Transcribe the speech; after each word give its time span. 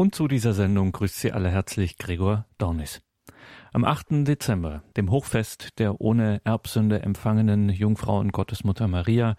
Und 0.00 0.14
zu 0.14 0.28
dieser 0.28 0.52
Sendung 0.52 0.92
grüßt 0.92 1.18
Sie 1.18 1.32
alle 1.32 1.50
herzlich 1.50 1.98
Gregor 1.98 2.46
Dornis. 2.56 3.00
Am 3.72 3.84
8. 3.84 4.28
Dezember, 4.28 4.84
dem 4.96 5.10
Hochfest 5.10 5.76
der 5.80 6.00
ohne 6.00 6.40
Erbsünde 6.44 7.02
empfangenen 7.02 7.68
Jungfrau 7.68 8.20
und 8.20 8.30
Gottesmutter 8.30 8.86
Maria, 8.86 9.34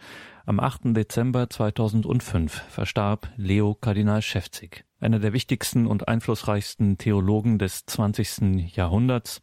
am 0.46 0.60
8. 0.60 0.88
Dezember 0.88 1.50
2005 1.50 2.52
verstarb 2.52 3.32
Leo 3.38 3.74
Kardinal 3.74 4.22
Schäfzig, 4.22 4.84
einer 5.00 5.20
der 5.20 5.32
wichtigsten 5.32 5.88
und 5.88 6.10
einflussreichsten 6.10 6.98
Theologen 6.98 7.58
des 7.58 7.86
20. 7.86 8.76
Jahrhunderts. 8.76 9.42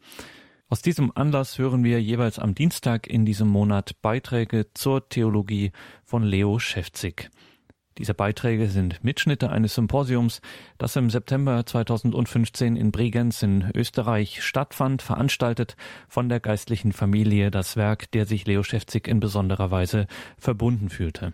Aus 0.69 0.83
diesem 0.83 1.12
Anlass 1.14 1.57
hören 1.57 1.83
wir 1.83 2.03
jeweils 2.03 2.39
am 2.39 2.55
Dienstag 2.55 3.07
in 3.07 3.25
diesem 3.25 3.48
Monat 3.48 4.03
Beiträge 4.03 4.67
zur 4.75 5.09
Theologie 5.09 5.73
von 6.05 6.25
Leo 6.25 6.59
Schäfzig. 6.59 7.30
Diese 7.99 8.13
Beiträge 8.13 8.69
sind 8.69 9.03
Mitschnitte 9.03 9.49
eines 9.51 9.75
Symposiums, 9.75 10.43
das 10.77 10.96
im 10.96 11.09
September 11.09 11.65
2015 11.65 12.77
in 12.77 12.93
Bregenz 12.93 13.43
in 13.43 13.71
Österreich 13.75 14.43
stattfand, 14.43 15.00
veranstaltet 15.00 15.77
von 16.07 16.29
der 16.29 16.40
geistlichen 16.40 16.93
Familie 16.93 17.51
das 17.51 17.77
Werk, 17.77 18.11
der 18.11 18.27
sich 18.27 18.46
Leo 18.46 18.63
Schäfzig 18.63 19.09
in 19.09 19.18
besonderer 19.18 19.71
Weise 19.71 20.07
verbunden 20.37 20.90
fühlte. 20.90 21.32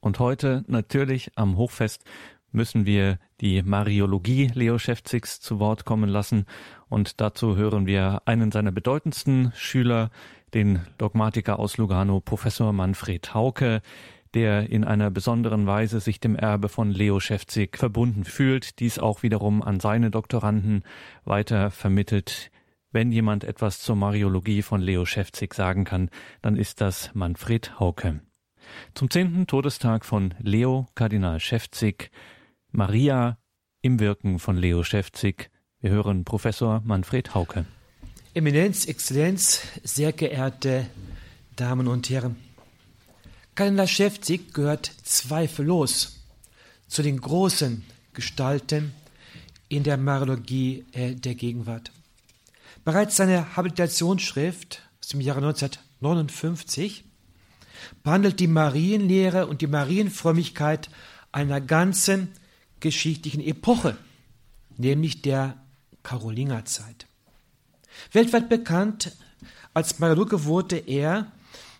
Und 0.00 0.20
heute 0.20 0.64
natürlich 0.68 1.32
am 1.34 1.56
Hochfest 1.56 2.04
müssen 2.52 2.86
wir 2.86 3.18
die 3.40 3.62
Mariologie 3.62 4.50
Leo 4.54 4.78
Schäfzigs 4.78 5.40
zu 5.40 5.58
Wort 5.58 5.84
kommen 5.84 6.08
lassen 6.08 6.46
und 6.88 7.20
dazu 7.20 7.56
hören 7.56 7.86
wir 7.86 8.22
einen 8.24 8.52
seiner 8.52 8.72
bedeutendsten 8.72 9.52
Schüler, 9.54 10.10
den 10.54 10.80
Dogmatiker 10.96 11.58
aus 11.58 11.76
Lugano, 11.76 12.20
Professor 12.20 12.72
Manfred 12.72 13.34
Hauke, 13.34 13.82
der 14.34 14.70
in 14.70 14.84
einer 14.84 15.10
besonderen 15.10 15.66
Weise 15.66 16.00
sich 16.00 16.20
dem 16.20 16.36
Erbe 16.36 16.68
von 16.68 16.90
Leo 16.90 17.20
Schäfzig 17.20 17.76
verbunden 17.76 18.24
fühlt, 18.24 18.78
dies 18.78 18.98
auch 18.98 19.22
wiederum 19.22 19.62
an 19.62 19.80
seine 19.80 20.10
Doktoranden 20.10 20.82
weiter 21.24 21.70
vermittelt. 21.70 22.50
Wenn 22.90 23.12
jemand 23.12 23.44
etwas 23.44 23.80
zur 23.80 23.96
Mariologie 23.96 24.62
von 24.62 24.80
Leo 24.80 25.04
Schäfzig 25.04 25.54
sagen 25.54 25.84
kann, 25.84 26.10
dann 26.40 26.56
ist 26.56 26.80
das 26.80 27.10
Manfred 27.14 27.78
Hauke. 27.78 28.20
Zum 28.94 29.10
zehnten 29.10 29.46
Todestag 29.46 30.04
von 30.04 30.34
Leo 30.38 30.86
Kardinal 30.94 31.40
Schäfzig, 31.40 32.10
Maria 32.70 33.38
im 33.82 34.00
Wirken 34.00 34.38
von 34.38 34.56
Leo 34.56 34.82
Schäfzig. 34.82 35.50
Wir 35.80 35.90
hören 35.90 36.24
Professor 36.24 36.82
Manfred 36.84 37.34
Hauke. 37.34 37.66
Eminenz, 38.34 38.86
Exzellenz, 38.86 39.62
sehr 39.84 40.12
geehrte 40.12 40.86
Damen 41.56 41.88
und 41.88 42.08
Herren. 42.10 42.36
Kardinal 43.58 43.88
Schäfzig 43.88 44.54
gehört 44.54 44.92
zweifellos 45.02 46.20
zu 46.86 47.02
den 47.02 47.20
großen 47.20 47.84
Gestalten 48.12 48.94
in 49.68 49.82
der 49.82 49.96
Mariologie 49.96 50.86
äh, 50.92 51.16
der 51.16 51.34
Gegenwart. 51.34 51.90
Bereits 52.84 53.16
seine 53.16 53.56
Habilitationsschrift 53.56 54.82
aus 55.02 55.08
dem 55.08 55.20
Jahre 55.20 55.40
1959 55.40 57.02
behandelt 58.04 58.38
die 58.38 58.46
Marienlehre 58.46 59.48
und 59.48 59.60
die 59.60 59.66
Marienfrömmigkeit 59.66 60.88
einer 61.32 61.60
ganzen 61.60 62.28
geschichtlichen 62.78 63.40
Epoche, 63.40 63.96
nämlich 64.76 65.20
der 65.22 65.56
Karolingerzeit. 66.04 67.08
Weltweit 68.12 68.48
bekannt 68.48 69.16
als 69.74 69.98
Mariologe 69.98 70.44
wurde 70.44 70.76
er 70.76 71.32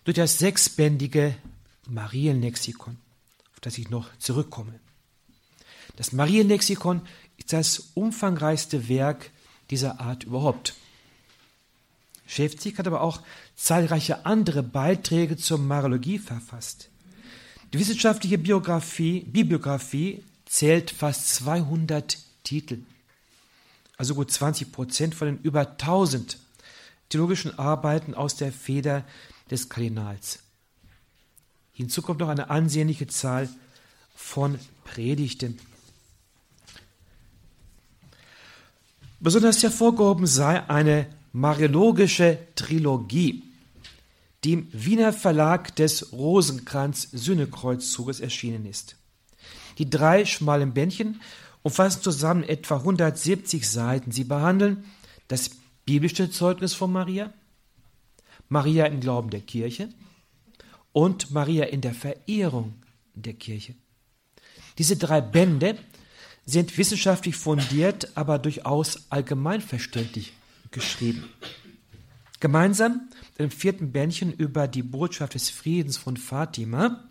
durch 0.02 0.16
das 0.16 0.40
sechsbändige 0.40 1.36
Marienlexikon, 1.88 2.96
auf 3.52 3.60
das 3.60 3.78
ich 3.78 3.90
noch 3.90 4.08
zurückkomme. 4.18 4.78
Das 5.96 6.12
Marienlexikon 6.12 7.02
ist 7.36 7.52
das 7.52 7.90
umfangreichste 7.94 8.88
Werk 8.88 9.30
dieser 9.70 10.00
Art 10.00 10.24
überhaupt. 10.24 10.74
Schäfzig 12.26 12.78
hat 12.78 12.86
aber 12.86 13.00
auch 13.00 13.22
zahlreiche 13.56 14.26
andere 14.26 14.62
Beiträge 14.62 15.36
zur 15.36 15.58
Mariologie 15.58 16.18
verfasst. 16.18 16.90
Die 17.72 17.78
wissenschaftliche 17.78 18.38
Biografie, 18.38 19.20
Bibliografie 19.20 20.22
zählt 20.44 20.90
fast 20.90 21.34
200 21.34 22.18
Titel, 22.44 22.78
also 23.96 24.14
gut 24.14 24.30
20 24.30 24.72
Prozent 24.72 25.14
von 25.14 25.28
den 25.28 25.38
über 25.42 25.72
1000 25.72 26.38
theologischen 27.08 27.58
Arbeiten 27.58 28.14
aus 28.14 28.36
der 28.36 28.52
Feder 28.52 29.04
des 29.50 29.68
Kardinals. 29.68 30.40
Hinzu 31.78 32.02
kommt 32.02 32.18
noch 32.18 32.28
eine 32.28 32.50
ansehnliche 32.50 33.06
Zahl 33.06 33.48
von 34.12 34.58
Predigten. 34.82 35.60
Besonders 39.20 39.62
hervorgehoben 39.62 40.26
sei 40.26 40.68
eine 40.68 41.06
mariologische 41.32 42.36
Trilogie, 42.56 43.44
die 44.42 44.54
im 44.54 44.66
Wiener 44.72 45.12
Verlag 45.12 45.76
des 45.76 46.12
Rosenkranz-Sühnekreuzzuges 46.12 48.18
erschienen 48.18 48.66
ist. 48.66 48.96
Die 49.78 49.88
drei 49.88 50.24
schmalen 50.24 50.74
Bändchen 50.74 51.20
umfassen 51.62 52.02
zusammen 52.02 52.42
etwa 52.42 52.78
170 52.78 53.70
Seiten. 53.70 54.10
Sie 54.10 54.24
behandeln 54.24 54.82
das 55.28 55.52
biblische 55.84 56.28
Zeugnis 56.28 56.74
von 56.74 56.90
Maria, 56.90 57.32
Maria 58.48 58.86
im 58.86 58.98
Glauben 58.98 59.30
der 59.30 59.42
Kirche, 59.42 59.90
und 60.98 61.30
Maria 61.30 61.66
in 61.66 61.80
der 61.80 61.94
Verehrung 61.94 62.74
der 63.14 63.34
Kirche. 63.34 63.76
Diese 64.78 64.96
drei 64.96 65.20
Bände 65.20 65.78
sind 66.44 66.76
wissenschaftlich 66.76 67.36
fundiert, 67.36 68.16
aber 68.16 68.40
durchaus 68.40 69.06
allgemeinverständlich 69.08 70.32
geschrieben. 70.72 71.22
Gemeinsam 72.40 73.08
dem 73.38 73.52
vierten 73.52 73.92
Bändchen 73.92 74.32
über 74.32 74.66
die 74.66 74.82
Botschaft 74.82 75.34
des 75.34 75.50
Friedens 75.50 75.96
von 75.96 76.16
Fatima 76.16 77.08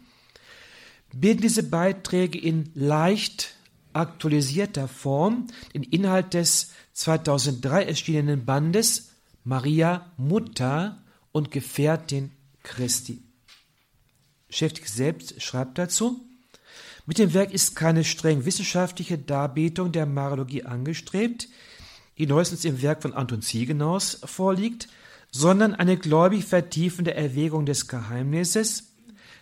bilden 1.14 1.44
diese 1.44 1.64
Beiträge 1.64 2.40
in 2.40 2.70
leicht 2.74 3.56
aktualisierter 3.94 4.90
Form 4.90 5.48
den 5.74 5.84
Inhalt 5.84 6.34
des 6.34 6.72
2003 6.92 7.86
erschienenen 7.86 8.44
Bandes 8.44 9.12
Maria 9.46 10.12
Mutter 10.18 11.02
und 11.32 11.52
Gefährtin 11.52 12.34
Christi. 12.64 13.27
Schäftig 14.50 14.88
selbst 14.88 15.42
schreibt 15.42 15.78
dazu, 15.78 16.26
mit 17.06 17.20
dem 17.20 17.34
Werk 17.34 17.54
ist 17.54 17.76
keine 17.76 18.04
streng 18.04 18.46
wissenschaftliche 18.46 19.18
Darbietung 19.18 19.92
der 19.92 20.06
Mariologie 20.06 20.64
angestrebt, 20.64 21.48
die 22.18 22.28
neuestens 22.28 22.66
im 22.66 22.82
Werk 22.82 23.02
von 23.02 23.14
Anton 23.14 23.42
Ziegenaus 23.42 24.20
vorliegt, 24.26 24.90
sondern 25.32 25.74
eine 25.74 25.98
gläubig 25.98 26.46
vertiefende 26.46 27.14
Erwägung 27.14 27.66
des 27.66 27.88
Geheimnisses, 27.88 28.92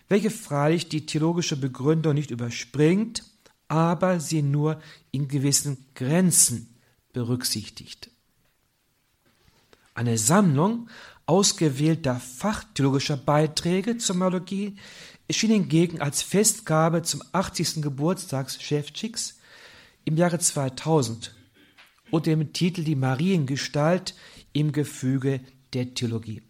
welche 0.10 0.30
freilich 0.30 0.90
die 0.90 1.06
theologische 1.06 1.58
Begründung 1.58 2.14
nicht 2.14 2.32
überspringt, 2.32 3.24
aber 3.68 4.20
sie 4.20 4.42
nur 4.42 4.80
in 5.12 5.28
gewissen 5.28 5.86
Grenzen 5.96 6.76
berücksichtigt. 7.14 8.12
Eine 9.96 10.18
Sammlung 10.18 10.90
ausgewählter 11.26 12.20
fachtheologischer 12.20 13.18
Beiträge 13.18 13.98
zur 13.98 14.16
Mariologie 14.16 14.76
erschien 15.28 15.52
hingegen 15.52 16.02
als 16.02 16.22
Festgabe 16.22 17.02
zum 17.02 17.24
80. 17.32 17.82
Geburtstag 17.82 18.52
Schäftschiks 18.52 19.40
im 20.04 20.18
Jahre 20.18 20.40
2000 20.40 21.34
unter 22.12 22.30
dem 22.30 22.54
Titel 22.54 22.84
Die 22.84 22.96
Mariengestalt 22.96 24.14
im 24.54 24.72
Gefüge 24.72 25.42
der 25.74 25.94
Theologie. 25.96 26.44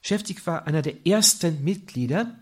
Schäftig 0.00 0.46
war 0.46 0.66
einer 0.66 0.82
der 0.82 1.06
ersten 1.06 1.62
Mitglieder 1.64 2.38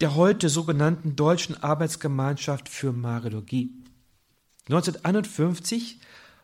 der 0.00 0.14
heute 0.14 0.48
sogenannten 0.48 1.14
Deutschen 1.14 1.62
Arbeitsgemeinschaft 1.62 2.68
für 2.68 2.92
Mariologie. 2.92 3.70
1951 4.68 6.00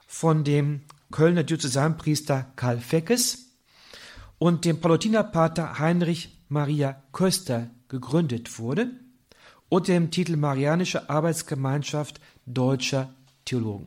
von 0.06 0.44
dem 0.44 0.82
Kölner 1.10 1.42
Diözesanpriester 1.42 2.52
Karl 2.56 2.80
Feckes 2.80 3.49
und 4.40 4.64
dem 4.64 4.80
Palutinerpater 4.80 5.78
Heinrich 5.78 6.40
Maria 6.48 7.02
Köster 7.12 7.68
gegründet 7.88 8.58
wurde 8.58 8.90
unter 9.68 9.92
dem 9.92 10.10
Titel 10.10 10.36
Marianische 10.36 11.10
Arbeitsgemeinschaft 11.10 12.20
deutscher 12.46 13.14
Theologen. 13.44 13.86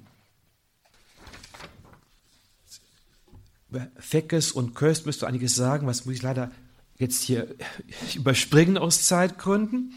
Über 3.72 3.88
Feckes 3.98 4.52
und 4.52 4.76
Köst 4.76 5.08
müsst 5.08 5.24
du 5.24 5.26
einiges 5.26 5.56
sagen, 5.56 5.88
was 5.88 6.06
muss 6.06 6.16
ich 6.16 6.22
leider 6.22 6.52
jetzt 7.00 7.24
hier 7.24 7.56
überspringen 8.16 8.78
aus 8.78 9.08
Zeitgründen. 9.08 9.96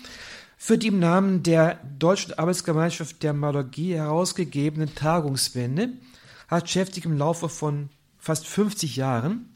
Für 0.56 0.78
die 0.78 0.86
im 0.86 0.98
Namen 0.98 1.42
der 1.42 1.74
Deutschen 1.98 2.32
Arbeitsgemeinschaft 2.32 3.22
der 3.22 3.34
Malologie 3.34 3.94
herausgegebenen 3.94 4.94
Tagungswende 4.94 5.90
hat 6.48 6.70
Schäftig 6.70 7.04
im 7.04 7.18
Laufe 7.18 7.50
von 7.50 7.90
fast 8.18 8.46
50 8.46 8.96
Jahren 8.96 9.50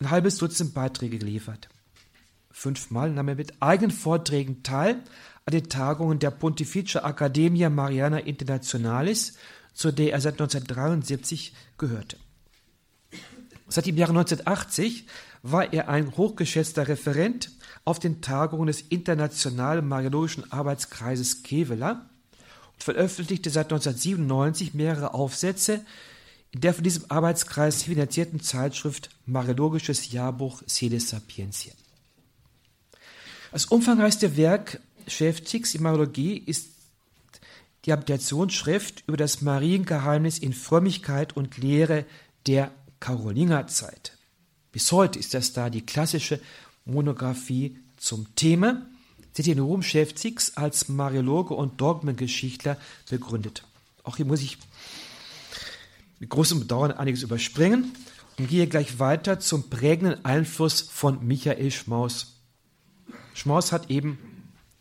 ein 0.00 0.10
halbes 0.10 0.38
Dutzend 0.38 0.72
Beiträge 0.72 1.18
geliefert. 1.18 1.68
Fünfmal 2.50 3.10
nahm 3.10 3.28
er 3.28 3.34
mit 3.34 3.60
eigenen 3.60 3.90
Vorträgen 3.90 4.62
teil 4.62 5.02
an 5.44 5.52
den 5.52 5.68
Tagungen 5.68 6.18
der 6.18 6.30
Pontificia 6.30 7.06
Academia 7.08 7.68
Mariana 7.68 8.18
Internationalis, 8.20 9.34
zu 9.74 9.92
der 9.92 10.12
er 10.12 10.20
seit 10.20 10.34
1973 10.34 11.54
gehörte. 11.76 12.16
Seit 13.68 13.86
dem 13.86 13.96
Jahre 13.98 14.12
1980 14.12 15.06
war 15.42 15.72
er 15.72 15.88
ein 15.88 16.16
hochgeschätzter 16.16 16.88
Referent 16.88 17.50
auf 17.84 17.98
den 17.98 18.22
Tagungen 18.22 18.66
des 18.66 18.80
Internationalen 18.80 19.86
Mariologischen 19.86 20.50
Arbeitskreises 20.50 21.42
Kevela 21.42 22.08
und 22.72 22.82
veröffentlichte 22.82 23.50
seit 23.50 23.66
1997 23.66 24.72
mehrere 24.72 25.12
Aufsätze 25.12 25.84
in 26.52 26.60
der 26.60 26.74
von 26.74 26.84
diesem 26.84 27.04
Arbeitskreis 27.08 27.84
finanzierten 27.84 28.40
Zeitschrift 28.40 29.10
Mariologisches 29.26 30.12
Jahrbuch 30.12 30.62
Sede 30.66 30.98
Sapientia. 31.00 31.72
Das 33.52 33.66
umfangreichste 33.66 34.36
Werk 34.36 34.80
Schäftigs 35.06 35.74
in 35.74 35.82
Mariologie 35.82 36.36
ist 36.36 36.68
die 37.84 37.92
Habilitationsschrift 37.92 39.04
über 39.06 39.16
das 39.16 39.40
Mariengeheimnis 39.40 40.38
in 40.38 40.52
Frömmigkeit 40.52 41.36
und 41.36 41.56
Lehre 41.56 42.04
der 42.46 42.70
Karolingerzeit. 43.00 44.16
Bis 44.72 44.92
heute 44.92 45.18
ist 45.18 45.34
das 45.34 45.52
da 45.52 45.70
die 45.70 45.84
klassische 45.84 46.40
Monographie 46.84 47.76
zum 47.96 48.34
Thema, 48.36 48.86
die 49.36 49.42
den 49.42 49.58
Ruhm 49.58 49.82
Schäftigs 49.82 50.56
als 50.56 50.88
Mariologe 50.88 51.54
und 51.54 51.80
Dogmengeschichtler 51.80 52.76
begründet. 53.08 53.64
Auch 54.02 54.16
hier 54.16 54.26
muss 54.26 54.42
ich 54.42 54.58
mit 56.20 56.30
großem 56.30 56.60
Bedauern 56.60 56.92
einiges 56.92 57.22
überspringen 57.22 57.92
und 58.38 58.48
gehe 58.48 58.68
gleich 58.68 59.00
weiter 59.00 59.40
zum 59.40 59.68
prägenden 59.68 60.24
Einfluss 60.24 60.82
von 60.82 61.26
Michael 61.26 61.70
Schmaus. 61.72 62.40
Schmaus 63.34 63.72
hat 63.72 63.90
eben 63.90 64.18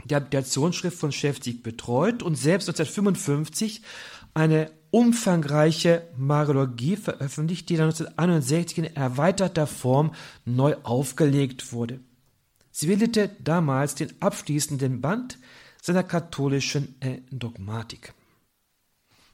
die 0.05 0.15
Habilitationsschrift 0.15 0.97
von 0.97 1.11
Schäftig 1.11 1.63
betreut 1.63 2.21
und 2.21 2.35
selbst 2.35 2.69
1955 2.69 3.81
eine 4.33 4.71
umfangreiche 4.91 6.07
Mariologie 6.17 6.95
veröffentlicht, 6.95 7.69
die 7.69 7.77
dann 7.77 7.89
1961 7.89 8.77
in 8.79 8.95
erweiterter 8.95 9.67
Form 9.67 10.13
neu 10.45 10.75
aufgelegt 10.83 11.71
wurde. 11.71 11.99
Sie 12.71 12.87
bildete 12.87 13.29
damals 13.39 13.95
den 13.95 14.13
abschließenden 14.19 15.01
Band 15.01 15.37
seiner 15.81 16.03
katholischen 16.03 16.95
äh, 17.01 17.21
Dogmatik. 17.31 18.13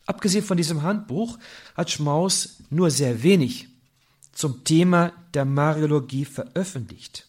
Abgesehen 0.05 0.43
von 0.43 0.57
diesem 0.57 0.83
Handbuch 0.83 1.39
hat 1.75 1.89
Schmaus 1.89 2.57
nur 2.69 2.91
sehr 2.91 3.23
wenig 3.23 3.67
zum 4.31 4.63
Thema 4.63 5.13
der 5.33 5.45
Mariologie 5.45 6.25
veröffentlicht. 6.25 7.27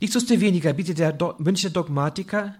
Nichtsdestoweniger 0.00 0.72
bietet 0.72 0.98
der 0.98 1.16
Münchner 1.38 1.70
Dogmatiker 1.70 2.54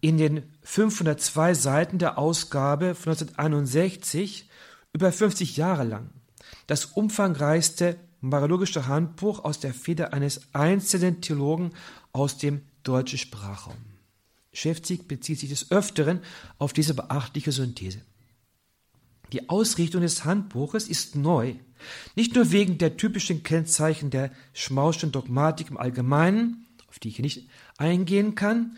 in 0.00 0.18
den 0.18 0.42
502 0.62 1.54
Seiten 1.54 1.98
der 1.98 2.18
Ausgabe 2.18 2.94
von 2.94 3.12
1961 3.12 4.48
über 4.92 5.12
50 5.12 5.56
Jahre 5.56 5.84
lang 5.84 6.10
das 6.66 6.86
umfangreichste 6.86 7.98
mariologische 8.20 8.86
Handbuch 8.86 9.44
aus 9.44 9.58
der 9.60 9.74
Feder 9.74 10.12
eines 10.12 10.40
einzelnen 10.52 11.20
Theologen 11.20 11.72
aus 12.12 12.38
dem 12.38 12.62
deutschen 12.82 13.18
Sprachraum. 13.18 13.76
Schäfzig 14.52 15.08
bezieht 15.08 15.40
sich 15.40 15.50
des 15.50 15.70
Öfteren 15.70 16.20
auf 16.58 16.72
diese 16.72 16.94
beachtliche 16.94 17.52
Synthese. 17.52 18.02
Die 19.32 19.48
Ausrichtung 19.48 20.02
des 20.02 20.26
Handbuches 20.26 20.88
ist 20.88 21.16
neu, 21.16 21.54
nicht 22.14 22.34
nur 22.34 22.52
wegen 22.52 22.76
der 22.76 22.98
typischen 22.98 23.42
Kennzeichen 23.42 24.10
der 24.10 24.30
Schmauschen 24.52 25.10
Dogmatik 25.10 25.70
im 25.70 25.78
Allgemeinen, 25.78 26.66
auf 26.88 26.98
die 26.98 27.08
ich 27.08 27.18
nicht 27.18 27.48
eingehen 27.78 28.34
kann, 28.34 28.76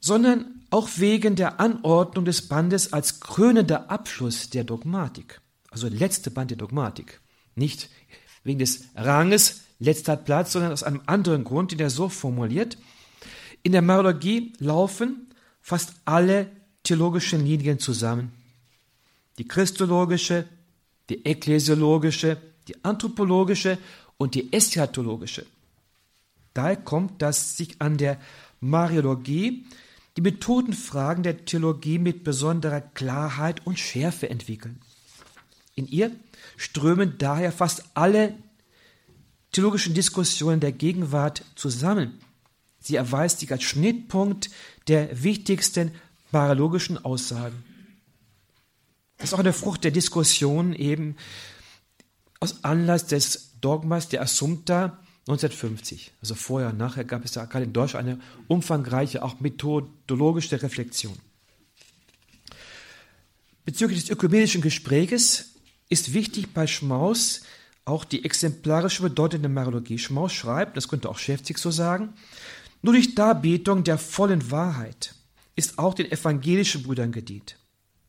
sondern 0.00 0.62
auch 0.70 0.88
wegen 0.96 1.36
der 1.36 1.60
Anordnung 1.60 2.24
des 2.24 2.48
Bandes 2.48 2.94
als 2.94 3.20
krönender 3.20 3.90
Abschluss 3.90 4.48
der 4.48 4.64
Dogmatik, 4.64 5.42
also 5.70 5.88
letzte 5.88 6.30
Band 6.30 6.50
der 6.50 6.58
Dogmatik. 6.58 7.20
Nicht 7.54 7.90
wegen 8.44 8.58
des 8.58 8.84
Ranges 8.94 9.62
letzter 9.80 10.16
Platz, 10.16 10.52
sondern 10.52 10.72
aus 10.72 10.82
einem 10.82 11.02
anderen 11.06 11.44
Grund, 11.44 11.72
den 11.72 11.80
er 11.80 11.90
so 11.90 12.08
formuliert. 12.08 12.78
In 13.62 13.72
der 13.72 13.82
Mariologie 13.82 14.54
laufen 14.58 15.28
fast 15.60 15.92
alle 16.04 16.50
theologischen 16.84 17.44
Linien 17.44 17.78
zusammen 17.78 18.37
die 19.38 19.46
christologische, 19.46 20.46
die 21.08 21.24
ekklesiologische, 21.24 22.36
die 22.66 22.84
anthropologische 22.84 23.78
und 24.16 24.34
die 24.34 24.52
eschatologische. 24.52 25.46
Daher 26.54 26.76
kommt, 26.76 27.22
dass 27.22 27.56
sich 27.56 27.80
an 27.80 27.96
der 27.96 28.20
Mariologie 28.60 29.64
die 30.16 30.22
Methodenfragen 30.22 31.22
der 31.22 31.44
Theologie 31.44 31.98
mit 31.98 32.24
besonderer 32.24 32.80
Klarheit 32.80 33.64
und 33.64 33.78
Schärfe 33.78 34.28
entwickeln. 34.28 34.80
In 35.76 35.86
ihr 35.86 36.10
strömen 36.56 37.14
daher 37.18 37.52
fast 37.52 37.84
alle 37.94 38.34
theologischen 39.52 39.94
Diskussionen 39.94 40.58
der 40.58 40.72
Gegenwart 40.72 41.44
zusammen. 41.54 42.18
Sie 42.80 42.96
erweist 42.96 43.38
sich 43.38 43.52
als 43.52 43.62
Schnittpunkt 43.62 44.50
der 44.88 45.22
wichtigsten 45.22 45.92
mariologischen 46.32 47.04
Aussagen. 47.04 47.67
Das 49.18 49.30
ist 49.30 49.34
auch 49.34 49.40
eine 49.40 49.52
Frucht 49.52 49.84
der 49.84 49.90
Diskussion 49.90 50.72
eben 50.74 51.16
aus 52.40 52.64
Anlass 52.64 53.06
des 53.06 53.58
Dogmas 53.60 54.08
der 54.08 54.22
Assumpta 54.22 54.98
1950. 55.28 56.12
Also 56.22 56.34
vorher 56.34 56.70
und 56.70 56.78
nachher 56.78 57.04
gab 57.04 57.24
es 57.24 57.32
da 57.32 57.44
gerade 57.44 57.64
in 57.64 57.72
Deutschland 57.72 58.08
eine 58.08 58.20
umfangreiche, 58.46 59.22
auch 59.22 59.40
methodologische 59.40 60.62
Reflexion. 60.62 61.18
Bezüglich 63.64 64.00
des 64.00 64.10
ökumenischen 64.10 64.62
Gespräches 64.62 65.56
ist 65.90 66.14
wichtig 66.14 66.54
bei 66.54 66.66
Schmaus 66.66 67.42
auch 67.84 68.04
die 68.04 68.24
exemplarische 68.24 69.02
Bedeutung 69.02 69.42
der 69.42 69.50
Mariologie. 69.50 69.98
Schmaus 69.98 70.32
schreibt, 70.32 70.76
das 70.76 70.88
könnte 70.88 71.08
auch 71.08 71.18
Schäfzig 71.18 71.58
so 71.58 71.70
sagen, 71.70 72.14
nur 72.82 72.94
durch 72.94 73.14
Darbietung 73.14 73.84
der 73.84 73.98
vollen 73.98 74.50
Wahrheit 74.50 75.14
ist 75.56 75.78
auch 75.78 75.94
den 75.94 76.10
evangelischen 76.10 76.82
Brüdern 76.82 77.12
gedient. 77.12 77.56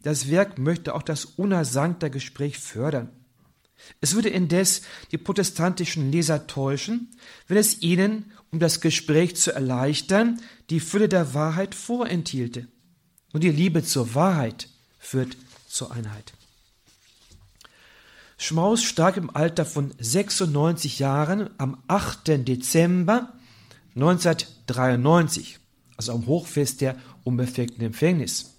Das 0.01 0.29
Werk 0.29 0.57
möchte 0.57 0.95
auch 0.95 1.03
das 1.03 1.25
unersankte 1.25 2.09
Gespräch 2.09 2.57
fördern. 2.57 3.09
Es 4.01 4.13
würde 4.13 4.29
indes 4.29 4.81
die 5.11 5.17
protestantischen 5.17 6.11
Leser 6.11 6.47
täuschen, 6.47 7.09
wenn 7.47 7.57
es 7.57 7.81
ihnen, 7.81 8.31
um 8.51 8.59
das 8.59 8.81
Gespräch 8.81 9.35
zu 9.35 9.51
erleichtern, 9.51 10.41
die 10.69 10.79
Fülle 10.79 11.09
der 11.09 11.33
Wahrheit 11.33 11.75
vorenthielte. 11.75 12.67
Und 13.31 13.43
die 13.43 13.51
Liebe 13.51 13.83
zur 13.83 14.15
Wahrheit 14.15 14.69
führt 14.99 15.37
zur 15.67 15.91
Einheit. 15.91 16.33
Schmaus 18.37 18.83
stark 18.83 19.17
im 19.17 19.35
Alter 19.35 19.65
von 19.65 19.93
96 19.99 20.99
Jahren 20.99 21.49
am 21.57 21.83
8. 21.87 22.47
Dezember 22.47 23.33
1993, 23.95 25.59
also 25.97 26.13
am 26.13 26.25
Hochfest 26.25 26.79
der 26.81 26.95
unbefleckten 27.25 27.83
Empfängnis. 27.83 28.55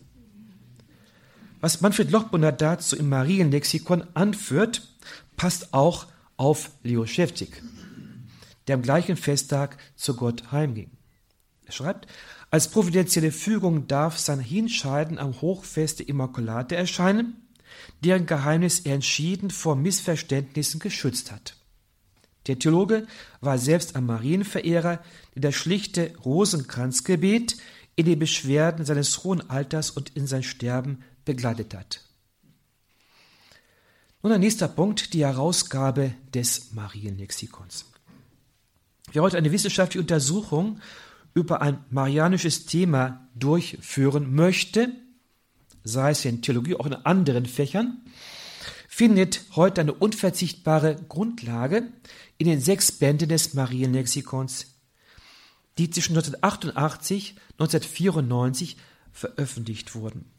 Was 1.61 1.83
Manfred 1.83 2.11
Lochbrunner 2.11 2.53
dazu 2.53 2.97
im 2.97 3.11
Marienlexikon 3.11 4.05
anführt, 4.15 4.89
passt 5.37 5.75
auch 5.75 6.07
auf 6.37 6.71
Leo 6.83 7.05
Schäftig, 7.05 7.63
der 8.67 8.77
am 8.77 8.83
gleichen 8.83 9.17
Festtag 9.17 9.77
zu 9.95 10.17
Gott 10.17 10.53
heimging. 10.53 10.91
Er 11.67 11.73
schreibt, 11.73 12.07
als 12.51 12.69
providentielle 12.69 13.31
Fügung 13.31 13.87
darf 13.87 14.19
sein 14.19 14.41
Hinscheiden 14.41 15.19
am 15.19 15.41
Hochfest 15.41 15.99
der 15.99 16.09
Immaculate 16.09 16.77
erscheinen, 16.77 17.47
deren 18.03 18.27
Geheimnis 18.27 18.81
er 18.81 18.95
entschieden 18.95 19.51
vor 19.51 19.77
Missverständnissen 19.77 20.81
geschützt 20.81 21.31
hat. 21.31 21.57
Der 22.47 22.59
Theologe 22.59 23.07
war 23.43 23.59
selbst 23.59 23.97
ein 23.97 24.07
Marienverehrer, 24.07 25.01
der 25.35 25.43
das 25.43 25.55
schlichte 25.55 26.13
Rosenkranzgebet 26.25 27.59
in 27.97 28.07
den 28.07 28.19
Beschwerden 28.19 28.87
seines 28.87 29.23
hohen 29.23 29.51
Alters 29.51 29.91
und 29.91 30.17
in 30.17 30.27
sein 30.27 30.43
Sterben 30.43 31.05
begleitet 31.25 31.75
hat. 31.75 32.01
Nun 34.23 34.33
ein 34.33 34.41
nächster 34.41 34.69
Punkt, 34.69 35.15
die 35.15 35.25
Herausgabe 35.25 36.13
des 36.35 36.73
Marienlexikons. 36.73 37.87
Wer 39.13 39.23
heute 39.23 39.39
eine 39.39 39.51
wissenschaftliche 39.51 40.01
Untersuchung 40.01 40.81
über 41.35 41.63
ein 41.63 41.85
marianisches 41.91 42.67
Thema 42.67 43.29
durchführen 43.35 44.35
möchte, 44.35 44.93
sei 45.85 46.11
es 46.11 46.25
in 46.25 46.43
Theologie, 46.43 46.77
auch 46.77 46.87
in 46.87 46.95
anderen 46.95 47.47
Fächern, 47.47 48.05
findet 48.89 49.43
heute 49.57 49.81
eine 49.81 49.95
unverzichtbare 49.95 50.97
Grundlage 51.09 51.91
in 52.37 52.47
den 52.47 52.61
sechs 52.61 52.93
Bänden 52.93 53.31
des 53.31 53.55
Marienlexikons, 53.55 54.67
die 55.79 55.91
zwischen 55.91 56.13
1988 56.13 57.37
und 57.57 57.63
1994 57.63 58.77
veröffentlicht 59.13 59.95
wurden. 59.95 60.31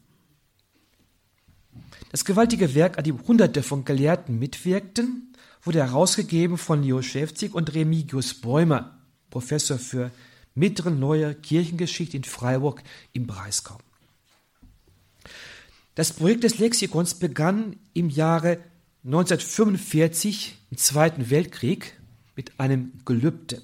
Das 2.12 2.26
gewaltige 2.26 2.74
Werk, 2.74 2.98
an 2.98 3.04
dem 3.04 3.26
Hunderte 3.26 3.62
von 3.62 3.86
Gelehrten 3.86 4.38
mitwirkten, 4.38 5.32
wurde 5.62 5.78
herausgegeben 5.78 6.58
von 6.58 6.82
Leo 6.82 7.00
Schäfzig 7.00 7.54
und 7.54 7.72
Remigius 7.72 8.34
Bäumer, 8.34 8.98
Professor 9.30 9.78
für 9.78 10.10
Mittlere 10.54 10.90
Neue 10.90 11.34
Kirchengeschichte 11.34 12.18
in 12.18 12.24
Freiburg 12.24 12.82
im 13.14 13.26
Breisgau. 13.26 13.78
Das 15.94 16.12
Projekt 16.12 16.44
des 16.44 16.58
Lexikons 16.58 17.14
begann 17.14 17.76
im 17.94 18.10
Jahre 18.10 18.58
1945 19.04 20.58
im 20.70 20.76
Zweiten 20.76 21.30
Weltkrieg 21.30 21.98
mit 22.36 22.60
einem 22.60 22.92
Gelübde. 23.06 23.62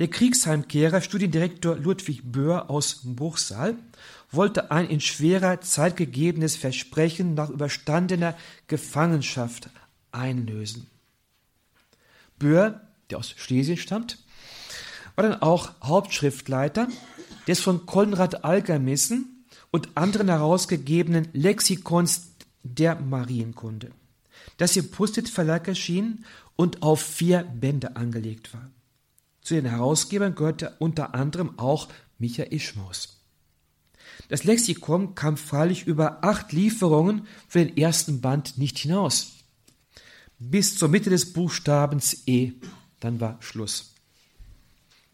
Der 0.00 0.08
Kriegsheimkehrer, 0.08 1.00
Studiendirektor 1.00 1.76
Ludwig 1.76 2.22
Böhr 2.24 2.68
aus 2.68 3.02
Bruchsal, 3.04 3.76
wollte 4.34 4.70
ein 4.70 4.88
in 4.88 5.00
schwerer 5.00 5.60
Zeit 5.60 5.96
gegebenes 5.96 6.56
Versprechen 6.56 7.34
nach 7.34 7.50
überstandener 7.50 8.36
Gefangenschaft 8.68 9.68
einlösen. 10.12 10.86
Böhr, 12.38 12.80
der 13.10 13.18
aus 13.18 13.30
Schlesien 13.30 13.76
stammt, 13.76 14.18
war 15.16 15.28
dann 15.28 15.42
auch 15.42 15.72
Hauptschriftleiter 15.82 16.88
des 17.46 17.60
von 17.60 17.86
Konrad 17.86 18.44
Algermissen 18.44 19.44
und 19.70 19.96
anderen 19.96 20.28
herausgegebenen 20.28 21.28
Lexikons 21.32 22.28
der 22.62 22.96
Marienkunde, 22.96 23.90
das 24.56 24.76
im 24.76 24.90
Pustet 24.90 25.28
Verlag 25.28 25.68
erschien 25.68 26.24
und 26.56 26.82
auf 26.82 27.00
vier 27.02 27.42
Bände 27.42 27.96
angelegt 27.96 28.54
war. 28.54 28.70
Zu 29.42 29.54
den 29.54 29.66
Herausgebern 29.66 30.34
gehörte 30.34 30.74
unter 30.78 31.14
anderem 31.14 31.58
auch 31.58 31.88
Michael 32.18 32.58
Schmaus. 32.60 33.23
Das 34.34 34.42
Lexikon 34.42 35.14
kam 35.14 35.36
freilich 35.36 35.86
über 35.86 36.24
acht 36.24 36.52
Lieferungen 36.52 37.28
für 37.46 37.64
den 37.64 37.76
ersten 37.76 38.20
Band 38.20 38.58
nicht 38.58 38.76
hinaus. 38.78 39.34
Bis 40.40 40.76
zur 40.76 40.88
Mitte 40.88 41.08
des 41.08 41.32
Buchstabens 41.32 42.24
E, 42.26 42.50
dann 42.98 43.20
war 43.20 43.36
Schluss. 43.38 43.92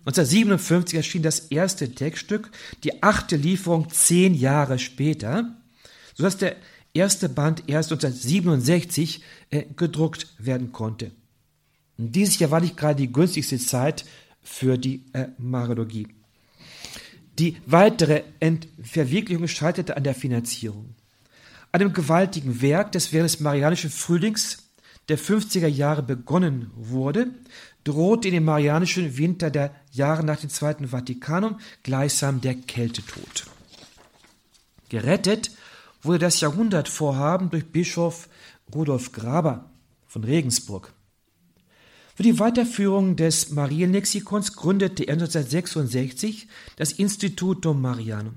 1957 0.07 0.97
erschien 0.97 1.23
das 1.23 1.41
erste 1.41 1.95
Textstück, 1.95 2.51
die 2.83 3.03
achte 3.03 3.37
Lieferung 3.37 3.91
zehn 3.91 4.33
Jahre 4.33 4.79
später, 4.79 5.55
sodass 6.15 6.39
der 6.39 6.57
erste 6.95 7.29
Band 7.29 7.65
erst 7.67 7.93
1967 7.93 9.23
äh, 9.51 9.65
gedruckt 9.77 10.29
werden 10.39 10.73
konnte. 10.73 11.11
Und 11.99 12.17
dieses 12.17 12.39
Jahr 12.39 12.53
war 12.53 12.63
nicht 12.63 12.79
gerade 12.79 13.03
die 13.03 13.13
günstigste 13.13 13.59
Zeit 13.59 14.07
für 14.43 14.79
die 14.79 15.05
äh, 15.13 15.27
Mariologie. 15.37 16.09
Die 17.41 17.57
weitere 17.65 18.25
Verwirklichung 18.83 19.49
scheiterte 19.49 19.97
an 19.97 20.05
der 20.05 20.15
Finanzierung. 20.15 20.95
An 21.73 21.81
dem 21.81 21.95
gewaltigen 21.95 22.61
Werk, 22.61 22.93
das 22.93 23.15
während 23.15 23.31
des 23.33 23.41
Marianischen 23.41 23.89
Frühlings 23.89 24.71
der 25.09 25.19
50er 25.19 25.67
Jahre 25.67 26.03
begonnen 26.03 26.71
wurde, 26.77 27.29
drohte 27.83 28.29
in 28.29 28.35
dem 28.35 28.45
Marianischen 28.45 29.17
Winter 29.17 29.51
der 29.51 29.75
Jahre 29.91 30.23
nach 30.23 30.39
dem 30.39 30.51
Zweiten 30.51 30.89
Vatikanum 30.89 31.59
gleichsam 31.83 32.43
der 32.43 32.57
Kältetod. 32.57 33.47
Gerettet 34.91 35.51
wurde 36.03 36.19
das 36.19 36.43
Jahrhundertvorhaben 36.43 37.49
durch 37.49 37.65
Bischof 37.65 38.29
Rudolf 38.75 39.13
Graber 39.13 39.71
von 40.09 40.25
Regensburg. 40.25 40.93
Für 42.21 42.25
die 42.25 42.39
Weiterführung 42.39 43.17
des 43.17 43.49
Marienlexikons 43.49 44.53
gründete 44.53 45.05
er 45.05 45.15
1966 45.15 46.49
das 46.77 46.93
Institutum 46.93 47.81
Marianum. 47.81 48.35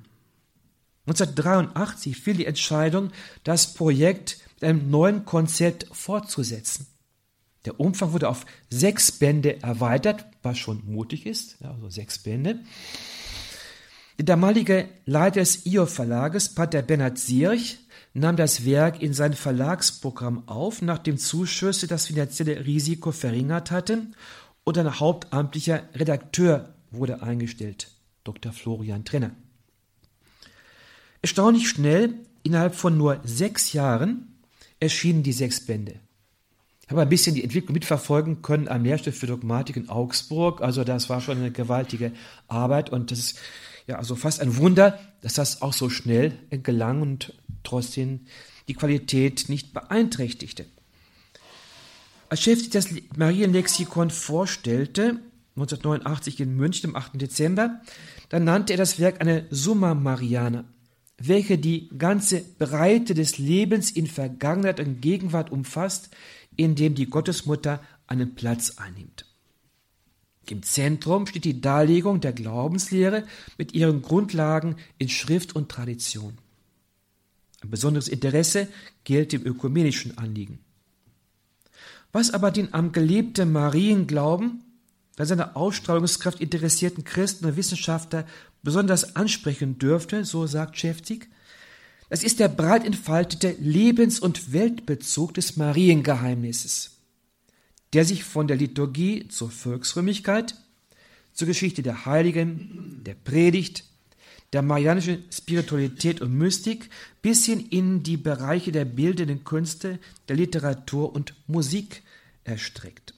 1983 1.05 2.15
fiel 2.15 2.35
die 2.35 2.45
Entscheidung, 2.45 3.11
das 3.43 3.73
Projekt 3.73 4.37
mit 4.53 4.63
einem 4.63 4.89
neuen 4.89 5.25
Konzept 5.25 5.87
fortzusetzen. 5.91 6.87
Der 7.65 7.77
Umfang 7.77 8.13
wurde 8.13 8.29
auf 8.29 8.45
sechs 8.69 9.11
Bände 9.11 9.61
erweitert, 9.61 10.27
was 10.43 10.57
schon 10.57 10.81
mutig 10.85 11.25
ist, 11.25 11.57
also 11.61 11.89
sechs 11.89 12.19
Bände. 12.19 12.61
Der 14.17 14.23
damalige 14.23 14.87
Leiter 15.05 15.41
des 15.41 15.65
IO-Verlages, 15.65 16.55
Pater 16.55 16.83
Bernhard 16.83 17.17
Sierch, 17.17 17.79
nahm 18.13 18.35
das 18.35 18.65
Werk 18.65 19.01
in 19.01 19.13
sein 19.13 19.33
Verlagsprogramm 19.33 20.47
auf, 20.47 20.81
nachdem 20.81 21.17
Zuschüsse 21.17 21.87
das 21.87 22.07
finanzielle 22.07 22.65
Risiko 22.65 23.11
verringert 23.11 23.71
hatten 23.71 24.15
und 24.63 24.77
ein 24.77 24.99
hauptamtlicher 24.99 25.83
Redakteur 25.95 26.73
wurde 26.91 27.21
eingestellt, 27.23 27.89
Dr. 28.23 28.53
Florian 28.53 29.03
Trenner. 29.03 29.31
Erstaunlich 31.21 31.67
schnell, 31.69 32.15
innerhalb 32.43 32.75
von 32.75 32.97
nur 32.97 33.19
sechs 33.23 33.73
Jahren, 33.73 34.35
erschienen 34.79 35.23
die 35.23 35.33
sechs 35.33 35.65
Bände. 35.65 35.99
Ich 36.83 36.89
habe 36.91 37.01
ein 37.01 37.09
bisschen 37.09 37.33
die 37.33 37.43
Entwicklung 37.43 37.73
mitverfolgen 37.73 38.41
können 38.41 38.67
am 38.67 38.83
Lehrstuhl 38.83 39.13
für 39.13 39.25
Dogmatik 39.25 39.77
in 39.77 39.89
Augsburg. 39.89 40.61
Also 40.61 40.83
das 40.83 41.09
war 41.09 41.21
schon 41.21 41.37
eine 41.37 41.51
gewaltige 41.51 42.11
Arbeit 42.49 42.89
und 42.89 43.09
das 43.09 43.19
ist 43.19 43.39
ja 43.87 43.97
also 43.97 44.15
fast 44.15 44.41
ein 44.41 44.57
Wunder, 44.57 44.99
dass 45.21 45.33
das 45.33 45.61
auch 45.61 45.73
so 45.73 45.89
schnell 45.89 46.37
gelang 46.49 47.01
und 47.01 47.33
trotzdem 47.63 48.21
die 48.67 48.73
Qualität 48.73 49.49
nicht 49.49 49.73
beeinträchtigte. 49.73 50.65
Als 52.29 52.41
Chef 52.41 52.69
das 52.69 52.87
Marienlexikon 53.15 54.09
vorstellte, 54.09 55.19
1989 55.55 56.39
in 56.39 56.55
München 56.55 56.89
am 56.89 56.95
8. 56.95 57.21
Dezember, 57.21 57.81
dann 58.29 58.43
nannte 58.43 58.73
er 58.73 58.77
das 58.77 58.99
Werk 58.99 59.21
eine 59.21 59.45
Summa 59.51 59.93
Mariana, 59.93 60.65
welche 61.17 61.59
die 61.59 61.89
ganze 61.95 62.41
Breite 62.41 63.13
des 63.13 63.37
Lebens 63.37 63.91
in 63.91 64.07
Vergangenheit 64.07 64.79
und 64.79 65.01
Gegenwart 65.01 65.51
umfasst, 65.51 66.09
in 66.55 66.75
dem 66.75 66.95
die 66.95 67.09
Gottesmutter 67.09 67.81
einen 68.07 68.33
Platz 68.33 68.77
einnimmt. 68.77 69.25
Im 70.49 70.63
Zentrum 70.63 71.25
steht 71.25 71.45
die 71.45 71.61
Darlegung 71.61 72.19
der 72.19 72.33
Glaubenslehre 72.33 73.23
mit 73.57 73.73
ihren 73.73 74.01
Grundlagen 74.01 74.75
in 74.97 75.09
Schrift 75.09 75.55
und 75.55 75.69
Tradition. 75.69 76.37
Ein 77.61 77.69
besonderes 77.69 78.09
Interesse 78.09 78.67
gilt 79.03 79.31
dem 79.31 79.45
ökumenischen 79.45 80.17
Anliegen. 80.17 80.59
Was 82.11 82.31
aber 82.31 82.51
den 82.51 82.73
am 82.73 82.91
gelebten 82.91 83.51
Marienglauben 83.51 84.63
bei 85.15 85.25
seiner 85.25 85.55
Ausstrahlungskraft 85.55 86.41
interessierten 86.41 87.03
Christen 87.03 87.45
und 87.45 87.55
Wissenschaftler 87.55 88.25
besonders 88.63 89.15
ansprechen 89.15 89.77
dürfte, 89.77 90.25
so 90.25 90.45
sagt 90.45 90.77
Schäfzig, 90.77 91.29
das 92.09 92.23
ist 92.23 92.39
der 92.39 92.49
breit 92.49 92.85
entfaltete 92.85 93.55
Lebens- 93.59 94.19
und 94.19 94.53
Weltbezug 94.53 95.33
des 95.33 95.57
Mariengeheimnisses, 95.57 96.92
der 97.93 98.05
sich 98.05 98.23
von 98.23 98.47
der 98.47 98.57
Liturgie 98.57 99.27
zur 99.27 99.51
Volksrömigkeit, 99.51 100.55
zur 101.33 101.47
Geschichte 101.47 101.83
der 101.83 102.05
Heiligen, 102.05 103.01
der 103.05 103.13
Predigt, 103.15 103.85
der 104.51 104.61
marianischen 104.61 105.23
Spiritualität 105.31 106.21
und 106.21 106.37
Mystik 106.37 106.89
bis 107.21 107.45
hin 107.45 107.59
in 107.59 108.03
die 108.03 108.17
Bereiche 108.17 108.71
der 108.71 108.85
bildenden 108.85 109.43
Künste, 109.43 109.99
der 110.27 110.35
Literatur 110.35 111.13
und 111.13 111.33
Musik 111.47 112.03
erstreckt. 112.43 113.15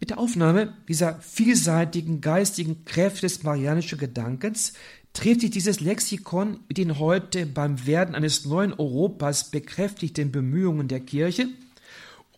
Mit 0.00 0.10
der 0.10 0.18
Aufnahme 0.18 0.76
dieser 0.88 1.18
vielseitigen 1.20 2.20
geistigen 2.20 2.84
Kräfte 2.84 3.22
des 3.22 3.42
marianischen 3.42 3.98
Gedankens 3.98 4.74
trifft 5.12 5.40
sich 5.40 5.50
dieses 5.50 5.80
Lexikon 5.80 6.60
mit 6.68 6.78
den 6.78 6.98
heute 6.98 7.46
beim 7.46 7.86
Werden 7.86 8.14
eines 8.14 8.44
neuen 8.44 8.74
Europas 8.74 9.50
bekräftigten 9.50 10.30
Bemühungen 10.30 10.88
der 10.88 11.00
Kirche 11.00 11.48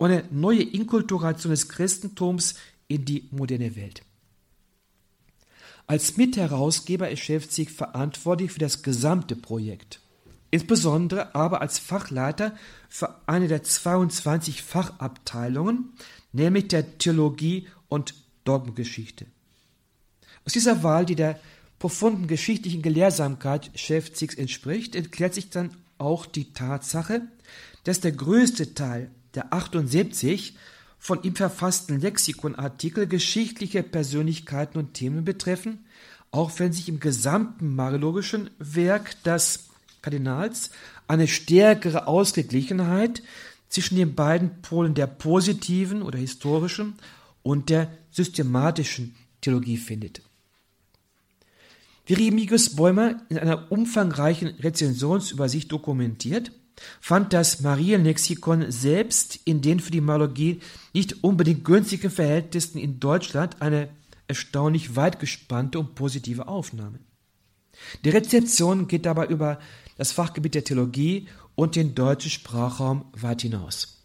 eine 0.04 0.24
neue 0.30 0.62
Inkulturation 0.62 1.50
des 1.50 1.68
Christentums 1.68 2.54
in 2.88 3.04
die 3.04 3.28
moderne 3.30 3.76
Welt. 3.76 4.02
Als 5.86 6.16
Mitherausgeber 6.16 7.10
ist 7.10 7.20
Schäfzig 7.20 7.70
verantwortlich 7.70 8.52
für 8.52 8.58
das 8.58 8.82
gesamte 8.82 9.36
Projekt, 9.36 10.00
insbesondere 10.50 11.34
aber 11.34 11.60
als 11.60 11.78
Fachleiter 11.78 12.56
für 12.88 13.20
eine 13.26 13.46
der 13.46 13.62
22 13.62 14.62
Fachabteilungen, 14.62 15.92
nämlich 16.32 16.68
der 16.68 16.98
Theologie 16.98 17.68
und 17.88 18.14
Dogmengeschichte. 18.44 19.26
Aus 20.44 20.52
dieser 20.52 20.82
Wahl, 20.82 21.06
die 21.06 21.14
der 21.14 21.40
profunden 21.78 22.26
geschichtlichen 22.26 22.82
Gelehrsamkeit 22.82 23.70
Schäfzigs 23.74 24.34
entspricht, 24.34 24.94
erklärt 24.94 25.34
sich 25.34 25.50
dann 25.50 25.70
auch 25.98 26.26
die 26.26 26.52
Tatsache, 26.52 27.22
dass 27.84 28.00
der 28.00 28.12
größte 28.12 28.74
Teil 28.74 29.10
der 29.36 29.52
78 29.52 30.56
von 30.98 31.22
ihm 31.22 31.36
verfassten 31.36 32.00
Lexikonartikel 32.00 33.06
geschichtliche 33.06 33.82
Persönlichkeiten 33.82 34.78
und 34.78 34.94
Themen 34.94 35.24
betreffen, 35.24 35.84
auch 36.30 36.58
wenn 36.58 36.72
sich 36.72 36.88
im 36.88 36.98
gesamten 37.00 37.74
mariologischen 37.74 38.50
Werk 38.58 39.22
des 39.22 39.68
Kardinals 40.02 40.70
eine 41.06 41.28
stärkere 41.28 42.06
Ausgeglichenheit 42.06 43.22
zwischen 43.68 43.96
den 43.96 44.14
beiden 44.14 44.62
Polen 44.62 44.94
der 44.94 45.06
positiven 45.06 46.02
oder 46.02 46.18
historischen 46.18 46.94
und 47.42 47.70
der 47.70 47.90
systematischen 48.10 49.14
Theologie 49.40 49.76
findet. 49.76 50.22
Wie 52.06 52.14
Remigius 52.14 52.76
Bäumer 52.76 53.20
in 53.28 53.38
einer 53.38 53.70
umfangreichen 53.70 54.48
Rezensionsübersicht 54.60 55.70
dokumentiert, 55.70 56.52
fand 57.00 57.32
das 57.32 57.60
Marienlexikon 57.60 58.70
selbst 58.70 59.40
in 59.44 59.62
den 59.62 59.80
für 59.80 59.90
die 59.90 60.00
Marologie 60.00 60.60
nicht 60.92 61.24
unbedingt 61.24 61.64
günstigen 61.64 62.10
Verhältnissen 62.10 62.78
in 62.78 63.00
Deutschland 63.00 63.62
eine 63.62 63.88
erstaunlich 64.28 64.96
weit 64.96 65.20
gespannte 65.20 65.78
und 65.78 65.94
positive 65.94 66.48
Aufnahme. 66.48 66.98
Die 68.04 68.10
Rezeption 68.10 68.88
geht 68.88 69.06
dabei 69.06 69.26
über 69.26 69.58
das 69.96 70.12
Fachgebiet 70.12 70.54
der 70.54 70.64
Theologie 70.64 71.28
und 71.54 71.76
den 71.76 71.94
deutschen 71.94 72.30
Sprachraum 72.30 73.06
weit 73.12 73.42
hinaus. 73.42 73.95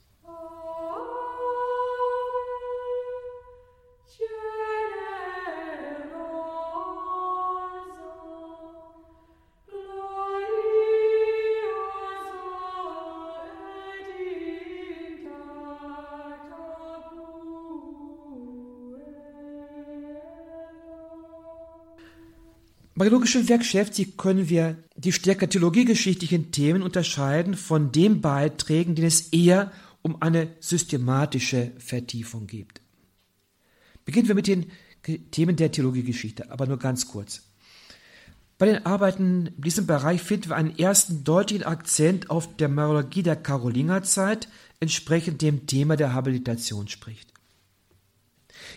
Mariologischen 23.02 23.50
Werk 23.50 23.66
Schäfzig 23.66 24.16
können 24.16 24.48
wir 24.48 24.78
die 24.96 25.12
stärker 25.12 25.50
theologiegeschichtlichen 25.50 26.52
Themen 26.52 26.84
unterscheiden 26.84 27.56
von 27.56 27.92
den 27.92 28.22
Beiträgen, 28.22 28.94
denen 28.94 29.08
es 29.08 29.30
eher 29.30 29.72
um 30.04 30.22
eine 30.22 30.50
systematische 30.60 31.72
Vertiefung 31.80 32.46
geht. 32.46 32.80
Beginnen 34.06 34.28
wir 34.28 34.36
mit 34.36 34.46
den 34.46 34.68
Themen 35.32 35.56
der 35.56 35.72
Theologiegeschichte, 35.72 36.52
aber 36.52 36.68
nur 36.68 36.78
ganz 36.78 37.08
kurz. 37.08 37.42
Bei 38.60 38.68
den 38.68 38.86
Arbeiten 38.86 39.48
in 39.48 39.62
diesem 39.64 39.88
Bereich 39.88 40.22
finden 40.22 40.50
wir 40.50 40.56
einen 40.56 40.78
ersten 40.78 41.24
deutlichen 41.24 41.64
Akzent 41.66 42.30
auf 42.30 42.56
der 42.56 42.70
Mariologie 42.70 43.24
der 43.24 43.36
Karolingerzeit, 43.36 44.48
entsprechend 44.80 45.42
dem 45.42 45.66
Thema 45.66 45.98
der 45.98 46.14
Habilitation 46.14 46.88
spricht. 46.88 47.34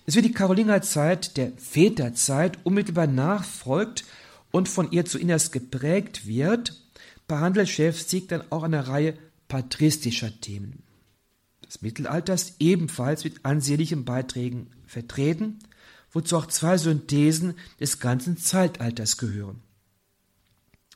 Es 0.07 0.15
wird 0.15 0.25
die 0.25 0.33
Karolingerzeit 0.33 1.37
der 1.37 1.53
Väterzeit 1.57 2.59
unmittelbar 2.65 3.07
nachfolgt 3.07 4.05
und 4.51 4.69
von 4.69 4.91
ihr 4.93 5.05
zu 5.05 5.19
innerst 5.19 5.53
geprägt 5.53 6.27
wird, 6.27 6.81
behandelt 7.27 7.69
Schäfzig 7.69 8.29
dann 8.29 8.45
auch 8.51 8.63
eine 8.63 8.89
Reihe 8.89 9.15
patristischer 9.49 10.41
Themen. 10.41 10.83
Das 11.63 11.83
Mittelalter 11.83 12.35
ist 12.35 12.57
ebenfalls 12.61 13.25
mit 13.25 13.45
ansehnlichen 13.45 14.05
Beiträgen 14.05 14.69
vertreten, 14.87 15.59
wozu 16.13 16.37
auch 16.37 16.47
zwei 16.47 16.79
Synthesen 16.79 17.55
des 17.81 17.99
ganzen 17.99 18.37
Zeitalters 18.37 19.17
gehören. 19.17 19.61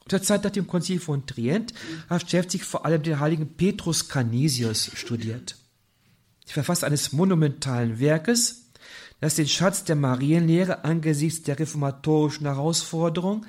Unter 0.04 0.22
Zeit 0.22 0.44
nach 0.44 0.50
dem 0.50 0.66
Konzil 0.66 1.00
von 1.00 1.26
Trient 1.26 1.74
hat 2.08 2.30
Schäfzig 2.30 2.64
vor 2.64 2.86
allem 2.86 3.02
den 3.02 3.20
heiligen 3.20 3.56
Petrus 3.56 4.08
Canisius 4.08 4.90
studiert. 4.94 5.56
Die 6.48 6.52
Verfasser 6.52 6.86
eines 6.86 7.12
monumentalen 7.12 7.98
Werkes, 7.98 8.67
das 9.20 9.34
den 9.34 9.48
Schatz 9.48 9.84
der 9.84 9.96
Marienlehre 9.96 10.84
angesichts 10.84 11.42
der 11.42 11.58
reformatorischen 11.58 12.46
Herausforderung 12.46 13.46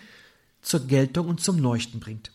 zur 0.62 0.88
Geltung 0.88 1.28
und 1.28 1.42
zum 1.42 1.60
Leuchten 1.60 2.00
bringt. 2.00 2.32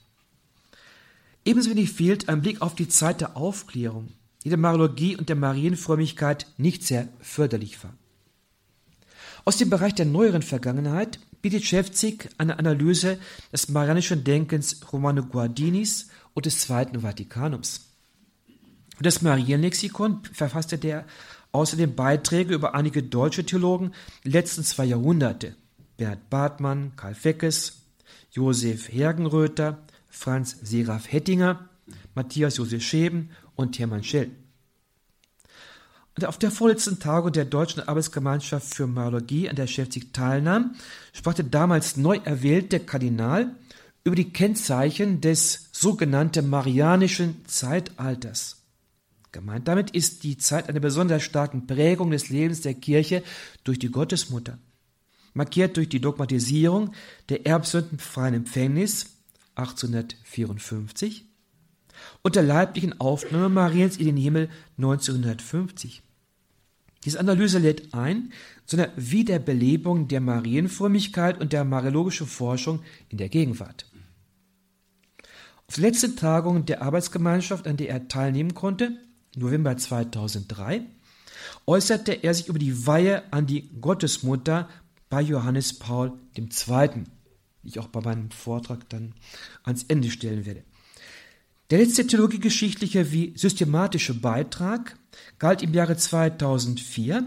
Ebenso 1.45 1.71
wenig 1.71 1.91
fehlt 1.91 2.29
ein 2.29 2.41
Blick 2.41 2.63
auf 2.63 2.75
die 2.75 2.89
Zeit 2.89 3.21
der 3.21 3.37
Aufklärung, 3.37 4.09
die 4.45 4.49
der 4.49 4.59
Mariologie 4.59 5.17
und 5.17 5.29
der 5.29 5.37
Marienfrömmigkeit 5.37 6.47
nicht 6.57 6.85
sehr 6.85 7.09
förderlich 7.21 7.83
war. 7.85 7.95
Aus 9.45 9.59
dem 9.59 9.69
Bereich 9.69 9.95
der 9.95 10.07
neueren 10.07 10.43
Vergangenheit 10.43 11.19
bietet 11.43 11.65
Schäfzig 11.65 12.31
eine 12.39 12.59
Analyse 12.59 13.19
des 13.53 13.69
marianischen 13.69 14.25
Denkens 14.25 14.81
Romano 14.91 15.23
Guardinis 15.23 16.09
und 16.33 16.47
des 16.47 16.61
Zweiten 16.61 17.01
Vatikanums. 17.01 17.91
Das 19.01 19.21
Marienlexikon 19.21 20.23
verfasste 20.33 20.79
der 20.79 21.05
außerdem 21.55 21.95
Beiträge 21.95 22.53
über 22.53 22.75
einige 22.75 23.03
deutsche 23.03 23.47
Theologen 23.47 23.93
der 24.25 24.33
letzten 24.33 24.65
zwei 24.65 24.85
Jahrhunderte. 24.85 25.55
Bernhard 25.97 26.29
Bartmann, 26.29 26.93
Karl 26.97 27.15
Feckes, 27.15 27.83
Josef 28.33 28.93
Hergenröther, 28.93 29.79
Franz 30.11 30.57
Seraph 30.63 31.11
Hettinger, 31.11 31.69
Matthias 32.15 32.57
Josef 32.57 32.83
Scheben 32.83 33.31
und 33.55 33.79
Hermann 33.79 34.03
Schell. 34.03 34.31
Und 36.17 36.25
auf 36.25 36.39
der 36.39 36.51
vorletzten 36.51 36.99
Tagung 36.99 37.33
der 37.33 37.45
Deutschen 37.45 37.87
Arbeitsgemeinschaft 37.87 38.75
für 38.75 38.87
Mariologie, 38.87 39.49
an 39.49 39.57
der 39.57 39.67
Schäfzig 39.67 40.13
teilnahm, 40.13 40.75
sprach 41.13 41.35
der 41.35 41.45
damals 41.45 41.97
neu 41.97 42.21
erwählte 42.25 42.81
Kardinal 42.81 43.55
über 44.03 44.17
die 44.17 44.33
Kennzeichen 44.33 45.21
des 45.21 45.69
sogenannten 45.73 46.49
Marianischen 46.49 47.45
Zeitalters. 47.47 48.64
Gemeint 49.35 49.67
damit 49.67 49.91
ist 49.91 50.23
die 50.23 50.39
Zeit 50.39 50.69
einer 50.69 50.79
besonders 50.79 51.25
starken 51.25 51.67
Prägung 51.67 52.13
des 52.13 52.29
Lebens 52.29 52.61
der 52.61 52.75
Kirche 52.75 53.25
durch 53.65 53.81
die 53.81 53.91
Gottesmutter, 53.91 54.59
markiert 55.33 55.77
durch 55.77 55.89
die 55.89 56.01
Dogmatisierung 56.01 56.93
der 57.29 57.45
erbsündenfreien 57.45 58.35
Empfängnis 58.35 59.17
1854 59.57 61.25
und 62.23 62.37
der 62.37 62.45
leiblichen 62.45 63.01
Aufnahme 63.01 63.49
Mariens 63.49 63.97
in 63.97 64.07
den 64.07 64.17
Himmel 64.17 64.51
1950. 64.79 66.03
Diese 67.05 67.19
Analyse 67.19 67.59
lädt 67.59 67.93
ein 67.93 68.33
zu 68.67 68.77
einer 68.77 68.93
Wiederbelebung 68.95 70.07
der 70.07 70.21
Marienfrömmigkeit 70.21 71.41
und 71.41 71.53
der 71.53 71.65
mariologischen 71.65 72.29
Forschung 72.29 72.83
in 73.09 73.19
der 73.19 73.29
Gegenwart. 73.29 73.91
Auf 75.67 75.75
der 75.75 75.83
letzten 75.83 76.15
Tagung 76.15 76.67
der 76.67 76.83
Arbeitsgemeinschaft, 76.83 77.67
an 77.67 77.77
der 77.77 77.89
er 77.89 78.07
teilnehmen 78.07 78.55
konnte, 78.55 78.97
November 79.37 79.77
2003, 79.77 80.83
äußerte 81.67 82.13
er 82.13 82.35
sich 82.35 82.49
über 82.49 82.59
die 82.59 82.87
Weihe 82.87 83.33
an 83.33 83.47
die 83.47 83.69
Gottesmutter 83.81 84.69
bei 85.09 85.21
Johannes 85.21 85.79
Paul 85.79 86.13
II., 86.37 87.05
die 87.63 87.69
ich 87.69 87.79
auch 87.79 87.89
bei 87.89 88.01
meinem 88.01 88.31
Vortrag 88.31 88.89
dann 88.89 89.15
ans 89.63 89.85
Ende 89.89 90.11
stellen 90.11 90.47
werde. 90.47 90.65
Der 91.71 91.79
letzte 91.79 92.07
theologiegeschichtliche 92.07 93.11
wie 93.13 93.33
systematische 93.37 94.15
Beitrag 94.15 94.99
galt 95.39 95.63
im 95.63 95.73
Jahre 95.73 95.97
2004 95.97 97.25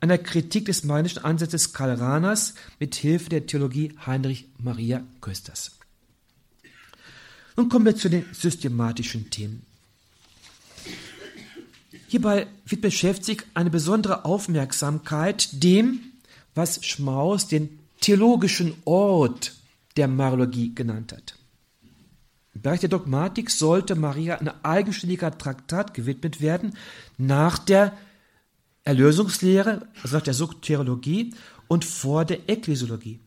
einer 0.00 0.18
Kritik 0.18 0.66
des 0.66 0.84
marianischen 0.84 1.24
Ansatzes 1.24 1.72
Karl 1.72 1.94
Rahners 1.94 2.54
mit 2.80 2.94
Hilfe 2.96 3.28
der 3.30 3.46
Theologie 3.46 3.94
Heinrich 4.04 4.48
Maria 4.58 5.04
Kösters. 5.20 5.78
Nun 7.56 7.68
kommen 7.68 7.86
wir 7.86 7.96
zu 7.96 8.08
den 8.08 8.24
systematischen 8.32 9.30
Themen. 9.30 9.67
Hierbei 12.08 12.46
wird 12.64 12.80
beschäftigt 12.80 13.44
eine 13.52 13.68
besondere 13.68 14.24
Aufmerksamkeit 14.24 15.50
dem, 15.52 16.00
was 16.54 16.84
Schmaus 16.84 17.48
den 17.48 17.78
theologischen 18.00 18.74
Ort 18.86 19.52
der 19.98 20.08
Mariologie 20.08 20.74
genannt 20.74 21.12
hat. 21.12 21.34
Im 22.54 22.62
Bereich 22.62 22.80
der 22.80 22.88
Dogmatik 22.88 23.50
sollte 23.50 23.94
Maria 23.94 24.36
ein 24.36 24.48
eigenständiger 24.64 25.36
Traktat 25.36 25.92
gewidmet 25.92 26.40
werden 26.40 26.78
nach 27.18 27.58
der 27.58 27.92
Erlösungslehre, 28.84 29.86
also 30.02 30.16
nach 30.16 30.24
der 30.24 30.32
Soteriologie 30.32 31.34
und 31.68 31.84
vor 31.84 32.24
der 32.24 32.48
Ekklesiologie. 32.48 33.20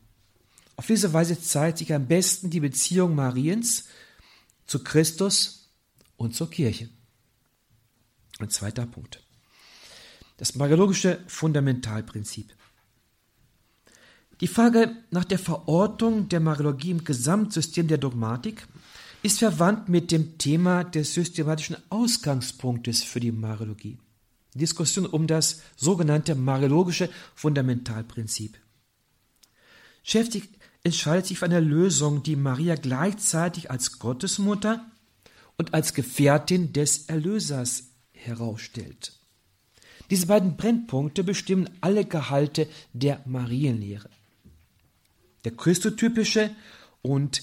Auf 0.76 0.88
diese 0.88 1.14
Weise 1.14 1.40
zeigt 1.40 1.78
sich 1.78 1.94
am 1.94 2.08
besten 2.08 2.50
die 2.50 2.62
Beziehung 2.62 3.14
Mariens 3.14 3.86
zu 4.66 4.80
Christus 4.84 5.70
und 6.18 6.36
zur 6.36 6.50
Kirche. 6.50 6.90
Ein 8.42 8.50
zweiter 8.50 8.88
Punkt. 8.88 9.22
Das 10.38 10.56
mariologische 10.56 11.20
Fundamentalprinzip. 11.28 12.56
Die 14.40 14.48
Frage 14.48 14.96
nach 15.12 15.26
der 15.26 15.38
Verortung 15.38 16.28
der 16.28 16.40
Mariologie 16.40 16.90
im 16.90 17.04
Gesamtsystem 17.04 17.88
der 17.88 18.00
Dogmatik 18.00 18.68
ist 19.22 19.38
verwandt 19.38 19.88
mit 19.88 20.12
dem 20.12 20.40
Thema 20.40 20.84
des 20.84 21.14
systematischen 21.14 21.78
Ausgangspunktes 21.90 23.04
für 23.04 23.20
die 23.20 23.32
Mariologie. 23.32 24.00
Diskussion 24.56 25.06
um 25.06 25.28
das 25.28 25.62
sogenannte 25.76 26.34
mariologische 26.34 27.10
Fundamentalprinzip. 27.36 28.58
Schäftig 30.02 30.50
entscheidet 30.84 31.28
sich 31.28 31.38
für 31.38 31.46
eine 31.46 31.60
Lösung, 31.60 32.24
die 32.24 32.36
Maria 32.36 32.74
gleichzeitig 32.74 33.70
als 33.70 34.00
Gottesmutter 34.00 34.84
und 35.58 35.76
als 35.76 35.94
Gefährtin 35.94 36.74
des 36.74 37.06
Erlösers 37.06 37.91
herausstellt. 38.26 39.14
Diese 40.10 40.28
beiden 40.28 40.58
Brennpunkte 40.58 41.24
bestimmen 41.24 41.70
alle 41.80 42.06
Gehalte 42.06 42.68
der 42.94 43.22
Marienlehre. 43.26 44.10
Der 45.46 45.54
christotypische 45.54 46.54
und 47.02 47.42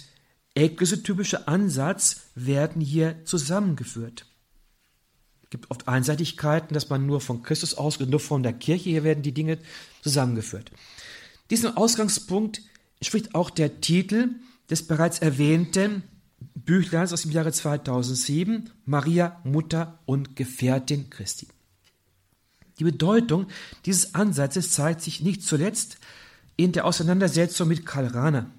eklesiotypische 0.55 1.49
Ansatz 1.49 2.29
werden 2.35 2.81
hier 2.81 3.25
zusammengeführt. 3.25 4.27
Es 5.45 5.51
gibt 5.51 5.71
oft 5.71 5.89
Einseitigkeiten, 5.89 6.75
dass 6.75 6.91
man 6.91 7.07
nur 7.07 7.21
von 7.21 7.43
Christus 7.43 7.75
ausgeht, 7.75 8.11
nur 8.11 8.21
von 8.21 8.43
der 8.43 8.53
Kirche. 8.53 8.91
Hier 8.91 9.05
werden 9.05 9.23
die 9.23 9.33
Dinge 9.33 9.59
zusammengeführt. 10.03 10.71
Diesem 11.51 11.77
Ausgangspunkt 11.77 12.61
entspricht 13.01 13.35
auch 13.35 13.49
der 13.49 13.81
Titel 13.81 14.29
des 14.69 14.87
bereits 14.87 15.21
erwähnten 15.21 16.03
Büchleins 16.41 17.13
aus 17.13 17.23
dem 17.23 17.31
Jahre 17.31 17.53
2007, 17.53 18.71
Maria, 18.85 19.41
Mutter 19.45 20.01
und 20.07 20.37
Gefährtin 20.37 21.11
Christi. 21.11 21.49
Die 22.79 22.85
Bedeutung 22.85 23.47
dieses 23.87 24.15
Ansatzes 24.15 24.71
zeigt 24.73 25.01
sich 25.01 25.21
nicht 25.21 25.43
zuletzt 25.43 25.99
in 26.57 26.73
der 26.73 26.85
Auseinandersetzung 26.85 27.69
mit 27.69 27.87
Karl 27.87 28.07
Rahner, 28.07 28.51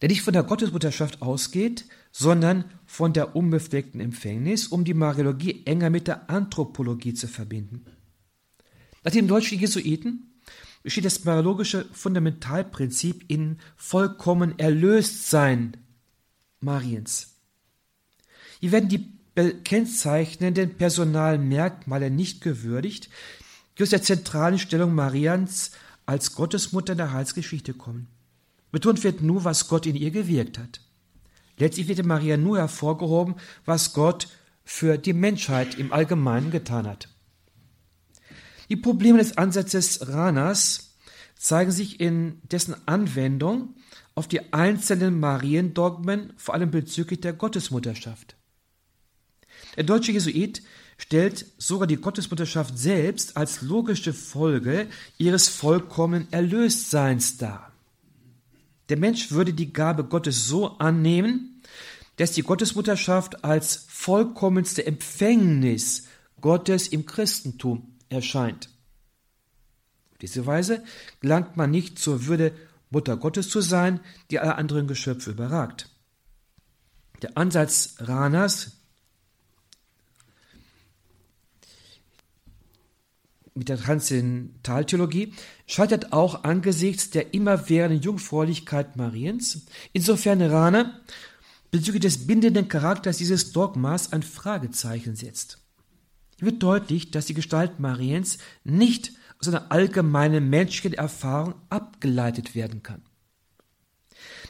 der 0.00 0.08
nicht 0.08 0.22
von 0.22 0.32
der 0.32 0.42
Gottesmutterschaft 0.42 1.22
ausgeht, 1.22 1.84
sondern 2.12 2.64
von 2.86 3.12
der 3.12 3.36
unbefleckten 3.36 4.00
Empfängnis, 4.00 4.66
um 4.68 4.84
die 4.84 4.94
Mariologie 4.94 5.62
enger 5.66 5.90
mit 5.90 6.08
der 6.08 6.30
Anthropologie 6.30 7.14
zu 7.14 7.28
verbinden. 7.28 7.84
Nach 9.04 9.12
dem 9.12 9.28
deutschen 9.28 9.58
Jesuiten 9.58 10.32
besteht 10.82 11.04
das 11.04 11.24
mariologische 11.24 11.86
Fundamentalprinzip 11.92 13.24
in 13.28 13.58
vollkommen 13.76 14.58
Erlöstsein 14.58 15.76
Mariens. 16.60 17.34
Hier 18.60 18.72
werden 18.72 18.88
die 18.88 19.18
kennzeichnenden 19.64 20.76
personalen 20.76 21.48
Merkmale 21.48 22.10
nicht 22.10 22.40
gewürdigt, 22.40 23.08
die 23.76 23.84
aus 23.84 23.90
der 23.90 24.02
zentralen 24.02 24.58
Stellung 24.58 24.94
Marians 24.94 25.70
als 26.06 26.34
Gottesmutter 26.34 26.92
in 26.92 26.98
der 26.98 27.12
Heilsgeschichte 27.12 27.74
kommen. 27.74 28.08
Betont 28.72 29.04
wird 29.04 29.22
nur, 29.22 29.44
was 29.44 29.68
Gott 29.68 29.86
in 29.86 29.94
ihr 29.94 30.10
gewirkt 30.10 30.58
hat. 30.58 30.80
Letztlich 31.56 31.88
wird 31.88 32.00
in 32.00 32.06
Maria 32.06 32.36
nur 32.36 32.58
hervorgehoben, 32.58 33.36
was 33.64 33.92
Gott 33.92 34.28
für 34.64 34.98
die 34.98 35.12
Menschheit 35.12 35.76
im 35.76 35.92
Allgemeinen 35.92 36.50
getan 36.50 36.86
hat. 36.86 37.08
Die 38.68 38.76
Probleme 38.76 39.18
des 39.18 39.38
Ansatzes 39.38 40.08
Ranas 40.08 40.94
zeigen 41.36 41.70
sich 41.70 42.00
in 42.00 42.40
dessen 42.42 42.76
Anwendung 42.86 43.74
auf 44.18 44.26
die 44.26 44.52
einzelnen 44.52 45.20
Mariendogmen, 45.20 46.32
vor 46.36 46.54
allem 46.54 46.72
bezüglich 46.72 47.20
der 47.20 47.32
Gottesmutterschaft. 47.32 48.34
Der 49.76 49.84
deutsche 49.84 50.10
Jesuit 50.10 50.60
stellt 50.96 51.46
sogar 51.56 51.86
die 51.86 51.98
Gottesmutterschaft 51.98 52.76
selbst 52.76 53.36
als 53.36 53.62
logische 53.62 54.12
Folge 54.12 54.88
ihres 55.18 55.46
vollkommenen 55.46 56.26
Erlöstseins 56.32 57.36
dar. 57.36 57.72
Der 58.88 58.96
Mensch 58.96 59.30
würde 59.30 59.52
die 59.52 59.72
Gabe 59.72 60.02
Gottes 60.02 60.48
so 60.48 60.78
annehmen, 60.78 61.62
dass 62.16 62.32
die 62.32 62.42
Gottesmutterschaft 62.42 63.44
als 63.44 63.86
vollkommenste 63.88 64.84
Empfängnis 64.84 66.08
Gottes 66.40 66.88
im 66.88 67.06
Christentum 67.06 67.94
erscheint. 68.08 68.68
Auf 70.10 70.18
diese 70.18 70.44
Weise 70.44 70.82
gelangt 71.20 71.56
man 71.56 71.70
nicht 71.70 72.00
zur 72.00 72.26
Würde 72.26 72.52
Mutter 72.90 73.16
Gottes 73.16 73.48
zu 73.48 73.60
sein, 73.60 74.00
die 74.30 74.38
alle 74.38 74.56
anderen 74.56 74.86
Geschöpfe 74.86 75.30
überragt. 75.30 75.90
Der 77.22 77.36
Ansatz 77.36 77.96
Ranas 77.98 78.78
mit 83.54 83.68
der 83.68 83.78
Transzendentaltheologie 83.78 85.34
scheitert 85.66 86.12
auch 86.12 86.44
angesichts 86.44 87.10
der 87.10 87.34
immerwährenden 87.34 88.00
Jungfräulichkeit 88.00 88.96
Mariens, 88.96 89.66
insofern 89.92 90.40
Rana 90.40 91.00
bezüglich 91.70 92.02
des 92.02 92.26
bindenden 92.26 92.68
Charakters 92.68 93.18
dieses 93.18 93.52
Dogmas 93.52 94.12
ein 94.12 94.22
Fragezeichen 94.22 95.16
setzt. 95.16 95.58
Hier 96.38 96.46
wird 96.46 96.62
deutlich, 96.62 97.10
dass 97.10 97.26
die 97.26 97.34
Gestalt 97.34 97.80
Mariens 97.80 98.38
nicht 98.64 99.12
aus 99.40 99.48
einer 99.48 99.70
allgemeinen 99.70 100.50
menschlichen 100.50 100.94
Erfahrung 100.94 101.54
abgeleitet 101.70 102.54
werden 102.54 102.82
kann. 102.82 103.02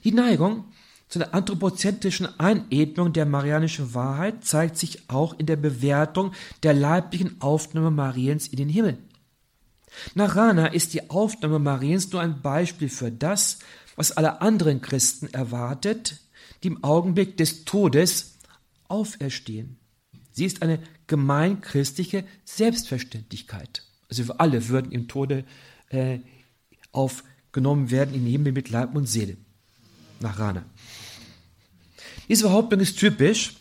Die 0.04 0.12
Neigung 0.12 0.64
zu 1.08 1.18
einer 1.18 1.34
anthropozentrischen 1.34 2.38
Einebnung 2.38 3.12
der 3.12 3.26
marianischen 3.26 3.94
Wahrheit 3.94 4.44
zeigt 4.44 4.76
sich 4.76 5.08
auch 5.08 5.38
in 5.38 5.46
der 5.46 5.56
Bewertung 5.56 6.32
der 6.62 6.74
leiblichen 6.74 7.40
Aufnahme 7.40 7.90
Mariens 7.90 8.48
in 8.48 8.56
den 8.56 8.68
Himmel. 8.68 8.98
Nach 10.14 10.36
Rana 10.36 10.66
ist 10.66 10.92
die 10.92 11.08
Aufnahme 11.10 11.58
Mariens 11.58 12.12
nur 12.12 12.20
ein 12.20 12.42
Beispiel 12.42 12.88
für 12.88 13.10
das, 13.10 13.58
was 13.96 14.12
alle 14.12 14.42
anderen 14.42 14.80
Christen 14.80 15.28
erwartet, 15.28 16.20
die 16.62 16.68
im 16.68 16.84
Augenblick 16.84 17.36
des 17.36 17.64
Todes 17.64 18.38
auferstehen. 18.88 19.78
Sie 20.30 20.44
ist 20.44 20.62
eine 20.62 20.80
gemeinchristliche 21.06 22.24
Selbstverständlichkeit. 22.44 23.87
Also 24.08 24.28
wir 24.28 24.40
alle 24.40 24.68
würden 24.68 24.92
im 24.92 25.08
Tode 25.08 25.44
äh, 25.90 26.18
aufgenommen 26.92 27.90
werden 27.90 28.14
in 28.14 28.26
Himmel 28.26 28.52
mit 28.52 28.70
Leib 28.70 28.94
und 28.94 29.06
Seele. 29.06 29.36
Nach 30.20 30.38
Rana. 30.38 30.64
Diese 32.28 32.44
Behauptung 32.44 32.80
ist 32.80 32.98
typisch 32.98 33.54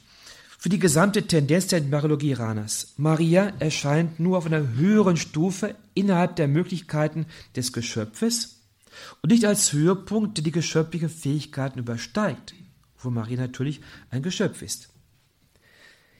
für 0.57 0.69
die 0.69 0.79
gesamte 0.79 1.27
Tendenz 1.27 1.67
der 1.67 1.83
Mariologie 1.83 2.33
Ranas. 2.33 2.93
Maria 2.97 3.53
erscheint 3.59 4.19
nur 4.19 4.37
auf 4.37 4.45
einer 4.45 4.73
höheren 4.73 5.15
Stufe 5.15 5.75
innerhalb 5.93 6.35
der 6.35 6.47
Möglichkeiten 6.47 7.25
des 7.55 7.71
Geschöpfes 7.71 8.61
und 9.21 9.31
nicht 9.31 9.45
als 9.45 9.71
Höhepunkt, 9.71 10.37
der 10.37 10.43
die 10.43 10.51
geschöpflichen 10.51 11.09
Fähigkeiten 11.09 11.79
übersteigt, 11.79 12.55
wo 12.97 13.09
Maria 13.09 13.37
natürlich 13.37 13.81
ein 14.09 14.23
Geschöpf 14.23 14.61
ist. 14.61 14.89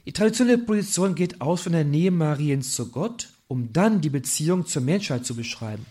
Die 0.06 0.12
traditionelle 0.12 0.58
Position 0.58 1.14
geht 1.14 1.40
aus 1.40 1.62
von 1.62 1.72
der 1.72 1.84
Nähe 1.84 2.10
Mariens 2.10 2.74
zu 2.74 2.90
Gott, 2.90 3.28
um 3.48 3.72
dann 3.72 4.00
die 4.00 4.10
Beziehung 4.10 4.66
zur 4.66 4.82
Menschheit 4.82 5.26
zu 5.26 5.34
beschreiben. 5.34 5.86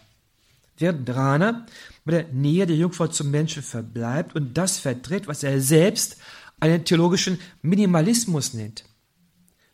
Während 0.78 1.10
Rana 1.10 1.66
bei 2.06 2.12
der 2.12 2.28
Nähe 2.32 2.68
der 2.68 2.76
Jungfrau 2.76 3.08
zum 3.08 3.32
Menschen 3.32 3.64
verbleibt 3.64 4.36
und 4.36 4.56
das 4.56 4.78
vertritt, 4.78 5.28
was 5.28 5.44
er 5.44 5.60
selbst 5.60 6.18
einen 6.60 6.86
theologischen 6.86 7.40
Minimalismus 7.64 8.54
nennt. 8.54 8.86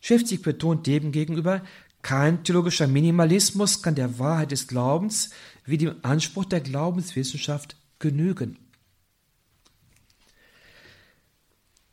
Schäfzig 0.00 0.42
betont 0.42 0.86
demgegenüber, 0.86 1.62
kein 2.02 2.44
theologischer 2.44 2.86
Minimalismus 2.86 3.80
kann 3.80 3.94
der 3.94 4.18
Wahrheit 4.18 4.50
des 4.50 4.66
Glaubens 4.66 5.30
wie 5.64 5.78
dem 5.78 5.94
Anspruch 6.02 6.44
der 6.44 6.60
Glaubenswissenschaft 6.60 7.76
genügen. 7.98 8.58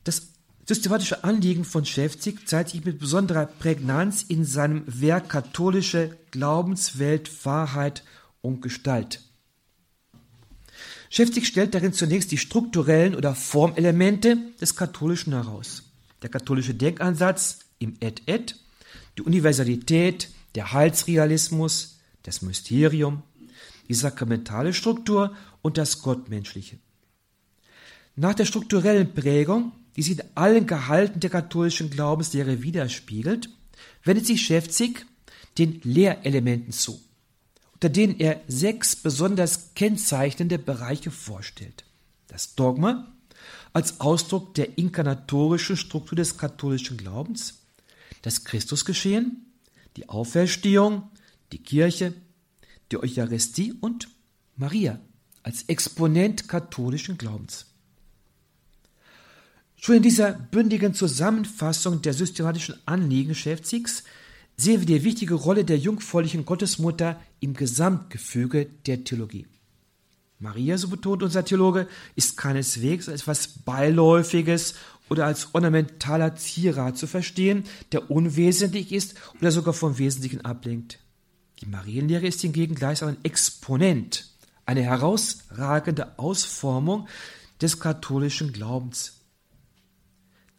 Das 0.04 0.31
systematische 0.72 1.26
Anliegen 1.26 1.66
von 1.66 1.84
Schäfzig 1.84 2.48
zeigt 2.48 2.70
sich 2.70 2.86
mit 2.86 2.98
besonderer 2.98 3.46
Prägnanz 3.46 4.24
in 4.24 4.46
seinem 4.46 4.84
Werk 4.88 5.28
Katholische 5.28 6.18
Glaubenswelt, 6.32 7.46
Wahrheit 7.46 8.06
und 8.40 8.62
Gestalt. 8.62 9.22
Schäfzig 11.10 11.46
stellt 11.46 11.74
darin 11.74 11.92
zunächst 11.92 12.32
die 12.32 12.38
strukturellen 12.38 13.16
oder 13.16 13.36
Formelemente 13.36 14.38
des 14.62 14.78
Katholischen 14.78 15.34
heraus. 15.34 15.84
Der 16.22 16.30
katholische 16.30 16.74
Denkansatz 16.74 17.60
im 17.80 17.98
Et-Et, 18.00 18.56
die 19.18 19.24
Universalität, 19.24 20.30
der 20.56 20.72
Heilsrealismus, 20.72 22.00
das 22.24 22.42
Mysterium, 22.42 23.24
die 23.90 23.94
sakramentale 23.94 24.74
Struktur 24.74 25.36
und 25.62 25.78
das 25.78 26.02
Gottmenschliche. 26.02 26.78
Nach 28.16 28.36
der 28.36 28.46
strukturellen 28.46 29.14
Prägung, 29.14 29.74
die 29.96 30.04
sich 30.04 30.20
in 30.20 30.26
allen 30.36 30.68
Gehalten 30.68 31.20
der 31.20 31.30
katholischen 31.30 31.90
Glaubenslehre 31.90 32.64
widerspiegelt, 32.64 33.50
wendet 34.04 34.26
sich 34.26 34.42
Schäfzig 34.42 35.06
den 35.58 35.82
Lehrelementen 35.84 36.72
zu 36.72 37.00
unter 37.82 37.90
denen 37.90 38.20
er 38.20 38.42
sechs 38.48 38.96
besonders 38.96 39.74
kennzeichnende 39.74 40.60
Bereiche 40.60 41.10
vorstellt. 41.10 41.84
Das 42.28 42.54
Dogma 42.54 43.12
als 43.74 44.00
Ausdruck 44.02 44.54
der 44.54 44.78
inkarnatorischen 44.78 45.76
Struktur 45.76 46.16
des 46.16 46.38
katholischen 46.38 46.98
Glaubens, 46.98 47.64
das 48.22 48.44
Christusgeschehen, 48.44 49.52
die 49.98 50.10
Auferstehung, 50.10 51.10
die 51.52 51.58
Kirche, 51.58 52.14
die 52.92 52.98
Eucharistie 52.98 53.74
und 53.74 54.10
Maria 54.58 55.00
als 55.42 55.64
Exponent 55.64 56.48
katholischen 56.48 57.18
Glaubens. 57.18 57.66
Schon 59.84 59.96
in 59.96 60.04
dieser 60.04 60.34
bündigen 60.34 60.94
Zusammenfassung 60.94 62.04
der 62.04 62.14
systematischen 62.14 62.76
Anliegen 62.86 63.34
Schäfzigs 63.34 64.04
sehen 64.56 64.82
wir 64.82 64.86
die 64.86 65.04
wichtige 65.04 65.34
Rolle 65.34 65.66
der 65.66 65.80
jungfräulichen 65.80 66.46
Gottesmutter 66.46 67.20
im 67.40 67.56
Gesamtgefüge 67.56 68.68
der 68.86 69.04
Theologie. 69.04 69.48
Maria, 70.38 70.78
so 70.78 70.88
betont 70.88 71.24
unser 71.24 71.46
Theologe, 71.46 71.88
ist 72.16 72.38
keineswegs 72.38 73.10
als 73.10 73.22
etwas 73.22 73.48
Beiläufiges 73.48 74.76
oder 75.10 75.26
als 75.26 75.56
ornamentaler 75.56 76.36
Zierat 76.36 77.00
zu 77.00 77.08
verstehen, 77.08 77.64
der 77.92 78.12
unwesentlich 78.12 78.92
ist 78.92 79.16
oder 79.40 79.52
sogar 79.52 79.74
vom 79.74 79.98
Wesentlichen 79.98 80.46
ablenkt. 80.46 81.00
Die 81.60 81.66
Marienlehre 81.66 82.28
ist 82.28 82.42
hingegen 82.42 82.76
gleichsam 82.76 83.10
ein 83.10 83.24
Exponent, 83.24 84.30
eine 84.68 84.84
herausragende 84.84 86.20
Ausformung 86.20 87.08
des 87.60 87.80
katholischen 87.80 88.54
Glaubens. 88.54 89.21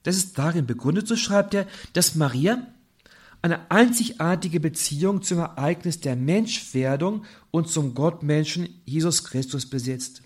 Das 0.03 0.17
ist 0.17 0.39
darin 0.39 0.67
begründet, 0.67 1.07
so 1.07 1.17
schreibt 1.17 1.55
er, 1.55 1.67
dass 1.93 2.15
Maria 2.15 2.67
eine 3.43 3.71
einzigartige 3.71 4.61
Beziehung 4.61 5.23
zum 5.23 5.39
Ereignis 5.39 6.01
der 6.01 6.17
Menschwerdung 6.17 7.25
und 7.51 7.69
zum 7.69 7.95
Gottmenschen 7.95 8.69
Jesus 8.85 9.25
Christus 9.25 9.67
besitzt. 9.67 10.23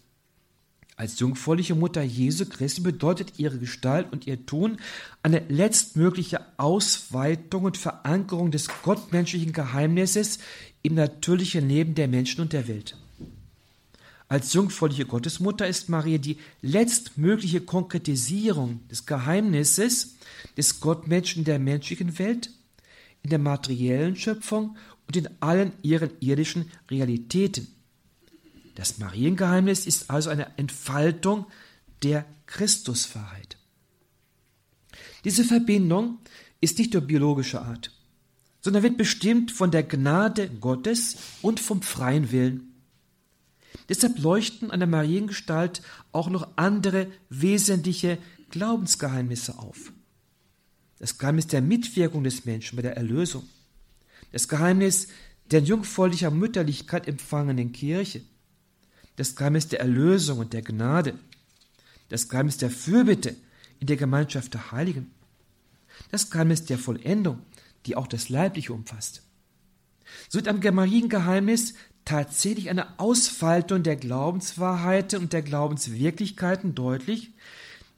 Als 0.99 1.19
jungfräuliche 1.21 1.75
Mutter 1.75 2.03
Jesu 2.03 2.47
Christi 2.47 2.81
bedeutet 2.81 3.39
ihre 3.39 3.59
Gestalt 3.59 4.11
und 4.13 4.27
ihr 4.27 4.47
Tun 4.47 4.79
eine 5.23 5.41
letztmögliche 5.49 6.41
Ausweitung 6.57 7.65
und 7.65 7.77
Verankerung 7.77 8.51
des 8.51 8.69
gottmenschlichen 8.83 9.53
Geheimnisses 9.53 10.39
im 10.83 10.95
natürlichen 10.95 11.69
Leben 11.69 11.95
der 11.95 12.09
Menschen 12.09 12.41
und 12.41 12.55
der 12.55 12.67
Welt. 12.67 12.97
Als 14.29 14.53
jungfräuliche 14.53 15.07
Gottesmutter 15.07 15.69
ist 15.69 15.89
Maria 15.89 16.19
die 16.19 16.39
letztmögliche 16.61 17.61
Konkretisierung 17.61 18.81
des 18.89 19.07
Geheimnisses 19.07 20.17
des 20.57 20.81
Gottmenschen 20.81 21.45
der 21.45 21.59
menschlichen 21.59 22.19
Welt, 22.19 22.51
in 23.23 23.31
der 23.31 23.39
materiellen 23.39 24.17
Schöpfung 24.17 24.77
und 25.07 25.17
in 25.17 25.29
allen 25.41 25.73
ihren 25.83 26.11
irdischen 26.21 26.71
Realitäten. 26.91 27.69
Das 28.75 28.99
Mariengeheimnis 28.99 29.87
ist 29.87 30.11
also 30.11 30.31
eine 30.31 30.57
Entfaltung 30.59 31.47
der 32.03 32.25
Christuswahrheit. 32.47 33.57
Diese 35.25 35.45
Verbindung 35.45 36.19
ist 36.61 36.79
nicht 36.79 36.93
nur 36.93 37.03
biologischer 37.03 37.63
Art, 37.63 37.91
sondern 38.61 38.83
wird 38.83 38.97
bestimmt 38.97 39.51
von 39.51 39.71
der 39.71 39.83
Gnade 39.83 40.49
Gottes 40.61 41.17
und 41.43 41.59
vom 41.59 41.83
freien 41.83 42.31
Willen. 42.33 42.76
Deshalb 43.89 44.19
leuchten 44.19 44.71
an 44.71 44.81
der 44.81 44.89
Mariengestalt 44.89 45.83
auch 46.13 46.29
noch 46.29 46.49
andere 46.57 47.09
wesentliche 47.29 48.19
Glaubensgeheimnisse 48.51 49.59
auf. 49.59 49.93
Das 50.99 51.19
Geheimnis 51.19 51.47
der 51.47 51.63
Mitwirkung 51.63 52.25
des 52.25 52.45
Menschen 52.45 52.77
bei 52.77 52.83
der 52.83 52.97
Erlösung. 52.97 53.45
Das 54.33 54.49
Geheimnis 54.49 55.09
der 55.51 55.61
jungfräulicher 55.61 56.31
Mütterlichkeit 56.31 57.07
empfangenen 57.07 57.73
Kirche 57.73 58.23
das 59.17 59.35
Geheimnis 59.35 59.69
der 59.69 59.81
Erlösung 59.81 60.39
und 60.39 60.53
der 60.53 60.63
Gnade, 60.63 61.19
das 62.09 62.29
Geheimnis 62.29 62.59
der 62.59 62.71
Fürbitte 62.71 63.35
in 63.81 63.87
der 63.87 63.97
Gemeinschaft 63.97 64.55
der 64.55 64.73
Heiligen, 64.73 65.11
das 66.11 66.31
Geheimnis 66.31 66.65
der 66.67 66.79
Vollendung, 66.79 67.43
die 67.87 67.97
auch 67.97 68.07
das 68.07 68.29
Leibliche 68.29 68.73
umfasst. 68.73 69.23
So 70.29 70.39
wird 70.39 70.49
am 70.49 70.61
Mariengeheimnis 70.75 71.75
tatsächlich 72.07 72.71
eine 72.71 72.99
Ausfaltung 72.99 73.83
der 73.83 73.97
Glaubenswahrheiten 73.97 75.21
und 75.21 75.35
der 75.35 75.43
Glaubenswirklichkeiten 75.43 76.75
deutlich, 76.75 77.33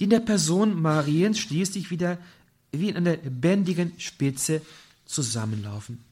die 0.00 0.04
in 0.04 0.10
der 0.10 0.20
Person 0.20 0.80
Mariens 0.80 1.38
schließlich 1.38 1.92
wieder 1.92 2.18
wie 2.72 2.88
in 2.88 2.96
einer 2.96 3.16
lebendigen 3.16 3.92
Spitze 3.98 4.62
zusammenlaufen. 5.04 6.07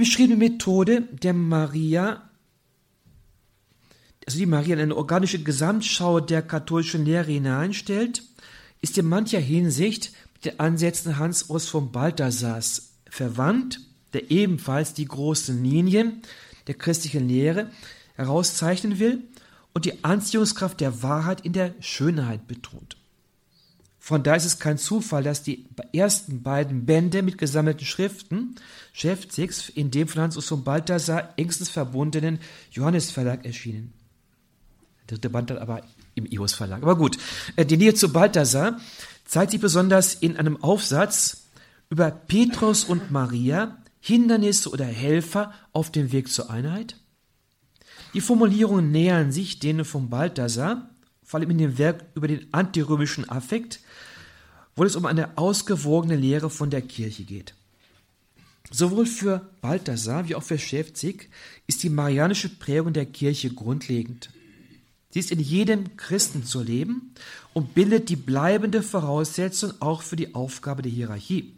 Die 0.00 0.06
beschriebene 0.06 0.38
Methode 0.38 1.02
der 1.12 1.34
Maria, 1.34 2.30
also 4.26 4.38
die 4.38 4.46
Maria 4.46 4.72
in 4.72 4.80
eine 4.80 4.96
organische 4.96 5.42
Gesamtschau 5.42 6.20
der 6.20 6.40
katholischen 6.40 7.04
Lehre 7.04 7.30
hineinstellt, 7.30 8.22
ist 8.80 8.96
in 8.96 9.06
mancher 9.06 9.40
Hinsicht 9.40 10.14
mit 10.32 10.46
den 10.46 10.58
Ansätzen 10.58 11.18
Hans 11.18 11.50
Urs 11.50 11.68
von 11.68 11.92
Balthasars 11.92 12.94
verwandt, 13.10 13.80
der 14.14 14.30
ebenfalls 14.30 14.94
die 14.94 15.04
großen 15.04 15.62
Linien 15.62 16.22
der 16.66 16.76
christlichen 16.76 17.28
Lehre 17.28 17.70
herauszeichnen 18.14 19.00
will 19.00 19.28
und 19.74 19.84
die 19.84 20.02
Anziehungskraft 20.02 20.80
der 20.80 21.02
Wahrheit 21.02 21.42
in 21.42 21.52
der 21.52 21.74
Schönheit 21.80 22.48
betont. 22.48 22.96
Von 24.10 24.24
daher 24.24 24.38
ist 24.38 24.44
es 24.44 24.58
kein 24.58 24.76
Zufall, 24.76 25.22
dass 25.22 25.44
die 25.44 25.66
ersten 25.92 26.42
beiden 26.42 26.84
Bände 26.84 27.22
mit 27.22 27.38
gesammelten 27.38 27.86
Schriften, 27.86 28.56
Schäfzigs, 28.92 29.68
in 29.68 29.92
dem 29.92 30.08
von 30.08 30.22
Hans 30.22 30.44
von 30.44 30.64
Balthasar 30.64 31.32
engstens 31.36 31.70
verbundenen 31.70 32.40
Johannes 32.72 33.12
Verlag 33.12 33.44
erschienen. 33.44 33.92
Der 35.08 35.16
dritte 35.16 35.30
Band 35.30 35.50
dann 35.50 35.58
aber 35.58 35.82
im 36.16 36.26
Ios 36.26 36.54
Verlag. 36.54 36.82
Aber 36.82 36.96
gut, 36.96 37.18
äh, 37.54 37.64
die 37.64 37.76
Nähe 37.76 37.94
zu 37.94 38.12
Balthasar 38.12 38.80
zeigt 39.26 39.52
sich 39.52 39.60
besonders 39.60 40.14
in 40.14 40.36
einem 40.36 40.60
Aufsatz 40.60 41.44
über 41.88 42.10
Petrus 42.10 42.82
und 42.82 43.12
Maria, 43.12 43.78
Hindernisse 44.00 44.70
oder 44.70 44.86
Helfer 44.86 45.54
auf 45.70 45.92
dem 45.92 46.10
Weg 46.10 46.32
zur 46.32 46.50
Einheit. 46.50 46.96
Die 48.14 48.20
Formulierungen 48.20 48.90
nähern 48.90 49.30
sich 49.30 49.60
denen 49.60 49.84
von 49.84 50.10
Balthasar, 50.10 50.90
vor 51.22 51.38
allem 51.38 51.50
in 51.50 51.58
dem 51.58 51.78
Werk 51.78 52.06
über 52.16 52.26
den 52.26 52.52
antirömischen 52.52 53.28
Affekt, 53.28 53.78
wo 54.76 54.84
es 54.84 54.96
um 54.96 55.06
eine 55.06 55.36
ausgewogene 55.36 56.16
Lehre 56.16 56.50
von 56.50 56.70
der 56.70 56.82
Kirche 56.82 57.24
geht. 57.24 57.54
Sowohl 58.70 59.06
für 59.06 59.50
Balthasar 59.60 60.28
wie 60.28 60.34
auch 60.34 60.42
für 60.42 60.58
Schäfzig 60.58 61.28
ist 61.66 61.82
die 61.82 61.90
marianische 61.90 62.48
Prägung 62.48 62.92
der 62.92 63.06
Kirche 63.06 63.52
grundlegend. 63.52 64.30
Sie 65.10 65.18
ist 65.18 65.32
in 65.32 65.40
jedem 65.40 65.96
Christen 65.96 66.44
zu 66.44 66.62
leben 66.62 67.14
und 67.52 67.74
bildet 67.74 68.08
die 68.08 68.16
bleibende 68.16 68.82
Voraussetzung 68.82 69.72
auch 69.80 70.02
für 70.02 70.14
die 70.14 70.36
Aufgabe 70.36 70.82
der 70.82 70.92
Hierarchie. 70.92 71.56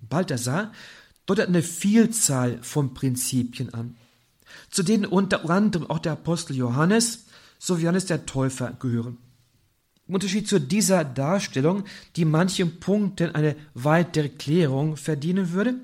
Balthasar 0.00 0.72
deutet 1.26 1.48
eine 1.48 1.62
Vielzahl 1.62 2.62
von 2.62 2.94
Prinzipien 2.94 3.74
an, 3.74 3.96
zu 4.70 4.84
denen 4.84 5.04
unter 5.04 5.50
anderem 5.50 5.90
auch 5.90 5.98
der 5.98 6.12
Apostel 6.12 6.56
Johannes 6.56 7.24
so 7.58 7.78
wie 7.78 7.82
Johannes 7.82 8.06
der 8.06 8.24
Täufer 8.24 8.72
gehören. 8.78 9.18
Im 10.08 10.14
Unterschied 10.14 10.48
zu 10.48 10.58
dieser 10.58 11.04
Darstellung, 11.04 11.84
die 12.16 12.24
manchen 12.24 12.80
Punkten 12.80 13.34
eine 13.34 13.56
weitere 13.74 14.30
Klärung 14.30 14.96
verdienen 14.96 15.52
würde, 15.52 15.74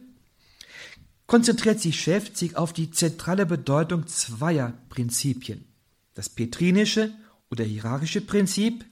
konzentriert 1.26 1.80
sich 1.80 2.00
Schäfzig 2.00 2.56
auf 2.56 2.72
die 2.72 2.90
zentrale 2.90 3.44
Bedeutung 3.44 4.06
zweier 4.06 4.72
Prinzipien. 4.88 5.66
Das 6.14 6.30
petrinische 6.30 7.12
oder 7.50 7.64
hierarchische 7.64 8.22
Prinzip, 8.22 8.84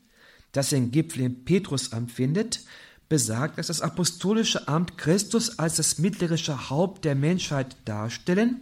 das 0.52 0.68
den 0.68 0.90
Gipfel 0.90 1.22
im 1.22 1.44
Petrusamt 1.44 2.12
findet, 2.12 2.60
besagt, 3.08 3.58
dass 3.58 3.68
das 3.68 3.80
apostolische 3.80 4.68
Amt 4.68 4.98
Christus 4.98 5.58
als 5.58 5.76
das 5.76 5.98
mittlerische 5.98 6.68
Haupt 6.68 7.04
der 7.04 7.14
Menschheit 7.14 7.76
darstellen 7.86 8.60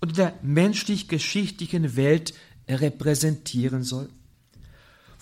und 0.00 0.10
in 0.10 0.16
der 0.16 0.38
menschlich-geschichtlichen 0.42 1.96
Welt 1.96 2.34
repräsentieren 2.68 3.82
soll. 3.82 4.08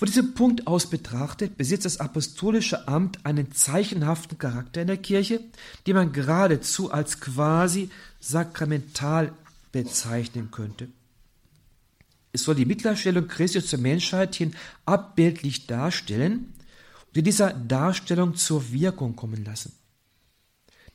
Von 0.03 0.09
diesem 0.09 0.35
Punkt 0.35 0.67
aus 0.67 0.91
betrachtet 0.91 1.57
besitzt 1.57 1.85
das 1.85 2.01
apostolische 2.01 2.89
Amt 2.89 3.25
einen 3.25 3.53
zeichenhaften 3.53 4.37
Charakter 4.37 4.81
in 4.81 4.89
der 4.89 4.97
Kirche, 4.97 5.39
den 5.87 5.95
man 5.95 6.13
geradezu 6.13 6.91
als 6.91 7.21
quasi 7.21 7.89
sakramental 8.19 9.33
bezeichnen 9.71 10.51
könnte. 10.51 10.89
Es 12.33 12.43
soll 12.43 12.57
die 12.57 12.65
Mittlerstellung 12.65 13.29
Christi 13.29 13.63
zur 13.63 13.79
Menschheit 13.79 14.35
hin 14.35 14.57
abbildlich 14.87 15.69
darstellen 15.69 16.53
und 17.07 17.19
in 17.19 17.25
dieser 17.25 17.53
Darstellung 17.53 18.35
zur 18.35 18.73
Wirkung 18.73 19.15
kommen 19.15 19.45
lassen. 19.45 19.73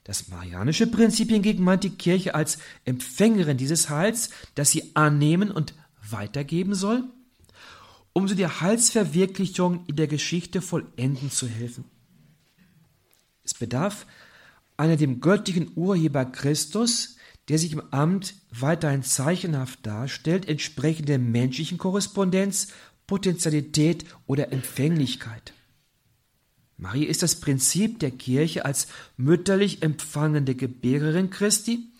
Das 0.04 0.28
marianische 0.28 0.88
Prinzip 0.88 1.30
hingegen 1.30 1.64
meint 1.64 1.86
die 1.86 1.92
Kirche 1.92 2.36
als 2.36 2.58
Empfängerin 2.84 3.56
dieses 3.56 3.90
Heils, 3.90 4.32
das 4.56 4.72
sie 4.72 4.92
annehmen 4.96 5.50
und 5.50 5.76
weitergeben 6.10 6.76
soll, 6.76 7.06
um 8.18 8.28
so 8.28 8.34
die 8.34 8.48
Heilsverwirklichung 8.48 9.86
in 9.86 9.96
der 9.96 10.08
Geschichte 10.08 10.64
vollenden 10.64 11.30
zu 11.30 11.48
helfen. 11.48 11.86
Es 13.44 13.54
bedarf 13.54 14.08
einer 14.76 14.96
dem 14.96 15.22
göttlichen 15.22 15.70
Urheber 15.76 16.26
Christus, 16.26 17.18
der 17.48 17.60
sich 17.60 17.74
im 17.74 17.94
Amt 17.94 18.34
weiterhin 18.50 19.04
zeichenhaft 19.04 19.86
darstellt, 19.86 20.48
entsprechende 20.48 21.20
menschlichen 21.20 21.78
Korrespondenz, 21.78 22.70
Potentialität 23.06 24.04
oder 24.26 24.52
Empfänglichkeit. 24.52 25.54
Marie 26.76 27.06
ist 27.06 27.22
das 27.22 27.40
Prinzip 27.40 28.00
der 28.00 28.10
Kirche 28.10 28.66
als 28.66 28.88
mütterlich 29.18 29.84
empfangende 29.84 30.56
Gebärerin 30.56 31.30
Christi, 31.30 31.92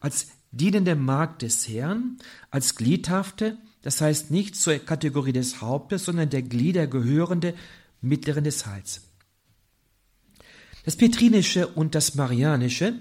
als 0.00 0.28
dienende 0.50 0.94
Magd 0.96 1.42
des 1.42 1.68
Herrn 1.68 2.16
als 2.50 2.74
Gliedhafte, 2.74 3.58
das 3.82 4.00
heißt 4.00 4.30
nicht 4.30 4.56
zur 4.56 4.78
Kategorie 4.78 5.32
des 5.32 5.60
Hauptes, 5.60 6.04
sondern 6.04 6.30
der 6.30 6.42
Glieder 6.42 6.86
gehörende 6.86 7.54
Mittleren 8.00 8.44
des 8.44 8.66
Heils. 8.66 9.02
Das 10.84 10.96
Petrinische 10.96 11.68
und 11.68 11.94
das 11.94 12.14
Marianische 12.14 12.94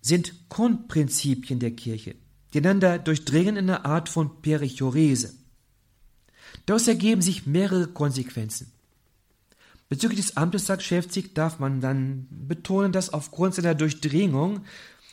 sind 0.00 0.48
Grundprinzipien 0.48 1.58
der 1.58 1.72
Kirche, 1.72 2.16
die 2.52 2.58
einander 2.58 2.98
durchdringen 2.98 3.56
in 3.56 3.70
einer 3.70 3.84
Art 3.86 4.08
von 4.08 4.42
Perichorese. 4.42 5.34
Daraus 6.66 6.88
ergeben 6.88 7.22
sich 7.22 7.46
mehrere 7.46 7.86
Konsequenzen. 7.88 8.72
Bezüglich 9.88 10.20
des 10.20 10.36
Amtes, 10.36 10.66
sagt 10.66 10.82
Schäfzig, 10.82 11.34
darf 11.34 11.58
man 11.58 11.80
dann 11.80 12.26
betonen, 12.30 12.92
dass 12.92 13.12
aufgrund 13.12 13.54
seiner 13.54 13.74
Durchdringung 13.74 14.64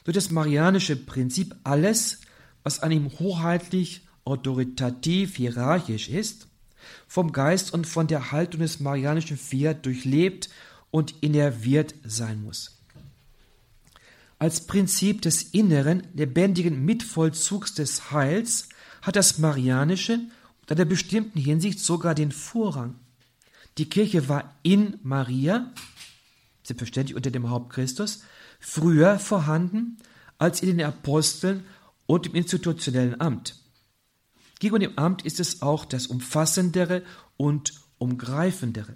durch 0.04 0.16
das 0.16 0.32
marianische 0.32 0.96
Prinzip 0.96 1.56
alles, 1.64 2.22
was 2.64 2.80
an 2.80 2.92
ihm 2.92 3.12
hoheitlich, 3.20 4.03
autoritativ, 4.26 5.36
hierarchisch 5.36 6.10
ist, 6.10 6.48
vom 7.08 7.32
Geist 7.32 7.74
und 7.74 7.88
von 7.88 8.08
der 8.08 8.32
Haltung 8.32 8.62
des 8.62 8.80
marianischen 8.80 9.38
Fiat 9.38 9.86
durchlebt 9.86 10.50
und 10.92 11.16
innerviert 11.22 11.96
sein 12.04 12.44
muss. 12.44 12.80
Als 14.40 14.68
Prinzip 14.68 15.22
des 15.22 15.42
inneren, 15.42 16.08
lebendigen 16.14 16.84
Mitvollzugs 16.84 17.74
des 17.76 18.12
Heils 18.12 18.70
hat 19.02 19.16
das 19.16 19.38
Marianische 19.38 20.14
und 20.14 20.72
in 20.72 20.78
einer 20.78 20.86
bestimmten 20.86 21.40
Hinsicht 21.40 21.80
sogar 21.80 22.16
den 22.16 22.32
Vorrang. 22.32 22.96
Die 23.78 23.90
Kirche 23.90 24.30
war 24.30 24.56
in 24.62 25.00
Maria, 25.02 25.72
selbstverständlich 26.64 27.16
unter 27.16 27.32
dem 27.32 27.50
Haupt 27.50 27.72
Christus, 27.72 28.24
früher 28.60 29.18
vorhanden 29.20 29.98
als 30.38 30.62
in 30.62 30.78
den 30.78 30.86
Aposteln 30.86 31.64
und 32.06 32.28
im 32.28 32.36
institutionellen 32.36 33.20
Amt. 33.20 33.63
Gegenüber 34.60 34.80
dem 34.80 34.98
Amt 34.98 35.26
ist 35.26 35.40
es 35.40 35.62
auch 35.62 35.86
das 35.86 36.08
umfassendere 36.08 37.04
und 37.38 37.74
umgreifendere. 37.98 38.96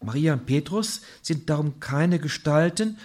Maria 0.00 0.34
und 0.34 0.46
Petrus 0.46 1.00
sind 1.22 1.48
darum 1.48 1.80
keine 1.80 2.18
Gestalten, 2.18 2.98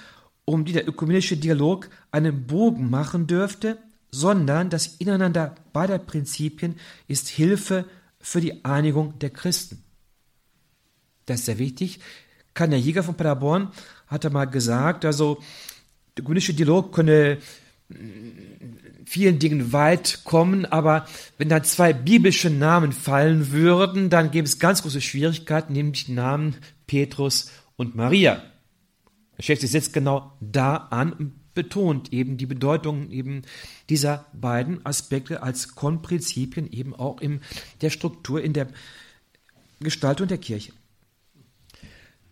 um 0.45 0.65
die 0.65 0.73
der 0.73 0.88
ökumenische 0.88 1.38
Dialog 1.38 1.89
einen 2.12 2.45
Bogen 2.47 2.89
machen 2.89 3.28
dürfte, 3.28 3.78
sondern 4.12 4.69
das 4.69 4.88
Ineinander 4.97 5.56
beider 5.73 5.99
Prinzipien 5.99 6.75
ist 7.08 7.30
Hilfe 7.30 7.86
für 8.19 8.41
die 8.41 8.65
Einigung 8.65 9.17
der 9.19 9.30
Christen. 9.30 9.84
Das 11.25 11.39
ist 11.39 11.45
sehr 11.45 11.60
wichtig. 11.60 11.99
Der 12.58 12.78
Jäger 12.78 13.04
von 13.04 13.15
Paderborn 13.15 13.71
hat 14.08 14.25
er 14.25 14.32
mal 14.32 14.45
gesagt, 14.45 15.06
also 15.06 15.41
der 16.17 16.23
ökumenische 16.23 16.54
Dialog 16.54 16.91
könne 16.93 17.38
vielen 19.10 19.39
Dingen 19.39 19.74
weit 19.74 20.22
kommen, 20.24 20.65
aber 20.65 21.08
wenn 21.39 21.50
da 21.50 21.63
zwei 21.63 21.93
biblische 21.93 22.52
Namen 22.52 22.91
fallen 22.91 23.52
würden, 23.52 24.12
dann 24.12 24.30
gäbe 24.30 24.45
es 24.45 24.60
ganz 24.60 24.84
große 24.84 25.02
Schwierigkeiten, 25.02 25.74
nämlich 25.74 26.10
Namen 26.10 26.58
Petrus 26.86 27.50
und 27.76 27.95
Maria. 27.95 28.43
Er 29.36 29.43
schätzt 29.43 29.62
sich 29.62 29.74
jetzt 29.74 29.93
genau 29.93 30.38
da 30.41 30.76
an 30.76 31.12
und 31.13 31.54
betont 31.56 32.13
eben 32.13 32.38
die 32.38 32.45
Bedeutung 32.45 33.10
eben 33.10 33.41
dieser 33.89 34.28
beiden 34.32 34.86
Aspekte 34.86 35.41
als 35.41 35.74
Konprinzipien 35.74 36.72
eben 36.72 36.93
auch 36.93 37.19
in 37.19 37.41
der 37.82 37.89
Struktur, 37.89 38.43
in 38.43 38.54
der 38.54 38.67
Gestaltung 39.80 40.28
der 40.28 40.38
Kirche. 40.38 40.72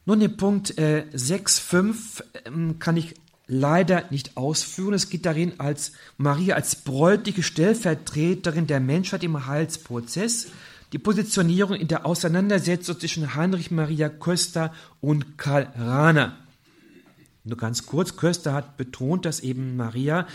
Nun 0.06 0.20
den 0.20 0.38
Punkt 0.38 0.78
äh, 0.78 1.06
6.5 1.12 2.24
ähm, 2.46 2.78
kann 2.78 2.98
ich 2.98 3.16
leider 3.48 4.06
nicht 4.12 4.38
ausführen. 4.38 4.94
Es 4.94 5.10
geht 5.10 5.26
darin 5.26 5.60
als 5.60 5.94
Maria 6.18 6.56
als 6.56 6.76
bräutliche 6.76 7.44
Stellvertreterin 7.44 8.68
der 8.68 8.80
Menschheit 8.80 9.24
im 9.24 9.48
Heilsprozess 9.48 10.48
die 10.94 11.00
Positionierung 11.00 11.76
in 11.76 11.88
der 11.88 12.06
Auseinandersetzung 12.06 13.00
zwischen 13.00 13.36
Heinrich 13.36 13.72
Maria 13.72 14.10
Köster 14.10 14.74
und 15.02 15.38
Karl 15.38 15.72
Rahner. 15.78 16.38
Nur 17.44 17.58
ganz 17.58 17.86
kurz, 17.86 18.16
Köster 18.16 18.54
hat 18.54 18.78
betont, 18.78 19.26
dass 19.26 19.40
eben 19.40 19.76
Maria 19.76 20.28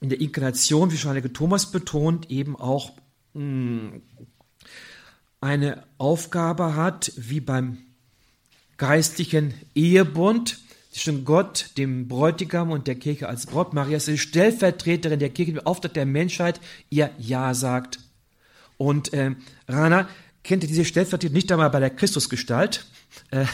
in 0.00 0.08
der 0.08 0.20
Inkarnation, 0.20 0.92
wie 0.92 0.96
schon 0.96 1.10
Heilige 1.10 1.32
Thomas 1.32 1.70
betont, 1.70 2.30
eben 2.30 2.56
auch 2.56 2.92
mh, 3.34 3.40
hm, 3.40 4.02
eine 5.40 5.82
Aufgabe 5.98 6.76
hat, 6.76 7.12
wie 7.16 7.40
beim 7.40 7.78
geistlichen 8.76 9.54
Ehebund 9.74 10.60
zwischen 10.92 11.24
Gott, 11.24 11.70
dem 11.78 12.06
Bräutigam 12.06 12.70
und 12.70 12.86
der 12.86 12.94
Kirche 12.94 13.28
als 13.28 13.46
Braut. 13.46 13.72
Maria 13.72 13.96
ist 13.96 14.08
die 14.08 14.18
Stellvertreterin 14.18 15.18
der 15.18 15.30
Kirche, 15.30 15.52
im 15.52 15.60
Auftrag 15.60 15.94
der 15.94 16.06
Menschheit 16.06 16.60
ihr 16.90 17.10
Ja 17.18 17.54
sagt 17.54 17.98
und 18.76 19.12
äh, 19.12 19.32
Rana 19.68 20.08
kennt 20.42 20.62
diese 20.64 20.84
Stellvertretung 20.84 21.34
nicht 21.34 21.50
einmal 21.50 21.70
bei 21.70 21.80
der 21.80 21.90
Christusgestalt 21.90 22.84
äh, 23.30 23.46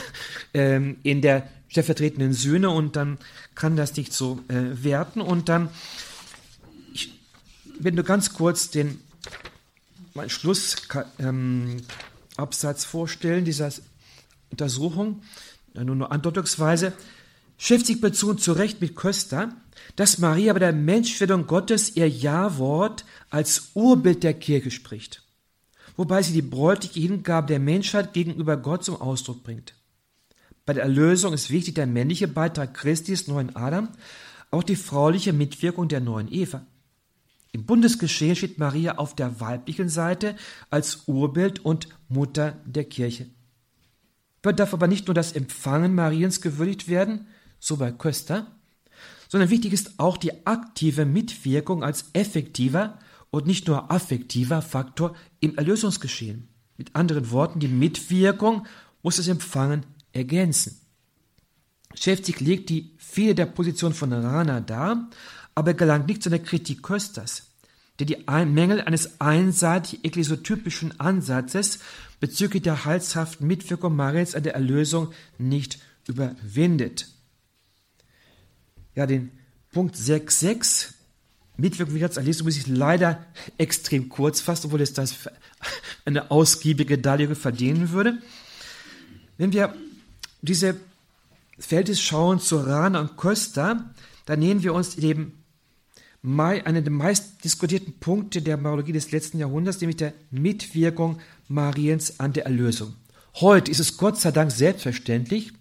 äh, 0.52 0.94
in 1.02 1.22
der 1.22 1.48
stellvertretenden 1.68 2.32
Söhne 2.32 2.70
und 2.70 2.96
dann 2.96 3.18
kann 3.54 3.76
das 3.76 3.94
nicht 3.96 4.12
so 4.12 4.40
äh, 4.48 4.82
werten. 4.82 5.20
Und 5.20 5.48
dann, 5.48 5.68
ich 6.94 7.12
will 7.78 7.92
nur 7.92 8.04
ganz 8.04 8.32
kurz 8.32 8.70
den 8.70 9.00
meinen 10.14 10.30
Schlussabsatz 10.30 11.12
ähm, 11.20 11.82
vorstellen, 12.90 13.44
dieser 13.44 13.70
Untersuchung, 14.50 15.22
nur 15.74 15.94
nur 15.94 16.10
andeutungsweise, 16.10 16.94
schrift 17.58 17.86
sich 17.86 18.00
bezogen 18.00 18.38
zu 18.38 18.52
Recht 18.52 18.80
mit 18.80 18.96
Köster, 18.96 19.54
dass 19.96 20.18
Maria 20.18 20.52
bei 20.52 20.60
der 20.60 20.72
Menschwerdung 20.72 21.46
Gottes 21.46 21.96
ihr 21.96 22.08
Ja-Wort 22.08 23.04
als 23.30 23.72
Urbild 23.74 24.22
der 24.22 24.34
Kirche 24.34 24.70
spricht, 24.70 25.24
wobei 25.96 26.22
sie 26.22 26.32
die 26.32 26.42
bräutliche 26.42 27.00
Hingabe 27.00 27.48
der 27.48 27.58
Menschheit 27.58 28.12
gegenüber 28.12 28.56
Gott 28.56 28.84
zum 28.84 29.00
Ausdruck 29.00 29.42
bringt. 29.42 29.74
Bei 30.64 30.72
der 30.72 30.84
Erlösung 30.84 31.32
ist 31.32 31.50
wichtig 31.50 31.74
der 31.74 31.86
männliche 31.86 32.28
Beitrag 32.28 32.74
Christi 32.74 33.10
des 33.10 33.26
neuen 33.26 33.56
Adam, 33.56 33.88
auch 34.50 34.62
die 34.62 34.76
frauliche 34.76 35.32
Mitwirkung 35.32 35.88
der 35.88 36.00
neuen 36.00 36.32
Eva. 36.32 36.64
Im 37.52 37.64
Bundesgeschehen 37.64 38.36
steht 38.36 38.58
Maria 38.58 38.98
auf 38.98 39.16
der 39.16 39.40
weiblichen 39.40 39.88
Seite 39.88 40.36
als 40.70 41.04
Urbild 41.06 41.64
und 41.64 41.88
Mutter 42.08 42.58
der 42.66 42.84
Kirche. 42.84 43.26
Wird 44.42 44.60
darf 44.60 44.74
aber 44.74 44.86
nicht 44.86 45.08
nur 45.08 45.14
das 45.14 45.32
Empfangen 45.32 45.94
Mariens 45.94 46.40
gewürdigt 46.40 46.88
werden, 46.88 47.26
so 47.58 47.76
bei 47.76 47.92
Köster, 47.92 48.46
sondern 49.28 49.50
wichtig 49.50 49.72
ist 49.72 49.98
auch 49.98 50.16
die 50.16 50.46
aktive 50.46 51.04
Mitwirkung 51.04 51.84
als 51.84 52.06
effektiver 52.12 52.98
und 53.30 53.46
nicht 53.46 53.68
nur 53.68 53.90
affektiver 53.90 54.62
Faktor 54.62 55.14
im 55.40 55.56
Erlösungsgeschehen. 55.56 56.48
Mit 56.76 56.94
anderen 56.94 57.30
Worten, 57.30 57.60
die 57.60 57.68
Mitwirkung 57.68 58.66
muss 59.02 59.16
das 59.16 59.28
Empfangen 59.28 59.84
ergänzen. 60.12 60.80
Schäfzig 61.94 62.40
legt 62.40 62.70
die 62.70 62.92
Fehler 62.98 63.34
der 63.34 63.46
Position 63.46 63.92
von 63.92 64.12
Rana 64.12 64.60
dar, 64.60 65.08
aber 65.54 65.74
gelangt 65.74 66.06
nicht 66.06 66.22
zu 66.22 66.28
einer 66.28 66.38
Kritik 66.38 66.82
Kösters, 66.82 67.48
der 67.98 68.06
die 68.06 68.24
Mängel 68.46 68.80
eines 68.80 69.20
einseitig 69.20 70.04
eklesiotypischen 70.04 71.00
Ansatzes 71.00 71.80
bezüglich 72.20 72.62
der 72.62 72.84
heilshaften 72.84 73.46
Mitwirkung 73.46 73.96
Mariens 73.96 74.34
an 74.34 74.44
der 74.44 74.54
Erlösung 74.54 75.12
nicht 75.38 75.80
überwindet. 76.06 77.08
Ja, 78.98 79.06
den 79.06 79.30
Punkt 79.70 79.94
6.6 79.94 80.88
Mitwirkung 81.56 81.94
wie 81.94 82.02
als 82.02 82.16
Erlesung 82.16 82.46
muss 82.46 82.56
ich 82.56 82.66
leider 82.66 83.24
extrem 83.56 84.08
kurz 84.08 84.40
fassen, 84.40 84.66
obwohl 84.66 84.80
es 84.80 84.92
das 84.92 85.14
eine 86.04 86.32
ausgiebige 86.32 86.98
Darlegung 86.98 87.36
verdienen 87.36 87.92
würde. 87.92 88.18
Wenn 89.36 89.52
wir 89.52 89.72
diese 90.42 90.74
Verhältnis 91.60 92.00
schauen 92.00 92.40
zu 92.40 92.56
Rana 92.56 92.98
und 92.98 93.16
Costa, 93.16 93.94
dann 94.26 94.40
nähern 94.40 94.64
wir 94.64 94.74
uns 94.74 94.96
dem 94.96 95.30
einen 96.24 96.82
der 96.82 96.92
meist 96.92 97.44
diskutierten 97.44 98.00
Punkte 98.00 98.42
der 98.42 98.56
Marologie 98.56 98.90
des 98.90 99.12
letzten 99.12 99.38
Jahrhunderts, 99.38 99.80
nämlich 99.80 99.98
der 99.98 100.12
Mitwirkung 100.32 101.20
Mariens 101.46 102.18
an 102.18 102.32
der 102.32 102.46
Erlösung. 102.46 102.96
Heute 103.36 103.70
ist 103.70 103.78
es 103.78 103.96
Gott 103.96 104.18
sei 104.18 104.32
Dank 104.32 104.50
selbstverständlich, 104.50 105.52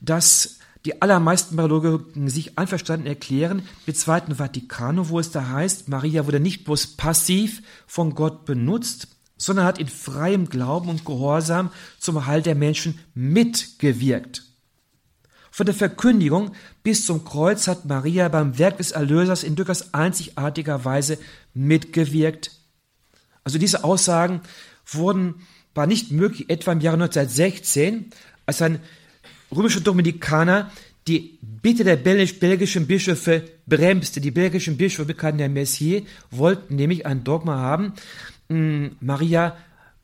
dass 0.00 0.60
die 0.86 1.02
allermeisten 1.02 1.56
Mariologen 1.56 2.28
sich 2.28 2.56
einverstanden 2.58 3.08
erklären 3.08 3.62
mit 3.86 3.98
Zweiten 3.98 4.36
Vatikano, 4.38 5.08
wo 5.08 5.18
es 5.18 5.32
da 5.32 5.48
heißt, 5.48 5.88
Maria 5.88 6.26
wurde 6.26 6.38
nicht 6.38 6.64
bloß 6.64 6.96
passiv 6.96 7.60
von 7.88 8.14
Gott 8.14 8.44
benutzt, 8.44 9.08
sondern 9.36 9.64
hat 9.64 9.80
in 9.80 9.88
freiem 9.88 10.48
Glauben 10.48 10.88
und 10.88 11.04
Gehorsam 11.04 11.70
zum 11.98 12.26
Heil 12.26 12.40
der 12.40 12.54
Menschen 12.54 13.00
mitgewirkt. 13.14 14.44
Von 15.50 15.66
der 15.66 15.74
Verkündigung 15.74 16.52
bis 16.84 17.04
zum 17.04 17.24
Kreuz 17.24 17.66
hat 17.66 17.86
Maria 17.86 18.28
beim 18.28 18.56
Werk 18.56 18.76
des 18.76 18.92
Erlösers 18.92 19.42
in 19.42 19.56
durchaus 19.56 19.92
einzigartiger 19.92 20.84
Weise 20.84 21.18
mitgewirkt. 21.52 22.52
Also 23.42 23.58
diese 23.58 23.82
Aussagen 23.82 24.40
wurden, 24.86 25.46
war 25.74 25.88
nicht 25.88 26.12
möglich 26.12 26.48
etwa 26.48 26.70
im 26.70 26.80
Jahre 26.80 27.02
1916, 27.02 28.10
als 28.46 28.62
ein 28.62 28.78
römische 29.54 29.80
Dominikaner 29.80 30.70
die 31.06 31.38
Bitte 31.40 31.84
der 31.84 31.96
belgischen 31.96 32.86
Bischöfe 32.86 33.44
bremste. 33.66 34.20
Die 34.20 34.30
belgischen 34.30 34.76
Bischöfe, 34.76 35.06
bekannt 35.06 35.40
der 35.40 35.48
Messier, 35.48 36.02
wollten 36.30 36.76
nämlich 36.76 37.06
ein 37.06 37.24
Dogma 37.24 37.56
haben, 37.56 37.92
hm, 38.48 38.96
Maria 39.00 39.56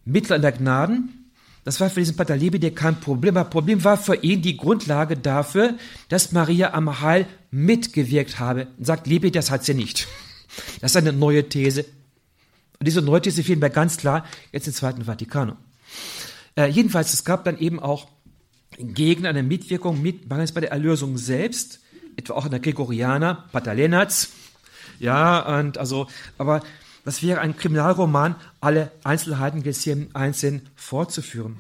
Mittler 0.05 0.37
in 0.37 0.43
der 0.43 0.53
Gnaden. 0.53 1.31
Das 1.65 1.79
war 1.81 1.91
für 1.91 2.01
diesen 2.01 2.17
Pater 2.17 2.37
Lebede 2.37 2.73
kein 2.73 2.99
Problem. 2.99 3.35
Das 3.35 3.49
Problem 3.49 3.85
war 3.85 3.97
für 3.97 4.17
ihn 4.17 4.43
die 4.43 4.57
Grundlage 4.57 5.17
dafür, 5.17 5.75
dass 6.09 6.33
Maria 6.33 6.75
am 6.75 7.01
Heil 7.01 7.27
mitgewirkt 7.53 8.41
habe. 8.41 8.67
Sagt 8.81 9.07
Lebede, 9.07 9.39
das 9.39 9.51
hat 9.51 9.65
sie 9.65 9.75
nicht. 9.75 10.09
Das 10.81 10.93
ist 10.93 10.97
eine 10.97 11.13
neue 11.13 11.49
These. 11.49 11.85
Und 12.81 12.87
diese 12.89 13.03
neue 13.03 13.23
These 13.23 13.45
fiel 13.45 13.57
mir 13.57 13.71
ganz 13.71 13.97
klar 13.97 14.27
jetzt 14.51 14.67
im 14.67 14.73
Zweiten 14.73 15.05
Vatikanum. 15.05 15.57
Äh, 16.57 16.67
jedenfalls, 16.67 17.15
es 17.15 17.25
gab 17.25 17.45
dann 17.45 17.59
eben 17.59 17.79
auch 17.79 18.09
gegen 18.79 19.27
eine 19.27 19.43
Mitwirkung 19.43 20.01
mit, 20.01 20.29
bei 20.29 20.45
der 20.45 20.73
Erlösung 20.73 21.19
selbst, 21.19 21.81
etwa 22.17 22.35
auch 22.35 22.45
in 22.45 22.51
der 22.51 22.61
Gregorianer, 22.61 23.47
Pater 23.53 23.75
Lennartz. 23.75 24.31
Ja, 24.99 25.59
und 25.59 25.79
also, 25.79 26.07
aber 26.39 26.63
das 27.05 27.23
wäre 27.23 27.41
ein 27.41 27.57
Kriminalroman, 27.57 28.37
alle 28.61 28.93
Einzelheiten 29.03 29.63
jetzt 29.63 29.83
hier 29.83 30.07
einzeln 30.13 30.63
fortzuführen. 30.77 31.57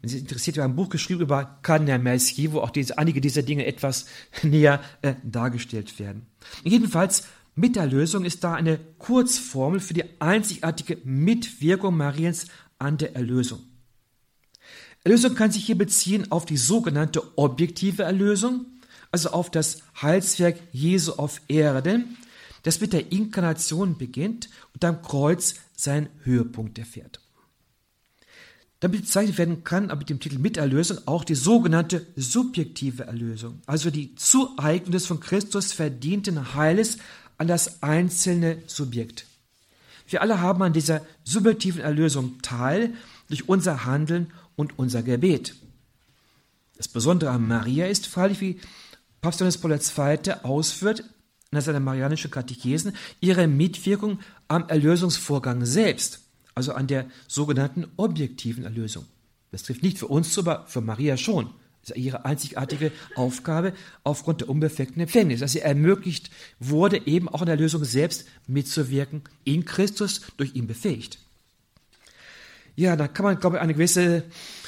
Wenn 0.00 0.08
Sie 0.08 0.18
interessiert, 0.18 0.56
wir 0.56 0.64
haben 0.64 0.72
ein 0.72 0.76
Buch 0.76 0.88
geschrieben 0.88 1.20
über 1.20 1.58
Cardinal 1.62 1.98
Mercier, 1.98 2.52
wo 2.52 2.60
auch 2.60 2.70
diese, 2.70 2.98
einige 2.98 3.20
dieser 3.20 3.42
Dinge 3.42 3.66
etwas 3.66 4.06
näher 4.42 4.80
äh, 5.02 5.14
dargestellt 5.22 5.98
werden. 5.98 6.26
Jedenfalls, 6.64 7.24
mit 7.54 7.76
der 7.76 7.86
Lösung 7.86 8.24
ist 8.24 8.42
da 8.44 8.54
eine 8.54 8.80
Kurzformel 8.98 9.78
für 9.80 9.92
die 9.92 10.04
einzigartige 10.20 10.98
Mitwirkung 11.04 11.96
Mariens 11.96 12.46
an 12.78 12.96
der 12.96 13.14
Erlösung. 13.14 13.60
Erlösung 15.04 15.34
kann 15.34 15.50
sich 15.50 15.64
hier 15.64 15.78
beziehen 15.78 16.30
auf 16.30 16.44
die 16.44 16.56
sogenannte 16.56 17.36
objektive 17.36 18.04
Erlösung, 18.04 18.66
also 19.10 19.30
auf 19.30 19.50
das 19.50 19.78
Heilswerk 20.00 20.60
Jesu 20.72 21.12
auf 21.12 21.40
Erden, 21.48 22.16
das 22.62 22.80
mit 22.80 22.92
der 22.92 23.10
Inkarnation 23.10 23.98
beginnt 23.98 24.48
und 24.72 24.84
am 24.84 25.02
Kreuz 25.02 25.56
seinen 25.76 26.08
Höhepunkt 26.22 26.78
erfährt. 26.78 27.20
Damit 28.78 29.02
bezeichnet 29.02 29.38
werden 29.38 29.64
kann, 29.64 29.90
aber 29.90 30.00
mit 30.00 30.10
dem 30.10 30.20
Titel 30.20 30.38
Miterlösung, 30.38 30.98
auch 31.06 31.24
die 31.24 31.34
sogenannte 31.34 32.06
subjektive 32.16 33.04
Erlösung, 33.04 33.60
also 33.66 33.90
die 33.90 34.14
Zueignung 34.14 34.92
des 34.92 35.06
von 35.06 35.20
Christus 35.20 35.72
verdienten 35.72 36.54
Heiles 36.54 36.98
an 37.38 37.48
das 37.48 37.82
einzelne 37.82 38.58
Subjekt. 38.66 39.26
Wir 40.08 40.20
alle 40.20 40.40
haben 40.40 40.62
an 40.62 40.72
dieser 40.72 41.04
subjektiven 41.24 41.80
Erlösung 41.80 42.40
teil 42.42 42.94
durch 43.28 43.48
unser 43.48 43.84
Handeln 43.84 44.32
und 44.62 44.78
unser 44.78 45.02
Gebet. 45.02 45.56
Das 46.76 46.88
Besondere 46.88 47.30
an 47.30 47.46
Maria 47.46 47.86
ist 47.86 48.06
freilich, 48.06 48.40
wie 48.40 48.60
Papst 49.20 49.40
Johannes 49.40 49.58
Paul 49.58 49.72
II. 49.72 50.32
ausführt 50.42 51.04
in 51.50 51.60
seiner 51.60 51.80
Marianischen 51.80 52.30
Katechesen, 52.30 52.94
ihre 53.20 53.46
Mitwirkung 53.46 54.20
am 54.48 54.68
Erlösungsvorgang 54.68 55.66
selbst, 55.66 56.20
also 56.54 56.72
an 56.72 56.86
der 56.86 57.06
sogenannten 57.28 57.88
objektiven 57.96 58.64
Erlösung. 58.64 59.04
Das 59.50 59.64
trifft 59.64 59.82
nicht 59.82 59.98
für 59.98 60.06
uns 60.06 60.32
zu, 60.32 60.40
aber 60.40 60.66
für 60.66 60.80
Maria 60.80 61.16
schon. 61.16 61.50
Das 61.82 61.90
ist 61.90 62.02
ihre 62.02 62.24
einzigartige 62.24 62.92
Aufgabe 63.16 63.74
aufgrund 64.04 64.40
der 64.40 64.48
unbefleckten 64.48 65.02
Empfängnis, 65.02 65.40
dass 65.40 65.52
sie 65.52 65.60
ermöglicht 65.60 66.30
wurde, 66.60 67.06
eben 67.06 67.28
auch 67.28 67.42
in 67.42 67.46
der 67.46 67.56
Erlösung 67.56 67.84
selbst 67.84 68.26
mitzuwirken, 68.46 69.22
in 69.44 69.64
Christus 69.64 70.22
durch 70.36 70.54
ihn 70.54 70.68
befähigt. 70.68 71.18
Ja, 72.74 72.96
da 72.96 73.08
kann 73.08 73.24
man, 73.24 73.38
glaube 73.38 73.56
ich, 73.56 73.62
eine 73.62 73.74
gewisse 73.74 74.24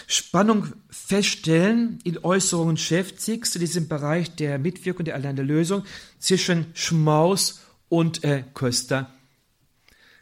Spannung 0.06 0.66
feststellen 0.90 1.98
in 2.04 2.18
Äußerungen 2.22 2.76
Schäfzigs 2.76 3.50
zu 3.52 3.58
diesem 3.58 3.88
Bereich 3.88 4.34
der 4.34 4.58
Mitwirkung 4.58 5.04
der 5.04 5.14
allein 5.14 5.36
der 5.36 5.44
Lösung 5.44 5.84
zwischen 6.18 6.66
Schmaus 6.74 7.62
und 7.88 8.24
äh, 8.24 8.44
Köster. 8.54 9.10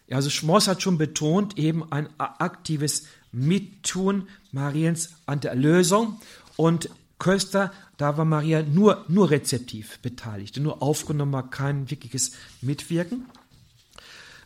Ja, 0.07 0.17
also 0.17 0.31
Schmaus 0.31 0.69
hat 0.69 0.83
schon 0.83 0.99
betont, 0.99 1.59
eben 1.59 1.91
ein 1.91 2.09
aktives 2.19 3.07
Mittun 3.33 4.29
Mariens 4.53 5.15
an 5.27 5.41
der 5.41 5.53
Erlösung 5.53 6.21
und 6.57 6.91
Köster, 7.19 7.73
da 7.97 8.17
war 8.19 8.25
Maria 8.25 8.63
nur, 8.63 9.05
nur 9.09 9.31
rezeptiv 9.31 10.01
beteiligt, 10.01 10.57
nur 10.59 10.83
aufgenommen 10.83 11.51
kein 11.51 11.91
wirkliches 11.91 12.33
Mitwirken. 12.61 13.27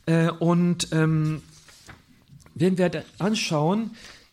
Äh, 0.05 0.30
und 0.30 0.89
ähm, 0.93 1.43
wenn 2.57 2.78
wir 2.78 3.04
anschauen, 3.18 3.90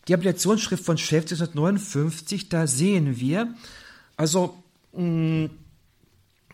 die 0.08 0.14
Habilitationsschrift 0.14 0.84
von 0.84 0.98
Schäft 0.98 1.30
1959, 1.30 2.48
da 2.48 2.66
sehen 2.66 3.20
wir, 3.20 3.54
also, 4.16 4.62
mm, 4.92 5.46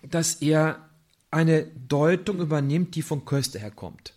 dass 0.03 0.35
er 0.35 0.89
eine 1.31 1.65
Deutung 1.89 2.41
übernimmt, 2.41 2.95
die 2.97 3.03
von 3.03 3.25
Köster 3.25 3.61
herkommt. 3.61 4.15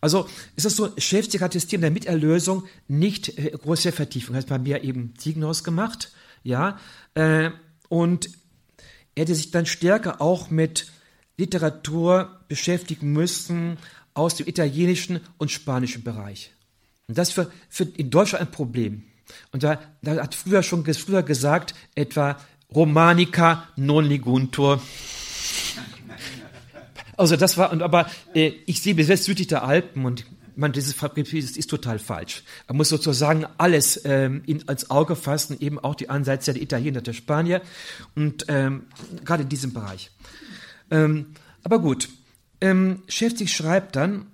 Also 0.00 0.28
ist 0.56 0.64
es 0.64 0.76
so, 0.76 0.90
Schäfzig 0.96 1.42
hat 1.42 1.54
das 1.54 1.66
Thema 1.66 1.82
der 1.82 1.90
Miterlösung 1.90 2.64
nicht 2.88 3.36
äh, 3.36 3.50
große 3.50 3.92
Vertiefung. 3.92 4.34
Das 4.34 4.44
hat 4.44 4.48
bei 4.48 4.58
mir 4.58 4.82
eben 4.82 5.14
Ziegenhaus 5.18 5.64
gemacht, 5.64 6.12
ja, 6.42 6.78
äh, 7.14 7.50
und 7.88 8.30
er 9.14 9.22
hätte 9.22 9.34
sich 9.34 9.50
dann 9.50 9.66
stärker 9.66 10.20
auch 10.20 10.50
mit 10.50 10.86
Literatur 11.36 12.40
beschäftigen 12.48 13.12
müssen 13.12 13.76
aus 14.14 14.36
dem 14.36 14.46
italienischen 14.46 15.20
und 15.36 15.50
spanischen 15.50 16.04
Bereich. 16.04 16.52
Und 17.10 17.18
das 17.18 17.30
ist 17.30 17.34
für, 17.34 17.50
für 17.68 17.82
in 17.96 18.08
Deutschland 18.08 18.46
ein 18.46 18.52
Problem. 18.52 19.02
Und 19.50 19.64
da, 19.64 19.80
da 20.00 20.22
hat 20.22 20.36
früher 20.36 20.62
schon 20.62 20.84
früher 20.84 21.24
gesagt, 21.24 21.74
etwa 21.96 22.38
Romanica 22.72 23.66
non 23.74 24.04
liguntur. 24.04 24.80
Also 27.16 27.34
das 27.34 27.58
war, 27.58 27.72
und 27.72 27.82
aber 27.82 28.08
äh, 28.32 28.52
ich 28.64 28.80
sehe 28.80 28.94
bis 28.94 29.24
südlich 29.24 29.48
der 29.48 29.64
Alpen 29.64 30.04
und 30.04 30.24
man, 30.54 30.70
dieses 30.70 30.94
Prinzip 30.94 31.34
ist, 31.34 31.68
total 31.68 31.98
falsch. 31.98 32.44
Man 32.68 32.76
muss 32.76 32.90
sozusagen 32.90 33.44
alles 33.58 34.00
ähm, 34.04 34.42
in, 34.46 34.68
als 34.68 34.88
Auge 34.88 35.16
fassen, 35.16 35.56
eben 35.58 35.80
auch 35.80 35.96
die 35.96 36.10
Ansätze 36.10 36.52
der 36.52 36.62
Italiener, 36.62 37.00
der 37.00 37.12
Spanier 37.12 37.60
und 38.14 38.44
ähm, 38.46 38.84
gerade 39.24 39.42
in 39.42 39.48
diesem 39.48 39.72
Bereich. 39.72 40.12
Ähm, 40.92 41.34
aber 41.64 41.80
gut, 41.80 42.08
ähm, 42.60 43.02
Schäfzig 43.08 43.52
schreibt 43.52 43.96
dann 43.96 44.26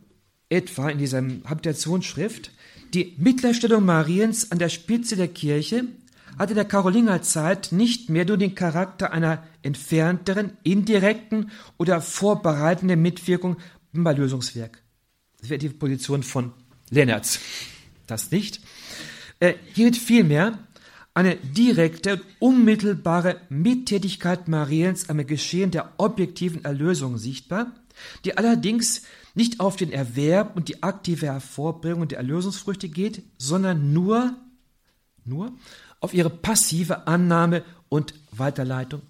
etwa 0.51 0.89
in 0.89 0.99
dieser 0.99 1.23
Habitationsschrift, 1.45 2.51
die 2.95 3.15
Mittlerstellung 3.19 3.85
Mariens 3.85 4.51
an 4.51 4.59
der 4.59 4.69
Spitze 4.69 5.17
der 5.17 5.29
Kirche 5.29 5.85
hatte 6.39 6.55
der 6.55 6.65
Karolingerzeit 6.65 7.73
nicht 7.73 8.11
mehr 8.11 8.25
nur 8.25 8.37
den 8.37 8.55
Charakter 8.55 9.13
einer 9.13 9.43
entfernteren, 9.63 10.53
indirekten 10.63 11.51
oder 11.79 12.01
vorbereitenden 12.01 13.01
Mitwirkung 13.01 13.57
beim 13.93 14.07
Erlösungswerk. 14.07 14.83
Das 15.41 15.51
wäre 15.51 15.59
die 15.59 15.69
Position 15.71 16.23
von 16.23 16.53
Lennertz. 16.91 17.41
Das 18.07 18.31
nicht. 18.31 18.61
Äh, 19.41 19.55
hier 19.75 19.87
wird 19.87 19.97
vielmehr 19.97 20.59
eine 21.15 21.37
direkte 21.37 22.15
und 22.15 22.23
unmittelbare 22.39 23.41
Mittätigkeit 23.49 24.49
Mariens 24.49 25.09
am 25.09 25.27
Geschehen 25.27 25.71
der 25.71 25.95
objektiven 25.97 26.65
Erlösung 26.65 27.17
sichtbar, 27.17 27.73
die 28.25 28.37
allerdings 28.37 29.03
nicht 29.37 29.61
auf 29.61 29.77
den 29.77 29.93
Erwerb 29.93 30.57
und 30.57 30.69
die 30.69 30.83
aktive 30.83 31.27
Hervorbringung 31.27 32.09
der 32.09 32.19
Erlösungsfrüchte 32.19 32.89
geht, 32.89 33.23
sondern 33.37 33.93
nur, 33.93 34.35
nur 35.25 35.53
auf 36.01 36.15
ihre 36.15 36.31
passive 36.31 37.07
Annahme 37.07 37.63
und 37.89 38.15
Weiterleitung. 38.33 39.03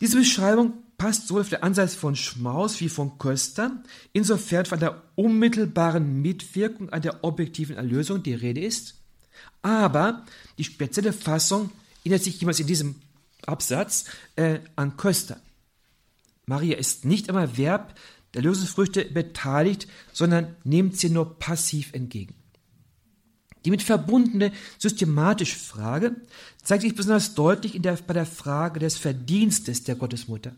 Diese 0.00 0.16
Beschreibung 0.16 0.74
passt 0.96 1.26
sowohl 1.26 1.42
auf 1.42 1.48
den 1.48 1.62
Ansatz 1.62 1.94
von 1.94 2.14
Schmaus 2.14 2.80
wie 2.80 2.88
von 2.88 3.18
Köster, 3.18 3.82
insofern 4.12 4.64
von 4.64 4.78
der 4.78 5.02
unmittelbaren 5.16 6.22
Mitwirkung 6.22 6.90
an 6.90 7.02
der 7.02 7.24
objektiven 7.24 7.76
Erlösung 7.76 8.22
die 8.22 8.34
Rede 8.34 8.60
ist, 8.60 8.94
aber 9.60 10.24
die 10.56 10.64
spezielle 10.64 11.12
Fassung 11.12 11.70
erinnert 12.04 12.22
sich 12.22 12.40
jemals 12.40 12.60
in 12.60 12.66
diesem 12.68 12.94
Absatz 13.44 14.04
äh, 14.36 14.60
an 14.76 14.96
Köster. 14.96 15.40
Maria 16.46 16.76
ist 16.78 17.04
nicht 17.04 17.28
einmal 17.28 17.58
Verb 17.58 17.94
der 18.34 18.42
Lösungsfrüchte 18.42 19.04
beteiligt, 19.06 19.88
sondern 20.12 20.56
nimmt 20.64 20.96
sie 20.98 21.10
nur 21.10 21.38
passiv 21.38 21.92
entgegen. 21.92 22.34
Die 23.64 23.70
mit 23.70 23.82
verbundene 23.82 24.52
systematische 24.78 25.58
Frage 25.58 26.16
zeigt 26.62 26.82
sich 26.82 26.94
besonders 26.94 27.34
deutlich 27.34 27.80
der, 27.82 27.98
bei 28.06 28.14
der 28.14 28.26
Frage 28.26 28.80
des 28.80 28.96
Verdienstes 28.96 29.84
der 29.84 29.96
Gottesmutter. 29.96 30.54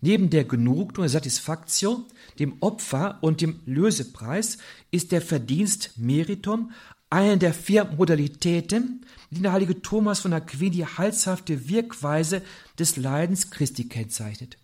Neben 0.00 0.28
der 0.28 0.44
Genugtuung, 0.44 1.04
der 1.04 1.10
Satisfaktio, 1.10 2.04
dem 2.38 2.56
Opfer 2.60 3.18
und 3.22 3.40
dem 3.40 3.60
Lösepreis 3.64 4.58
ist 4.90 5.12
der 5.12 5.22
Verdienst 5.22 5.92
Meritum 5.96 6.72
eine 7.08 7.38
der 7.38 7.54
vier 7.54 7.84
Modalitäten, 7.84 9.06
die 9.30 9.40
der 9.40 9.52
heilige 9.52 9.80
Thomas 9.80 10.20
von 10.20 10.32
Aquin 10.32 10.72
die 10.72 10.84
heilshafte 10.84 11.68
Wirkweise 11.68 12.42
des 12.78 12.96
Leidens 12.96 13.50
Christi 13.50 13.88
kennzeichnet. 13.88 14.58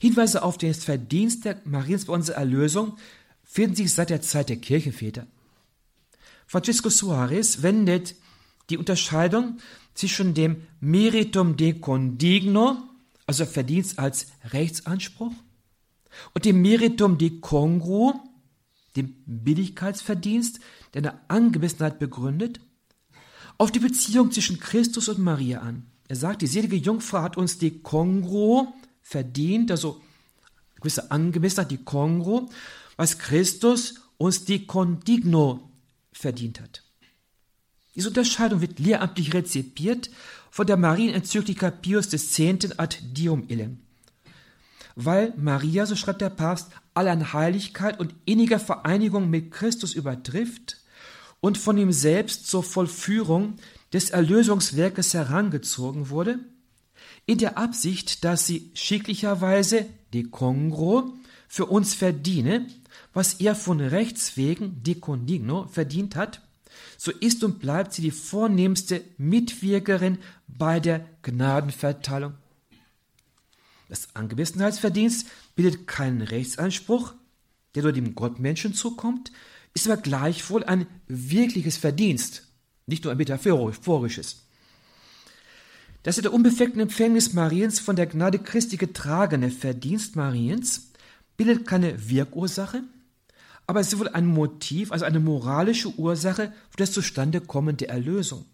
Hinweise 0.00 0.42
auf 0.42 0.58
das 0.58 0.84
Verdienst 0.84 1.44
der 1.44 1.60
Mariens 1.64 2.06
bei 2.06 2.12
unserer 2.12 2.38
Erlösung 2.38 2.96
finden 3.44 3.76
sich 3.76 3.92
seit 3.92 4.10
der 4.10 4.22
Zeit 4.22 4.48
der 4.48 4.56
Kirchenväter. 4.56 5.26
Francisco 6.46 6.88
Suarez 6.90 7.62
wendet 7.62 8.14
die 8.70 8.76
Unterscheidung 8.78 9.58
zwischen 9.94 10.34
dem 10.34 10.66
Meritum 10.80 11.56
de 11.56 11.74
condigno, 11.80 12.76
also 13.26 13.46
Verdienst 13.46 13.98
als 13.98 14.26
Rechtsanspruch, 14.50 15.32
und 16.34 16.44
dem 16.44 16.62
Meritum 16.62 17.18
de 17.18 17.40
congruo, 17.40 18.14
dem 18.96 19.14
Billigkeitsverdienst, 19.26 20.60
der 20.94 21.02
eine 21.02 21.20
Angemessenheit 21.28 21.98
begründet, 21.98 22.60
auf 23.58 23.70
die 23.70 23.78
Beziehung 23.78 24.32
zwischen 24.32 24.60
Christus 24.60 25.08
und 25.08 25.18
Maria 25.18 25.60
an. 25.60 25.86
Er 26.08 26.16
sagt, 26.16 26.42
die 26.42 26.46
selige 26.46 26.76
Jungfrau 26.76 27.22
hat 27.22 27.36
uns 27.36 27.58
de 27.58 27.70
congruo, 27.70 28.72
verdient, 29.08 29.70
also 29.70 30.00
gewisse 30.80 31.12
Angemessenheit, 31.12 31.70
die 31.70 31.84
Kongro, 31.84 32.50
was 32.96 33.18
Christus 33.18 34.00
uns 34.18 34.44
die 34.44 34.66
Condigno 34.66 35.70
verdient 36.12 36.60
hat. 36.60 36.82
Diese 37.94 38.08
Unterscheidung 38.08 38.60
wird 38.60 38.80
lehramtlich 38.80 39.32
rezipiert 39.32 40.10
von 40.50 40.66
der 40.66 40.76
Marienenzyklika 40.76 41.70
Pius 41.70 42.12
X. 42.12 42.40
ad 42.78 42.98
Dium 43.12 43.44
illem. 43.48 43.78
Weil 44.96 45.32
Maria, 45.36 45.86
so 45.86 45.94
schreibt 45.94 46.20
der 46.20 46.30
Papst, 46.30 46.70
alle 46.94 47.12
an 47.12 47.32
Heiligkeit 47.32 48.00
und 48.00 48.14
inniger 48.24 48.58
Vereinigung 48.58 49.30
mit 49.30 49.52
Christus 49.52 49.94
übertrifft 49.94 50.78
und 51.40 51.58
von 51.58 51.78
ihm 51.78 51.92
selbst 51.92 52.48
zur 52.48 52.64
Vollführung 52.64 53.54
des 53.92 54.10
Erlösungswerkes 54.10 55.14
herangezogen 55.14 56.10
wurde, 56.10 56.40
in 57.26 57.38
der 57.38 57.58
Absicht, 57.58 58.24
dass 58.24 58.46
sie 58.46 58.70
schicklicherweise 58.74 59.86
de 60.14 60.24
congro 60.24 61.12
für 61.48 61.66
uns 61.66 61.94
verdiene, 61.94 62.66
was 63.12 63.34
er 63.34 63.54
von 63.54 63.80
Rechts 63.80 64.36
wegen 64.36 64.82
de 64.82 64.94
condigno 64.94 65.66
verdient 65.66 66.16
hat, 66.16 66.40
so 66.96 67.10
ist 67.10 67.44
und 67.44 67.58
bleibt 67.58 67.92
sie 67.92 68.02
die 68.02 68.10
vornehmste 68.10 69.02
Mitwirkerin 69.18 70.18
bei 70.46 70.80
der 70.80 71.06
Gnadenverteilung. 71.22 72.34
Das 73.88 74.14
Angemessenheitsverdienst 74.14 75.26
bildet 75.54 75.86
keinen 75.86 76.22
Rechtsanspruch, 76.22 77.14
der 77.74 77.82
nur 77.82 77.92
dem 77.92 78.14
Gottmenschen 78.14 78.74
zukommt, 78.74 79.30
ist 79.74 79.88
aber 79.88 80.00
gleichwohl 80.00 80.64
ein 80.64 80.86
wirkliches 81.06 81.76
Verdienst, 81.76 82.48
nicht 82.86 83.04
nur 83.04 83.12
ein 83.12 83.18
metaphorisches. 83.18 84.45
Das 86.06 86.18
in 86.18 86.22
der 86.22 86.32
unbefleckten 86.32 86.80
Empfängnis 86.80 87.32
Mariens 87.32 87.80
von 87.80 87.96
der 87.96 88.06
Gnade 88.06 88.38
Christi 88.38 88.76
getragene 88.76 89.50
Verdienst 89.50 90.14
Mariens 90.14 90.92
bildet 91.36 91.66
keine 91.66 92.08
Wirkursache, 92.08 92.84
aber 93.66 93.80
es 93.80 93.92
ist 93.92 93.98
wohl 93.98 94.10
ein 94.10 94.28
Motiv, 94.28 94.92
also 94.92 95.04
eine 95.04 95.18
moralische 95.18 95.88
Ursache 95.98 96.52
für 96.70 96.76
das 96.76 96.92
Zustandekommen 96.92 97.76
der 97.76 97.88
Erlösung. 97.88 98.44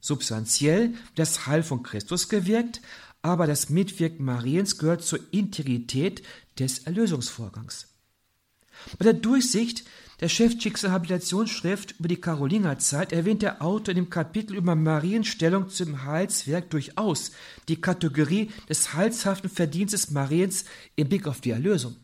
Substanziell 0.00 0.90
wird 0.90 0.98
das 1.14 1.46
Heil 1.46 1.62
von 1.62 1.84
Christus 1.84 2.28
gewirkt, 2.28 2.80
aber 3.22 3.46
das 3.46 3.68
Mitwirken 3.68 4.24
Mariens 4.24 4.76
gehört 4.76 5.04
zur 5.04 5.20
Integrität 5.30 6.24
des 6.58 6.80
Erlösungsvorgangs. 6.80 7.86
Bei 8.98 9.04
der 9.04 9.14
Durchsicht 9.14 9.84
der 10.22 10.28
Schäftschickser 10.28 10.92
Habilitationsschrift 10.92 11.96
über 11.98 12.06
die 12.06 12.20
Karolingerzeit 12.20 13.12
erwähnt 13.12 13.42
der 13.42 13.60
Autor 13.60 13.90
in 13.90 13.96
dem 13.96 14.08
Kapitel 14.08 14.54
über 14.54 14.76
Mariens 14.76 15.26
Stellung 15.26 15.68
zum 15.68 16.04
Heilswerk 16.04 16.70
durchaus 16.70 17.32
die 17.66 17.80
Kategorie 17.80 18.48
des 18.68 18.94
heilshaften 18.94 19.50
Verdienstes 19.50 20.12
Mariens 20.12 20.64
im 20.94 21.08
Blick 21.08 21.26
auf 21.26 21.40
die 21.40 21.50
Erlösung. 21.50 21.96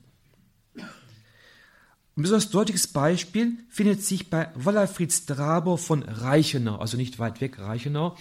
Ein 0.74 2.22
besonders 2.22 2.50
deutliches 2.50 2.88
Beispiel 2.88 3.52
findet 3.68 4.02
sich 4.02 4.28
bei 4.28 4.48
Wallerfried 4.56 5.12
Strabo 5.12 5.76
von 5.76 6.02
Reichenau, 6.02 6.74
also 6.74 6.96
nicht 6.96 7.20
weit 7.20 7.40
weg 7.40 7.60
Reichenau. 7.60 8.16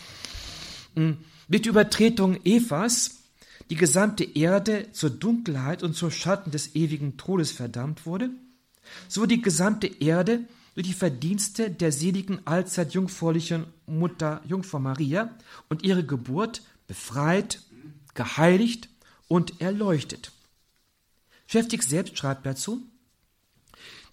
Hm, 0.94 1.18
mit 1.48 1.66
Übertretung 1.66 2.38
Evas 2.44 3.24
die 3.72 3.76
gesamte 3.76 4.24
Erde 4.24 4.92
zur 4.92 5.10
Dunkelheit 5.10 5.82
und 5.82 5.96
zum 5.96 6.12
Schatten 6.12 6.52
des 6.52 6.76
ewigen 6.76 7.18
Todes 7.18 7.52
verdammt 7.52 8.06
wurde, 8.06 8.30
so 9.08 9.26
die 9.26 9.42
gesamte 9.42 9.88
Erde 9.88 10.42
durch 10.76 10.88
die 10.88 10.94
Verdienste 10.94 11.72
der 11.72 11.92
seligen 11.92 12.46
allzeit 12.46 12.94
jungfräulichen 12.94 13.66
Mutter 13.88 14.42
Jungfrau 14.48 14.80
Maria 14.80 15.36
und 15.70 15.84
ihre 15.84 16.06
Geburt 16.06 16.62
befreit, 16.88 17.62
geheiligt 18.14 18.90
und 19.28 19.60
erleuchtet. 19.60 20.32
Schäftig 21.48 21.84
selbst 21.84 22.18
schreibt 22.18 22.46
dazu, 22.46 22.86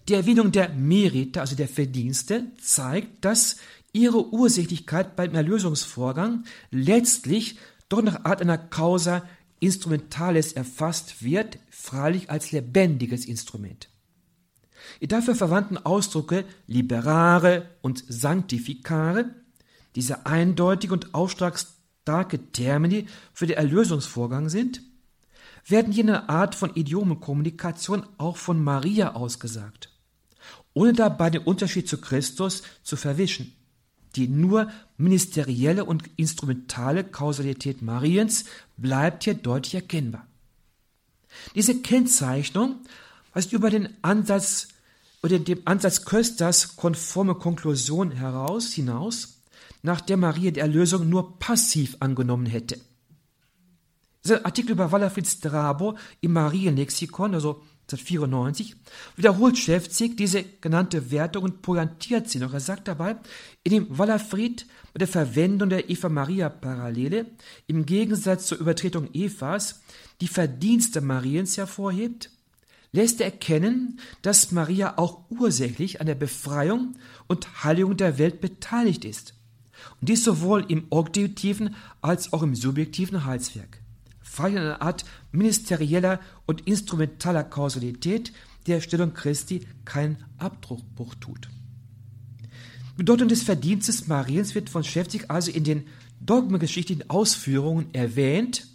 die 0.07 0.13
Erwähnung 0.13 0.51
der 0.51 0.69
Merite, 0.69 1.41
also 1.41 1.55
der 1.55 1.67
Verdienste, 1.67 2.45
zeigt, 2.61 3.25
dass 3.25 3.57
ihre 3.91 4.33
Ursächlichkeit 4.33 5.15
beim 5.15 5.33
Erlösungsvorgang 5.33 6.45
letztlich 6.69 7.57
doch 7.89 8.01
nach 8.01 8.25
Art 8.25 8.41
einer 8.41 8.57
Causa 8.57 9.27
Instrumentalis 9.59 10.53
erfasst 10.53 11.23
wird, 11.23 11.59
freilich 11.69 12.29
als 12.29 12.51
lebendiges 12.51 13.25
Instrument. 13.25 13.89
Die 15.01 15.07
dafür 15.07 15.35
verwandten 15.35 15.77
Ausdrücke 15.77 16.45
liberare 16.67 17.69
und 17.81 18.03
sanctificare, 18.07 19.29
diese 19.95 20.25
eindeutige 20.25 20.93
und 20.93 21.13
auftragsstarke 21.13 22.51
Termini 22.51 23.07
für 23.33 23.47
den 23.47 23.57
Erlösungsvorgang 23.57 24.49
sind, 24.49 24.81
werden 25.67 25.93
jene 25.93 26.29
Art 26.29 26.55
von 26.55 26.75
Idiomenkommunikation 26.75 28.05
auch 28.17 28.37
von 28.37 28.63
Maria 28.63 29.15
ausgesagt 29.15 29.89
ohne 30.75 30.93
dabei 30.93 31.31
den 31.31 31.41
Unterschied 31.41 31.87
zu 31.87 31.97
Christus 31.97 32.61
zu 32.83 32.95
verwischen. 32.97 33.55
Die 34.15 34.27
nur 34.27 34.71
ministerielle 34.97 35.83
und 35.83 36.03
instrumentale 36.17 37.03
Kausalität 37.03 37.81
Mariens 37.81 38.45
bleibt 38.77 39.23
hier 39.23 39.33
deutlich 39.33 39.75
erkennbar. 39.75 40.27
Diese 41.55 41.81
Kennzeichnung 41.81 42.75
weist 43.33 43.51
über 43.51 43.69
den 43.69 43.89
Ansatz 44.03 44.67
oder 45.25 45.39
dem 45.39 45.63
Ansatz 45.65 46.05
Kösters 46.05 46.75
konforme 46.75 47.33
Konklusion 47.33 48.11
heraus 48.11 48.71
hinaus, 48.73 49.41
nach 49.81 49.99
der 49.99 50.17
Maria 50.17 50.51
die 50.51 50.59
Erlösung 50.59 51.09
nur 51.09 51.39
passiv 51.39 51.97
angenommen 51.99 52.45
hätte. 52.45 52.79
Dieser 54.23 54.45
Artikel 54.45 54.73
über 54.73 54.91
Walafrid 54.91 55.25
Strabo 55.25 55.97
im 56.21 56.33
Marienlexikon, 56.33 57.33
also 57.33 57.63
1994, 57.89 58.75
wiederholt 59.15 59.57
Schäfzig 59.57 60.15
diese 60.15 60.43
genannte 60.61 61.09
Wertung 61.09 61.43
und 61.43 61.63
pointiert 61.63 62.29
sie 62.29 62.37
noch. 62.37 62.53
Er 62.53 62.59
sagt 62.59 62.87
dabei, 62.87 63.15
in 63.63 63.71
dem 63.71 63.97
Wallerfried 63.97 64.67
bei 64.93 64.99
der 64.99 65.07
Verwendung 65.07 65.69
der 65.69 65.89
Eva-Maria-Parallele 65.89 67.25
im 67.65 67.87
Gegensatz 67.87 68.45
zur 68.45 68.59
Übertretung 68.59 69.09
Evas 69.13 69.81
die 70.21 70.27
Verdienste 70.27 71.01
Mariens 71.01 71.57
hervorhebt, 71.57 72.29
lässt 72.95 73.21
er 73.21 73.27
erkennen, 73.27 73.99
dass 74.21 74.51
Maria 74.51 74.97
auch 74.97 75.21
ursächlich 75.29 76.01
an 76.01 76.07
der 76.07 76.15
Befreiung 76.15 76.95
und 77.27 77.63
Heiligung 77.63 77.97
der 77.97 78.17
Welt 78.17 78.41
beteiligt 78.41 79.05
ist. 79.05 79.33
Und 80.01 80.09
dies 80.09 80.23
sowohl 80.23 80.65
im 80.67 80.87
objektiven 80.89 81.75
als 82.01 82.33
auch 82.33 82.41
im 82.41 82.55
subjektiven 82.55 83.25
Heilswerk 83.25 83.81
freilich 84.35 84.59
eine 84.59 84.81
Art 84.81 85.05
ministerieller 85.31 86.19
und 86.45 86.67
instrumentaler 86.67 87.43
Kausalität, 87.43 88.33
der 88.67 88.81
Stellung 88.81 89.13
Christi 89.13 89.61
keinen 89.85 90.17
Abdruckbruch 90.37 91.15
tut. 91.15 91.49
Die 92.91 92.97
Bedeutung 92.97 93.27
des 93.27 93.43
Verdienstes 93.43 94.07
Mariens 94.07 94.55
wird 94.55 94.69
von 94.69 94.83
Schäfzig 94.83 95.29
also 95.29 95.51
in 95.51 95.63
den 95.63 95.87
dogmengeschichtlichen 96.19 97.09
Ausführungen 97.09 97.87
erwähnt, 97.93 98.67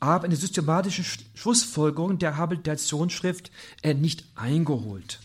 aber 0.00 0.24
in 0.24 0.30
der 0.30 0.40
systematischen 0.40 1.04
Schlussfolgerung 1.34 2.18
der 2.18 2.36
Habilitationsschrift 2.36 3.50
nicht 3.84 4.24
eingeholt. 4.34 5.20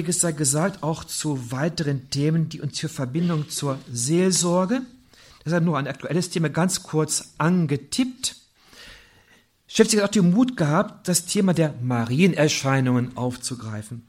Einiges 0.00 0.20
sei 0.20 0.32
gesagt 0.32 0.82
auch 0.82 1.04
zu 1.04 1.52
weiteren 1.52 2.08
Themen, 2.08 2.48
die 2.48 2.62
uns 2.62 2.80
hier 2.80 2.88
Verbindung 2.88 3.50
zur 3.50 3.78
Seelsorge. 3.92 4.80
Deshalb 5.44 5.62
nur 5.62 5.76
ein 5.76 5.86
aktuelles 5.86 6.30
Thema 6.30 6.48
ganz 6.48 6.82
kurz 6.82 7.34
angetippt. 7.36 8.36
Schäfzig 9.66 10.00
hat 10.00 10.08
auch 10.08 10.10
den 10.10 10.30
Mut 10.30 10.56
gehabt, 10.56 11.06
das 11.06 11.26
Thema 11.26 11.52
der 11.52 11.74
Marienerscheinungen 11.82 13.18
aufzugreifen, 13.18 14.06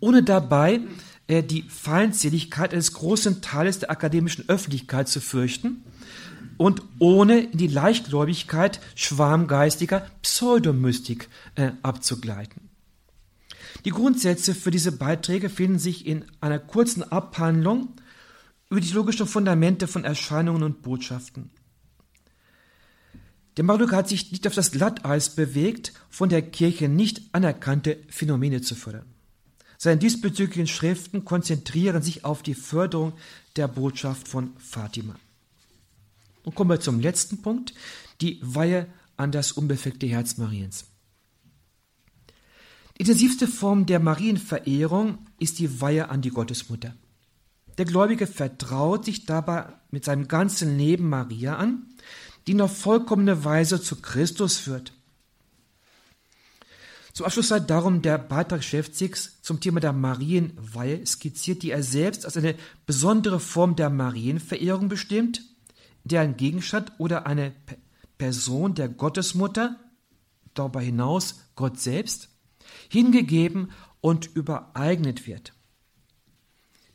ohne 0.00 0.22
dabei 0.22 0.80
äh, 1.26 1.42
die 1.42 1.64
Feindseligkeit 1.68 2.72
eines 2.72 2.94
großen 2.94 3.42
Teiles 3.42 3.80
der 3.80 3.90
akademischen 3.90 4.48
Öffentlichkeit 4.48 5.08
zu 5.08 5.20
fürchten. 5.20 5.84
und 6.56 6.82
ohne 6.98 7.40
in 7.40 7.58
die 7.58 7.68
Leichtgläubigkeit 7.68 8.80
schwarmgeistiger 8.94 10.06
Pseudomystik 10.22 11.28
äh, 11.54 11.72
abzugleiten. 11.82 12.67
Die 13.88 13.94
Grundsätze 13.94 14.54
für 14.54 14.70
diese 14.70 14.92
Beiträge 14.92 15.48
finden 15.48 15.78
sich 15.78 16.04
in 16.04 16.26
einer 16.42 16.58
kurzen 16.58 17.02
Abhandlung 17.02 17.94
über 18.68 18.82
die 18.82 18.92
logischen 18.92 19.26
Fundamente 19.26 19.86
von 19.86 20.04
Erscheinungen 20.04 20.62
und 20.62 20.82
Botschaften. 20.82 21.48
Der 23.56 23.64
Marduk 23.64 23.92
hat 23.92 24.06
sich 24.06 24.30
nicht 24.30 24.46
auf 24.46 24.52
das 24.52 24.72
Glatteis 24.72 25.34
bewegt, 25.34 25.94
von 26.10 26.28
der 26.28 26.42
Kirche 26.42 26.90
nicht 26.90 27.22
anerkannte 27.32 27.96
Phänomene 28.10 28.60
zu 28.60 28.74
fördern. 28.74 29.06
Seine 29.78 29.96
diesbezüglichen 29.96 30.66
Schriften 30.66 31.24
konzentrieren 31.24 32.02
sich 32.02 32.26
auf 32.26 32.42
die 32.42 32.52
Förderung 32.52 33.14
der 33.56 33.68
Botschaft 33.68 34.28
von 34.28 34.50
Fatima. 34.58 35.14
Und 36.42 36.54
kommen 36.54 36.68
wir 36.68 36.80
zum 36.80 37.00
letzten 37.00 37.40
Punkt, 37.40 37.72
die 38.20 38.38
Weihe 38.42 38.86
an 39.16 39.32
das 39.32 39.52
unbefleckte 39.52 40.06
Herz 40.06 40.36
Mariens. 40.36 40.84
Die 42.98 43.04
intensivste 43.04 43.46
Form 43.46 43.86
der 43.86 44.00
Marienverehrung 44.00 45.18
ist 45.38 45.60
die 45.60 45.80
Weihe 45.80 46.08
an 46.08 46.20
die 46.20 46.30
Gottesmutter. 46.30 46.94
Der 47.78 47.84
Gläubige 47.84 48.26
vertraut 48.26 49.04
sich 49.04 49.24
dabei 49.24 49.72
mit 49.92 50.04
seinem 50.04 50.26
ganzen 50.26 50.76
Leben 50.76 51.08
Maria 51.08 51.56
an, 51.56 51.86
die 52.46 52.52
in 52.52 52.60
auf 52.60 52.76
vollkommene 52.76 53.44
Weise 53.44 53.80
zu 53.80 54.00
Christus 54.02 54.56
führt. 54.56 54.92
Zum 57.12 57.24
Abschluss 57.24 57.48
sei 57.48 57.60
darum 57.60 58.02
der 58.02 58.18
Beitrag 58.18 58.64
Schäfzigs 58.64 59.40
zum 59.42 59.60
Thema 59.60 59.78
der 59.78 59.92
Marienweihe 59.92 61.06
skizziert, 61.06 61.62
die 61.62 61.70
er 61.70 61.84
selbst 61.84 62.24
als 62.24 62.36
eine 62.36 62.56
besondere 62.84 63.38
Form 63.38 63.76
der 63.76 63.90
Marienverehrung 63.90 64.88
bestimmt, 64.88 65.42
der 66.02 66.22
ein 66.22 66.36
Gegenstand 66.36 66.92
oder 66.98 67.26
eine 67.26 67.52
Person 68.18 68.74
der 68.74 68.88
Gottesmutter, 68.88 69.76
darüber 70.54 70.80
hinaus 70.80 71.44
Gott 71.54 71.78
selbst, 71.78 72.28
hingegeben 72.88 73.70
und 74.00 74.34
übereignet 74.34 75.26
wird. 75.26 75.52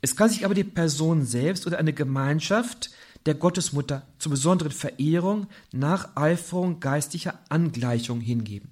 Es 0.02 0.16
kann 0.16 0.30
sich 0.30 0.44
aber 0.44 0.54
die 0.54 0.64
Person 0.64 1.26
selbst 1.26 1.66
oder 1.66 1.78
eine 1.78 1.94
Gemeinschaft 1.94 2.92
der 3.26 3.36
Gottesmutter 3.36 4.06
zur 4.20 4.32
besonderen 4.32 4.72
Verehrung, 4.72 5.48
Nacheiferung, 5.72 6.80
geistlicher 6.80 7.40
Angleichung 7.50 8.20
hingeben. 8.20 8.70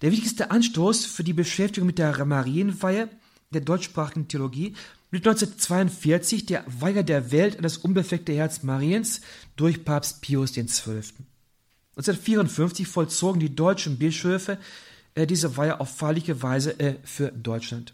Der 0.00 0.12
wichtigste 0.12 0.50
Anstoß 0.50 1.06
für 1.06 1.24
die 1.24 1.32
Beschäftigung 1.32 1.86
mit 1.86 1.98
der 1.98 2.24
Marienweihe 2.24 3.10
der 3.50 3.60
deutschsprachigen 3.60 4.28
Theologie 4.28 4.74
blieb 5.10 5.26
1942 5.26 6.46
der 6.46 6.64
Weihe 6.66 7.04
der 7.04 7.32
Welt 7.32 7.56
an 7.56 7.62
das 7.62 7.78
unbefleckte 7.78 8.32
Herz 8.32 8.62
Mariens 8.62 9.20
durch 9.56 9.84
Papst 9.84 10.20
Pius 10.22 10.52
XII. 10.52 11.02
1954 11.96 12.86
vollzogen 12.86 13.40
die 13.40 13.54
deutschen 13.54 13.98
Bischöfe 13.98 14.58
äh, 15.18 15.26
diese 15.26 15.56
Weihe 15.56 15.80
auf 15.80 15.96
feierliche 15.96 16.42
Weise 16.42 16.78
äh, 16.78 16.94
für 17.02 17.32
Deutschland. 17.32 17.92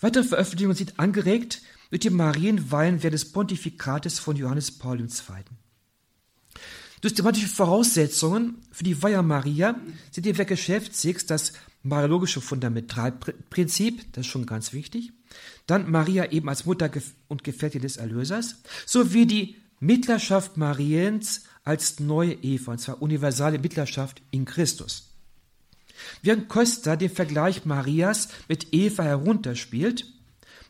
Weitere 0.00 0.24
Veröffentlichungen 0.24 0.76
sind 0.76 0.98
angeregt 0.98 1.62
durch 1.90 2.00
die 2.00 2.10
Marienweihen 2.10 3.02
während 3.02 3.14
des 3.14 3.30
Pontifikates 3.30 4.18
von 4.18 4.34
Johannes 4.34 4.72
Paul 4.72 5.00
II. 5.00 5.08
Systematische 7.00 7.46
Voraussetzungen 7.46 8.56
für 8.72 8.82
die 8.82 9.00
Weihe 9.02 9.22
Maria 9.22 9.76
sind 10.10 10.26
die 10.26 10.36
Werke 10.36 10.56
Schäfzigs, 10.56 11.26
das 11.26 11.52
mariologische 11.84 12.40
Fundamentalprinzip, 12.40 14.12
das 14.12 14.26
ist 14.26 14.32
schon 14.32 14.46
ganz 14.46 14.72
wichtig, 14.72 15.12
dann 15.66 15.90
Maria 15.90 16.32
eben 16.32 16.48
als 16.48 16.66
Mutter 16.66 16.90
und 17.28 17.44
Gefährtin 17.44 17.82
des 17.82 17.98
Erlösers, 17.98 18.62
sowie 18.84 19.26
die 19.26 19.56
Mittlerschaft 19.78 20.56
Mariens 20.56 21.44
als 21.62 22.00
neue 22.00 22.34
Eva, 22.34 22.72
und 22.72 22.78
zwar 22.78 23.02
universale 23.02 23.58
Mittlerschaft 23.60 24.22
in 24.32 24.44
Christus. 24.44 25.11
Während 26.22 26.48
Costa 26.48 26.96
den 26.96 27.10
Vergleich 27.10 27.64
Marias 27.64 28.28
mit 28.48 28.72
Eva 28.72 29.02
herunterspielt, 29.02 30.06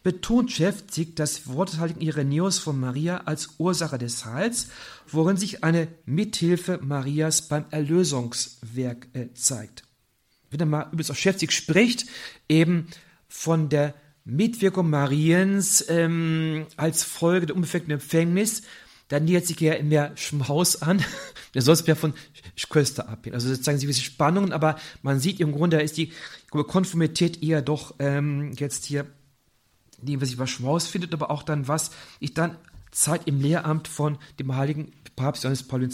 betont 0.03 0.51
Schäfzig 0.51 1.15
das 1.17 1.47
Worthalten 1.47 2.01
Irenäus 2.01 2.59
von 2.59 2.79
Maria 2.79 3.19
als 3.25 3.51
Ursache 3.59 3.99
des 3.99 4.25
Heils, 4.25 4.69
worin 5.07 5.37
sich 5.37 5.63
eine 5.63 5.89
Mithilfe 6.07 6.81
Marias 6.83 7.49
beim 7.49 7.65
Erlösungswerk 7.71 9.09
äh, 9.13 9.33
zeigt. 9.35 9.85
Wenn 10.51 10.61
er 10.61 10.67
mal 10.67 10.87
übrigens 10.87 11.11
auch 11.11 11.17
Schäfzig 11.17 11.53
spricht, 11.53 12.07
eben 12.49 12.89
von 13.29 13.69
der 13.69 13.95
Mitwirkung 14.25 14.91
Mariens 14.91 15.85
ähm, 15.89 16.67
als 16.77 17.03
Folge 17.05 17.47
der 17.47 17.57
unbefleckten 17.57 17.93
Empfängnis, 17.93 18.63
dann 19.13 19.27
nähert 19.27 19.47
sich 19.47 19.61
ja 19.61 19.81
mehr 19.83 20.13
Schmaus 20.17 20.81
an, 20.81 21.05
der 21.55 21.63
sonst 21.63 21.87
mehr 21.87 21.97
von 21.97 22.15
Köster 22.71 23.09
abgehen. 23.09 23.35
Also 23.35 23.49
sozusagen 23.49 23.79
gewisse 23.79 24.03
Spannungen, 24.03 24.53
aber 24.53 24.77
man 25.03 25.21
sieht 25.21 25.41
im 25.41 25.53
Grunde, 25.53 25.77
da 25.77 25.83
ist 25.83 25.97
die 25.97 26.13
Konformität 26.51 27.43
eher 27.43 27.63
doch 27.63 27.95
ähm, 27.99 28.53
jetzt 28.55 28.87
hier 28.87 29.07
dem, 29.99 30.21
was 30.21 30.31
ich 30.31 30.39
was 30.39 30.51
Schmaus 30.51 30.87
findet, 30.87 31.13
aber 31.13 31.31
auch 31.31 31.43
dann, 31.43 31.69
was 31.69 31.91
ich 32.21 32.35
dann 32.35 32.57
Zeit 32.91 33.27
im 33.27 33.41
Lehramt 33.41 33.87
von 33.87 34.19
dem 34.39 34.57
heiligen 34.57 34.93
Papst 35.15 35.45
Johannes 35.45 35.63
Paul 35.63 35.83
II. 35.83 35.91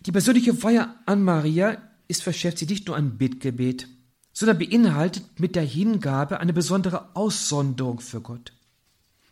Die 0.00 0.12
persönliche 0.12 0.62
Weihe 0.62 0.88
an 1.04 1.22
Maria 1.22 1.82
ist 2.08 2.22
verschärft 2.22 2.58
sie 2.58 2.66
nicht 2.66 2.86
nur 2.86 2.96
ein 2.96 3.18
Bittgebet, 3.18 3.88
sondern 4.32 4.58
beinhaltet 4.58 5.40
mit 5.40 5.56
der 5.56 5.64
Hingabe 5.64 6.40
eine 6.40 6.52
besondere 6.52 7.14
Aussonderung 7.14 8.00
für 8.00 8.20
Gott. 8.20 8.55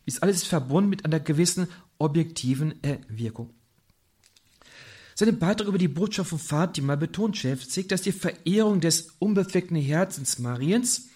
Dies 0.05 0.19
alles 0.19 0.37
ist 0.37 0.47
verbunden 0.47 0.89
mit 0.89 1.05
einer 1.05 1.19
gewissen 1.19 1.67
objektiven 1.97 2.75
Wirkung. 3.07 3.53
Seinen 5.17 5.39
Beitrag 5.39 5.69
über 5.69 5.77
die 5.77 5.87
Botschaft 5.87 6.29
von 6.29 6.39
Fatima 6.39 6.97
betont 6.97 7.37
Schäfzig, 7.37 7.87
dass 7.87 8.01
die 8.01 8.11
Verehrung 8.11 8.81
des 8.81 9.13
unbefleckten 9.19 9.77
Herzens 9.77 10.39
Mariens 10.39 11.07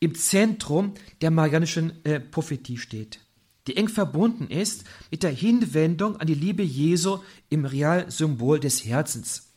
im 0.00 0.16
Zentrum 0.16 0.94
der 1.20 1.30
marianischen 1.30 2.04
äh, 2.04 2.18
Prophetie 2.18 2.78
steht, 2.78 3.20
die 3.68 3.76
eng 3.76 3.86
verbunden 3.86 4.48
ist 4.48 4.82
mit 5.12 5.22
der 5.22 5.30
Hinwendung 5.30 6.16
an 6.16 6.26
die 6.26 6.34
Liebe 6.34 6.64
Jesu 6.64 7.20
im 7.48 7.64
Realsymbol 7.64 8.58
des 8.58 8.84
Herzens. 8.84 9.52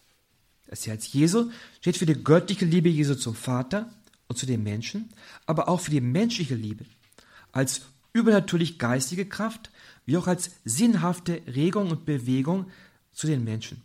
Das 0.67 0.85
Herz 0.85 1.11
Jesu 1.11 1.49
steht 1.81 1.97
für 1.97 2.05
die 2.05 2.23
göttliche 2.23 2.65
Liebe 2.65 2.89
Jesu 2.89 3.15
zum 3.15 3.33
Vater 3.33 3.91
und 4.27 4.37
zu 4.37 4.45
den 4.45 4.61
Menschen, 4.61 5.09
aber 5.47 5.67
auch 5.67 5.79
für 5.79 5.91
die 5.91 6.01
menschliche 6.01 6.55
Liebe 6.55 6.85
als 7.51 7.81
übernatürlich 8.13 8.79
geistige 8.79 9.25
Kraft, 9.25 9.71
wie 10.05 10.17
auch 10.17 10.27
als 10.27 10.51
sinnhafte 10.65 11.41
Regung 11.47 11.91
und 11.91 12.05
Bewegung 12.05 12.67
zu 13.11 13.27
den 13.27 13.43
Menschen. 13.43 13.81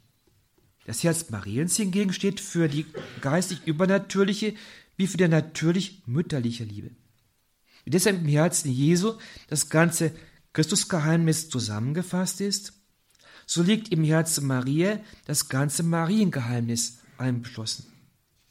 Das 0.87 1.03
Herz 1.05 1.31
Mariens 1.31 1.77
hingegen 1.77 2.13
steht 2.13 2.41
für 2.41 2.69
die 2.69 2.87
geistig 3.21 3.67
übernatürliche 3.67 4.55
wie 4.97 5.07
für 5.07 5.17
die 5.17 5.29
natürlich 5.29 6.03
mütterliche 6.07 6.65
Liebe. 6.65 6.91
Wie 7.85 7.91
deshalb 7.91 8.21
im 8.21 8.29
Herzen 8.29 8.71
Jesu 8.71 9.15
das 9.49 9.69
ganze 9.69 10.13
Christusgeheimnis 10.53 11.49
zusammengefasst 11.49 12.41
ist, 12.41 12.75
so 13.47 13.63
liegt 13.63 13.91
im 13.91 14.05
Herzen 14.05 14.47
Maria 14.47 15.01
das 15.25 15.49
ganze 15.49 15.83
Mariengeheimnis 15.83 16.99
einbeschlossen. 17.19 17.87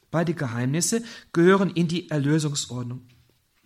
Beide 0.10 0.34
Geheimnisse 0.34 1.04
gehören 1.32 1.70
in 1.70 1.88
die 1.88 2.10
Erlösungsordnung. 2.10 3.08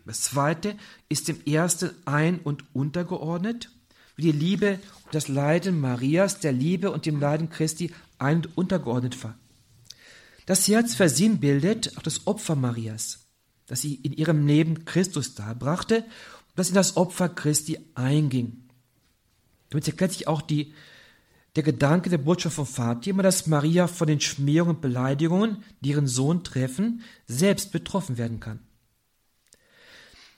Das 0.06 0.22
zweite 0.22 0.76
ist 1.10 1.28
dem 1.28 1.43
ersten 1.45 1.91
ein- 2.06 2.39
und 2.39 2.64
untergeordnet, 2.74 3.72
wie 4.16 4.22
die 4.24 4.32
Liebe 4.32 4.80
und 5.06 5.16
das 5.16 5.28
Leiden 5.28 5.80
Marias 5.80 6.39
der 6.39 6.53
Liebe 6.53 6.91
und 6.91 7.06
dem 7.06 7.20
Leiden 7.20 7.49
Christi 7.49 7.91
ein- 8.20 8.38
und 8.38 8.58
untergeordnet 8.58 9.22
war. 9.24 9.38
Das 10.45 10.68
Herz 10.68 10.93
versinnbildet 10.93 11.97
auch 11.97 12.03
das 12.03 12.28
Opfer 12.28 12.56
Marias, 12.56 13.26
das 13.66 13.82
sie 13.82 13.95
in 13.95 14.14
ihrem 14.14 14.45
Leben 14.45 14.86
Christus 14.86 15.34
darbrachte 15.34 15.97
und 16.03 16.56
das 16.56 16.70
in 16.70 16.76
das 16.76 16.97
Opfer 16.97 17.30
Christi 17.30 17.80
einging. 17.95 18.62
Damit 19.70 19.88
erklärt 19.88 20.12
sich 20.12 20.28
auch 20.28 20.43
die, 20.43 20.74
der 21.56 21.64
Gedanke 21.64 22.12
der 22.12 22.20
Botschaft 22.20 22.56
von 22.56 22.68
Fatima, 22.68 23.24
dass 23.24 23.47
Maria 23.47 23.88
von 23.88 24.08
den 24.08 24.22
Schmähungen 24.22 24.76
und 24.76 24.82
Beleidigungen, 24.82 25.64
die 25.82 25.89
ihren 25.89 26.08
Sohn 26.08 26.43
treffen, 26.43 27.01
selbst 27.28 27.72
betroffen 27.72 28.18
werden 28.18 28.39
kann. 28.39 28.60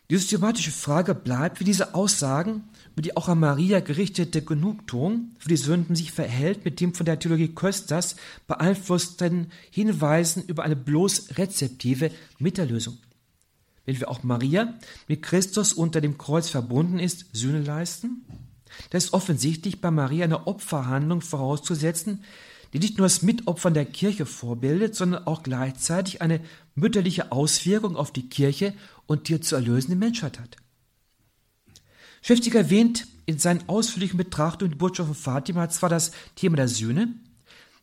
Die 0.10 0.16
systematische 0.16 0.72
Frage 0.72 1.14
bleibt, 1.14 1.60
wie 1.60 1.66
diese 1.66 1.94
Aussagen 1.94 2.64
über 2.94 3.02
die 3.02 3.18
auch 3.18 3.28
an 3.28 3.40
Maria 3.40 3.82
gerichtete 3.82 4.42
Genugtuung 4.42 5.32
für 5.38 5.50
die 5.50 5.58
Sünden 5.58 5.98
sich 5.98 6.14
verhält 6.14 6.64
mit 6.64 6.80
dem 6.80 6.94
von 6.94 7.06
der 7.06 7.20
Theologie 7.20 7.50
Kösters 7.50 8.16
beeinflussten 8.48 9.52
Hinweisen 9.70 10.44
über 10.46 10.64
eine 10.64 10.78
bloß 10.78 11.38
rezeptive 11.38 12.12
Miterlösung. 12.40 12.98
Wenn 13.86 14.00
wir 14.00 14.10
auch 14.10 14.24
Maria 14.24 14.76
mit 15.10 15.24
Christus 15.24 15.74
unter 15.74 16.00
dem 16.00 16.18
Kreuz 16.18 16.50
verbunden 16.50 17.00
ist, 17.00 17.26
Sühne 17.34 17.62
leisten, 17.62 18.26
da 18.90 18.98
ist 18.98 19.14
offensichtlich 19.14 19.82
bei 19.82 19.92
Maria 19.92 20.24
eine 20.24 20.48
Opferhandlung 20.48 21.22
vorauszusetzen, 21.22 22.24
die 22.74 22.80
nicht 22.80 22.98
nur 22.98 23.06
das 23.06 23.22
Mitopfern 23.22 23.74
der 23.74 23.86
Kirche 23.86 24.26
vorbildet, 24.26 24.96
sondern 24.96 25.26
auch 25.26 25.44
gleichzeitig 25.44 26.22
eine 26.22 26.42
mütterliche 26.76 27.32
Auswirkung 27.32 27.96
auf 27.96 28.12
die 28.12 28.30
Kirche 28.30 28.74
und 29.06 29.30
die 29.30 29.40
zu 29.40 29.56
erlösende 29.56 29.96
Menschheit 29.96 30.40
hat. 30.40 30.58
Schäftig 32.22 32.56
erwähnt 32.56 33.08
in 33.26 33.40
seinen 33.40 33.68
ausführlichen 33.68 34.18
Betrachtungen 34.18 34.72
die 34.72 34.78
Botschaft 34.78 35.08
von 35.08 35.16
Fatima 35.16 35.70
zwar 35.70 35.90
das 35.90 36.12
Thema 36.36 36.58
der 36.58 36.68
Sühne, 36.68 37.14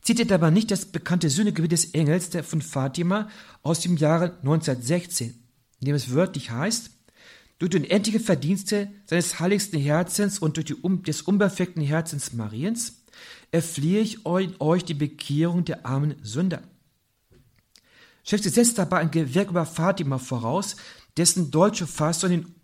zitiert 0.02 0.32
aber 0.32 0.50
nicht 0.50 0.70
das 0.70 0.86
bekannte 0.86 1.30
Sühnegebiet 1.30 1.72
des 1.72 1.86
Engels 1.94 2.30
von 2.42 2.60
Fatima 2.60 3.28
aus 3.62 3.80
dem 3.80 3.96
Jahre 3.96 4.36
1916, 4.42 5.34
in 5.80 5.86
dem 5.86 5.94
es 5.94 6.12
wörtlich 6.12 6.50
heißt, 6.50 6.90
durch 7.58 7.70
die 7.70 7.78
unendliche 7.78 8.20
Verdienste 8.20 8.90
seines 9.06 9.40
heiligsten 9.40 9.80
Herzens 9.80 10.38
und 10.38 10.56
durch 10.56 10.66
die 10.66 10.76
des 11.02 11.22
unperfekten 11.22 11.82
Herzens 11.82 12.32
Mariens 12.32 13.03
erflehe 13.50 14.00
ich 14.00 14.26
euch 14.26 14.84
die 14.84 14.94
Bekehrung 14.94 15.64
der 15.64 15.86
armen 15.86 16.16
Sünder. 16.22 16.62
Schäfte 18.24 18.50
setzt 18.50 18.78
dabei 18.78 18.98
ein 18.98 19.10
Gewerk 19.10 19.50
über 19.50 19.66
Fatima 19.66 20.18
voraus, 20.18 20.76
dessen 21.16 21.50
deutsche 21.50 21.86
Fassung 21.86 22.30
den 22.30 22.54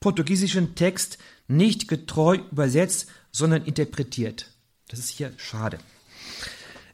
portugiesischen 0.00 0.74
Text 0.74 1.18
nicht 1.48 1.86
getreu 1.86 2.38
übersetzt, 2.50 3.06
sondern 3.30 3.64
interpretiert. 3.64 4.50
Das 4.88 4.98
ist 4.98 5.10
hier 5.10 5.32
schade. 5.36 5.78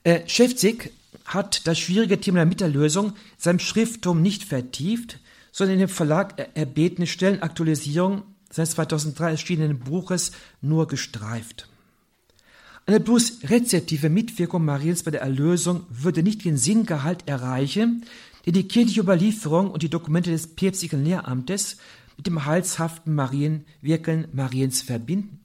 Äh, 0.04 0.28
Schäfzig 0.28 0.92
hat 1.24 1.66
das 1.66 1.78
schwierige 1.78 2.20
Thema 2.20 2.38
der 2.38 2.46
Mitterlösung 2.46 3.14
seinem 3.36 3.58
Schrifttum 3.58 4.22
nicht 4.22 4.44
vertieft, 4.44 5.18
sondern 5.52 5.74
in 5.74 5.80
dem 5.80 5.88
Verlag 5.88 6.50
erbetene 6.54 7.06
Stellenaktualisierung 7.06 8.22
seines 8.50 8.70
2003 8.72 9.30
erschienenen 9.30 9.78
Buches 9.78 10.32
nur 10.60 10.86
gestreift. 10.86 11.68
Eine 12.88 13.00
bloß 13.00 13.40
rezeptive 13.50 14.08
Mitwirkung 14.08 14.64
Mariens 14.64 15.02
bei 15.02 15.10
der 15.10 15.20
Erlösung 15.20 15.84
würde 15.90 16.22
nicht 16.22 16.42
den 16.46 16.56
Sinngehalt 16.56 17.28
erreichen, 17.28 18.06
den 18.46 18.54
die 18.54 18.66
kirchliche 18.66 19.02
Überlieferung 19.02 19.70
und 19.70 19.82
die 19.82 19.90
Dokumente 19.90 20.30
des 20.30 20.46
päpstlichen 20.46 21.04
Lehramtes 21.04 21.76
mit 22.16 22.26
dem 22.26 22.46
heilshaften 22.46 23.14
Marienwirken 23.14 24.28
Mariens 24.32 24.80
verbinden. 24.80 25.40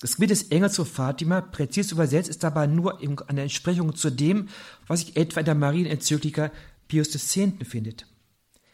Das 0.00 0.16
Gebiet 0.16 0.30
des 0.30 0.48
Engels 0.48 0.72
zu 0.72 0.84
Fatima, 0.84 1.42
präzis 1.42 1.92
übersetzt, 1.92 2.28
ist 2.28 2.42
dabei 2.42 2.66
nur 2.66 2.98
eine 3.28 3.42
Entsprechung 3.42 3.94
zu 3.94 4.10
dem, 4.10 4.48
was 4.88 5.02
sich 5.02 5.16
etwa 5.16 5.38
in 5.38 5.46
der 5.46 5.54
Marienenzyklika 5.54 6.50
Pius 6.88 7.14
X. 7.14 7.38
findet. 7.62 8.08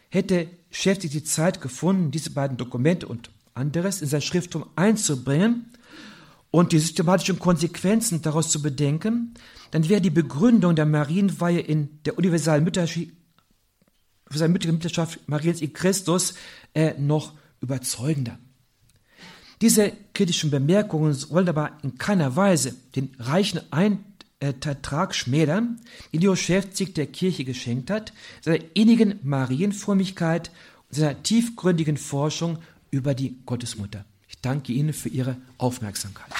Hätte 0.09 0.49
Schäftig 0.71 1.11
die 1.11 1.25
Zeit 1.25 1.61
gefunden, 1.61 2.13
diese 2.13 2.31
beiden 2.31 2.57
Dokumente 2.57 3.09
und 3.09 3.31
anderes 3.53 4.01
in 4.01 4.09
sein 4.09 4.23
Schrifttum 4.23 4.65
einzubringen 4.75 5.67
und 6.51 6.73
die 6.73 6.79
systematischen 6.79 7.39
Konsequenzen 7.39 8.23
daraus 8.23 8.51
zu 8.51 8.63
bedenken, 8.63 9.35
dann 9.71 9.89
wäre 9.89 10.01
die 10.01 10.11
Begründung 10.11 10.75
der 10.75 10.87
Marienweihe 10.87 11.61
in 11.61 12.03
der 12.05 12.17
universalen 12.17 12.65
Mütterschaft, 12.65 13.09
Mutterschaft 14.31 15.29
Mariens 15.29 15.61
in 15.61 15.73
Christus 15.73 16.35
äh, 16.75 16.95
noch 16.99 17.33
überzeugender. 17.61 18.39
Diese 19.61 19.93
kritischen 20.15 20.51
Bemerkungen 20.51 21.17
wollen 21.31 21.49
aber 21.49 21.79
in 21.83 21.99
keiner 21.99 22.37
Weise 22.37 22.77
den 22.95 23.15
reichen 23.19 23.61
Eintrag 23.71 25.15
schmälern, 25.15 25.81
den 26.13 26.21
Leo 26.21 26.37
Schäfzig 26.37 26.95
der 26.95 27.07
Kirche 27.07 27.45
geschenkt 27.45 27.91
hat, 27.91 28.13
seiner 28.41 28.63
innigen 28.75 29.19
Marienfrömmigkeit 29.25 30.53
und 30.89 30.97
seiner 30.97 31.23
tiefgründigen 31.23 31.97
Forschung 31.97 32.59
über 32.91 33.15
die 33.15 33.39
Gottesmutter. 33.45 34.05
Ich 34.39 34.43
danke 34.43 34.73
Ihnen 34.73 34.93
für 34.93 35.09
Ihre 35.09 35.37
Aufmerksamkeit. 35.59 36.31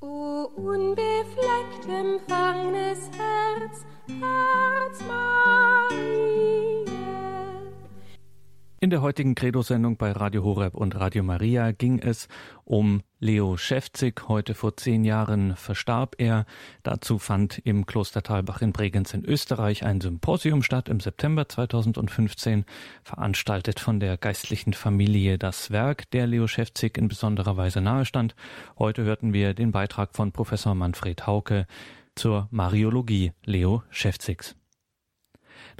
O 0.00 0.42
unbefleckt 0.56 1.86
empfangenes 1.86 2.98
Herz, 3.16 3.86
Herz 4.08 5.00
Maria. 5.06 6.80
In 8.80 8.90
der 8.90 9.02
heutigen 9.02 9.36
Credo-Sendung 9.36 9.98
bei 9.98 10.10
Radio 10.10 10.42
Horeb 10.42 10.74
und 10.74 10.96
Radio 10.96 11.22
Maria 11.22 11.70
ging 11.70 12.00
es 12.00 12.26
um 12.64 13.02
Leo 13.20 13.58
Schäfzig. 13.58 14.28
Heute 14.28 14.54
vor 14.54 14.78
zehn 14.78 15.04
Jahren 15.04 15.54
verstarb 15.54 16.16
er. 16.18 16.46
Dazu 16.82 17.18
fand 17.18 17.58
im 17.58 17.84
Kloster 17.84 18.22
Talbach 18.22 18.62
in 18.62 18.72
Bregenz 18.72 19.12
in 19.12 19.24
Österreich 19.26 19.84
ein 19.84 20.00
Symposium 20.00 20.62
statt 20.62 20.88
im 20.88 21.00
September 21.00 21.46
2015, 21.46 22.64
veranstaltet 23.04 23.78
von 23.78 24.00
der 24.00 24.16
geistlichen 24.16 24.72
Familie 24.72 25.36
Das 25.36 25.70
Werk, 25.70 26.10
der 26.12 26.26
Leo 26.26 26.46
Schäfzig 26.46 26.96
in 26.96 27.08
besonderer 27.08 27.58
Weise 27.58 27.82
nahestand. 27.82 28.34
Heute 28.78 29.04
hörten 29.04 29.34
wir 29.34 29.52
den 29.52 29.70
Beitrag 29.70 30.16
von 30.16 30.32
Professor 30.32 30.74
Manfred 30.74 31.26
Hauke 31.26 31.66
zur 32.14 32.48
Mariologie 32.50 33.32
Leo 33.44 33.82
Schäfzigs. 33.90 34.56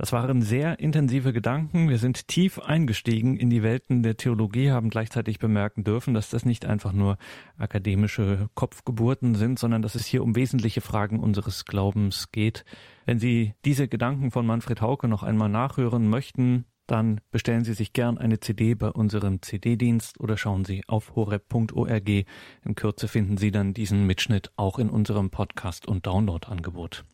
Das 0.00 0.12
waren 0.12 0.40
sehr 0.40 0.80
intensive 0.80 1.34
Gedanken. 1.34 1.90
Wir 1.90 1.98
sind 1.98 2.26
tief 2.26 2.58
eingestiegen 2.58 3.36
in 3.36 3.50
die 3.50 3.62
Welten 3.62 4.02
der 4.02 4.16
Theologie, 4.16 4.70
haben 4.70 4.88
gleichzeitig 4.88 5.38
bemerken 5.38 5.84
dürfen, 5.84 6.14
dass 6.14 6.30
das 6.30 6.46
nicht 6.46 6.64
einfach 6.64 6.94
nur 6.94 7.18
akademische 7.58 8.48
Kopfgeburten 8.54 9.34
sind, 9.34 9.58
sondern 9.58 9.82
dass 9.82 9.94
es 9.94 10.06
hier 10.06 10.22
um 10.22 10.36
wesentliche 10.36 10.80
Fragen 10.80 11.20
unseres 11.20 11.66
Glaubens 11.66 12.32
geht. 12.32 12.64
Wenn 13.04 13.18
Sie 13.18 13.52
diese 13.66 13.88
Gedanken 13.88 14.30
von 14.30 14.46
Manfred 14.46 14.80
Hauke 14.80 15.06
noch 15.06 15.22
einmal 15.22 15.50
nachhören 15.50 16.08
möchten, 16.08 16.64
dann 16.90 17.20
bestellen 17.30 17.64
Sie 17.64 17.74
sich 17.74 17.92
gern 17.92 18.18
eine 18.18 18.40
CD 18.40 18.74
bei 18.74 18.88
unserem 18.88 19.42
CD-Dienst 19.42 20.18
oder 20.18 20.36
schauen 20.36 20.64
Sie 20.64 20.82
auf 20.86 21.14
horeb.org. 21.14 22.08
In 22.08 22.74
Kürze 22.74 23.08
finden 23.08 23.36
Sie 23.36 23.50
dann 23.50 23.74
diesen 23.74 24.06
Mitschnitt 24.06 24.50
auch 24.56 24.78
in 24.78 24.90
unserem 24.90 25.30
Podcast- 25.30 25.86
und 25.86 26.06
Download-Angebot. 26.06 27.04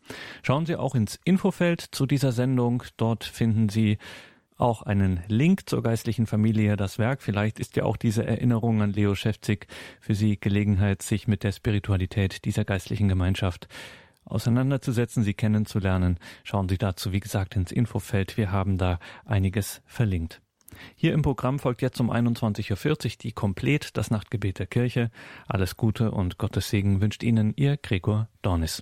Schauen 0.43 0.67
Sie 0.67 0.77
auch 0.77 0.95
ins 0.95 1.21
Infofeld 1.25 1.81
zu 1.81 2.07
dieser 2.07 2.33
Sendung. 2.33 2.83
Dort 2.97 3.25
finden 3.25 3.69
Sie 3.69 3.99
auch 4.57 4.83
einen 4.83 5.21
Link 5.29 5.69
zur 5.69 5.83
geistlichen 5.83 6.27
Familie, 6.27 6.77
das 6.77 6.99
Werk. 6.99 7.21
Vielleicht 7.23 7.61
ist 7.61 7.77
ja 7.77 7.85
auch 7.85 7.97
diese 7.97 8.25
Erinnerung 8.25 8.81
an 8.81 8.93
Leo 8.93 9.15
Schäfzig 9.15 9.67
für 10.01 10.15
Sie 10.15 10.41
Gelegenheit, 10.41 11.03
sich 11.03 11.29
mit 11.29 11.43
der 11.43 11.53
Spiritualität 11.53 12.45
dieser 12.45 12.65
geistlichen 12.65 13.09
Gemeinschaft 13.09 13.69
auseinanderzusetzen, 14.27 15.23
sie 15.23 15.35
kennenzulernen. 15.35 16.19
Schauen 16.45 16.69
Sie 16.69 16.79
dazu, 16.79 17.13
wie 17.13 17.21
gesagt, 17.21 17.57
ins 17.57 17.73
Infofeld. 17.73 18.37
Wir 18.37 18.53
haben 18.53 18.77
da 18.77 18.99
einiges 19.25 19.81
verlinkt. 19.87 20.43
Hier 20.95 21.15
im 21.15 21.23
Programm 21.23 21.59
folgt 21.59 21.81
jetzt 21.81 22.01
um 22.01 22.11
21.40 22.11 23.05
Uhr 23.05 23.11
die 23.23 23.33
Komplett, 23.33 23.97
das 23.97 24.11
Nachtgebet 24.11 24.59
der 24.59 24.67
Kirche. 24.67 25.11
Alles 25.47 25.77
Gute 25.77 26.11
und 26.11 26.39
Gottes 26.39 26.69
Segen 26.69 27.01
wünscht 27.01 27.23
Ihnen 27.23 27.55
Ihr 27.57 27.77
Gregor 27.77 28.29
Dornis. 28.43 28.75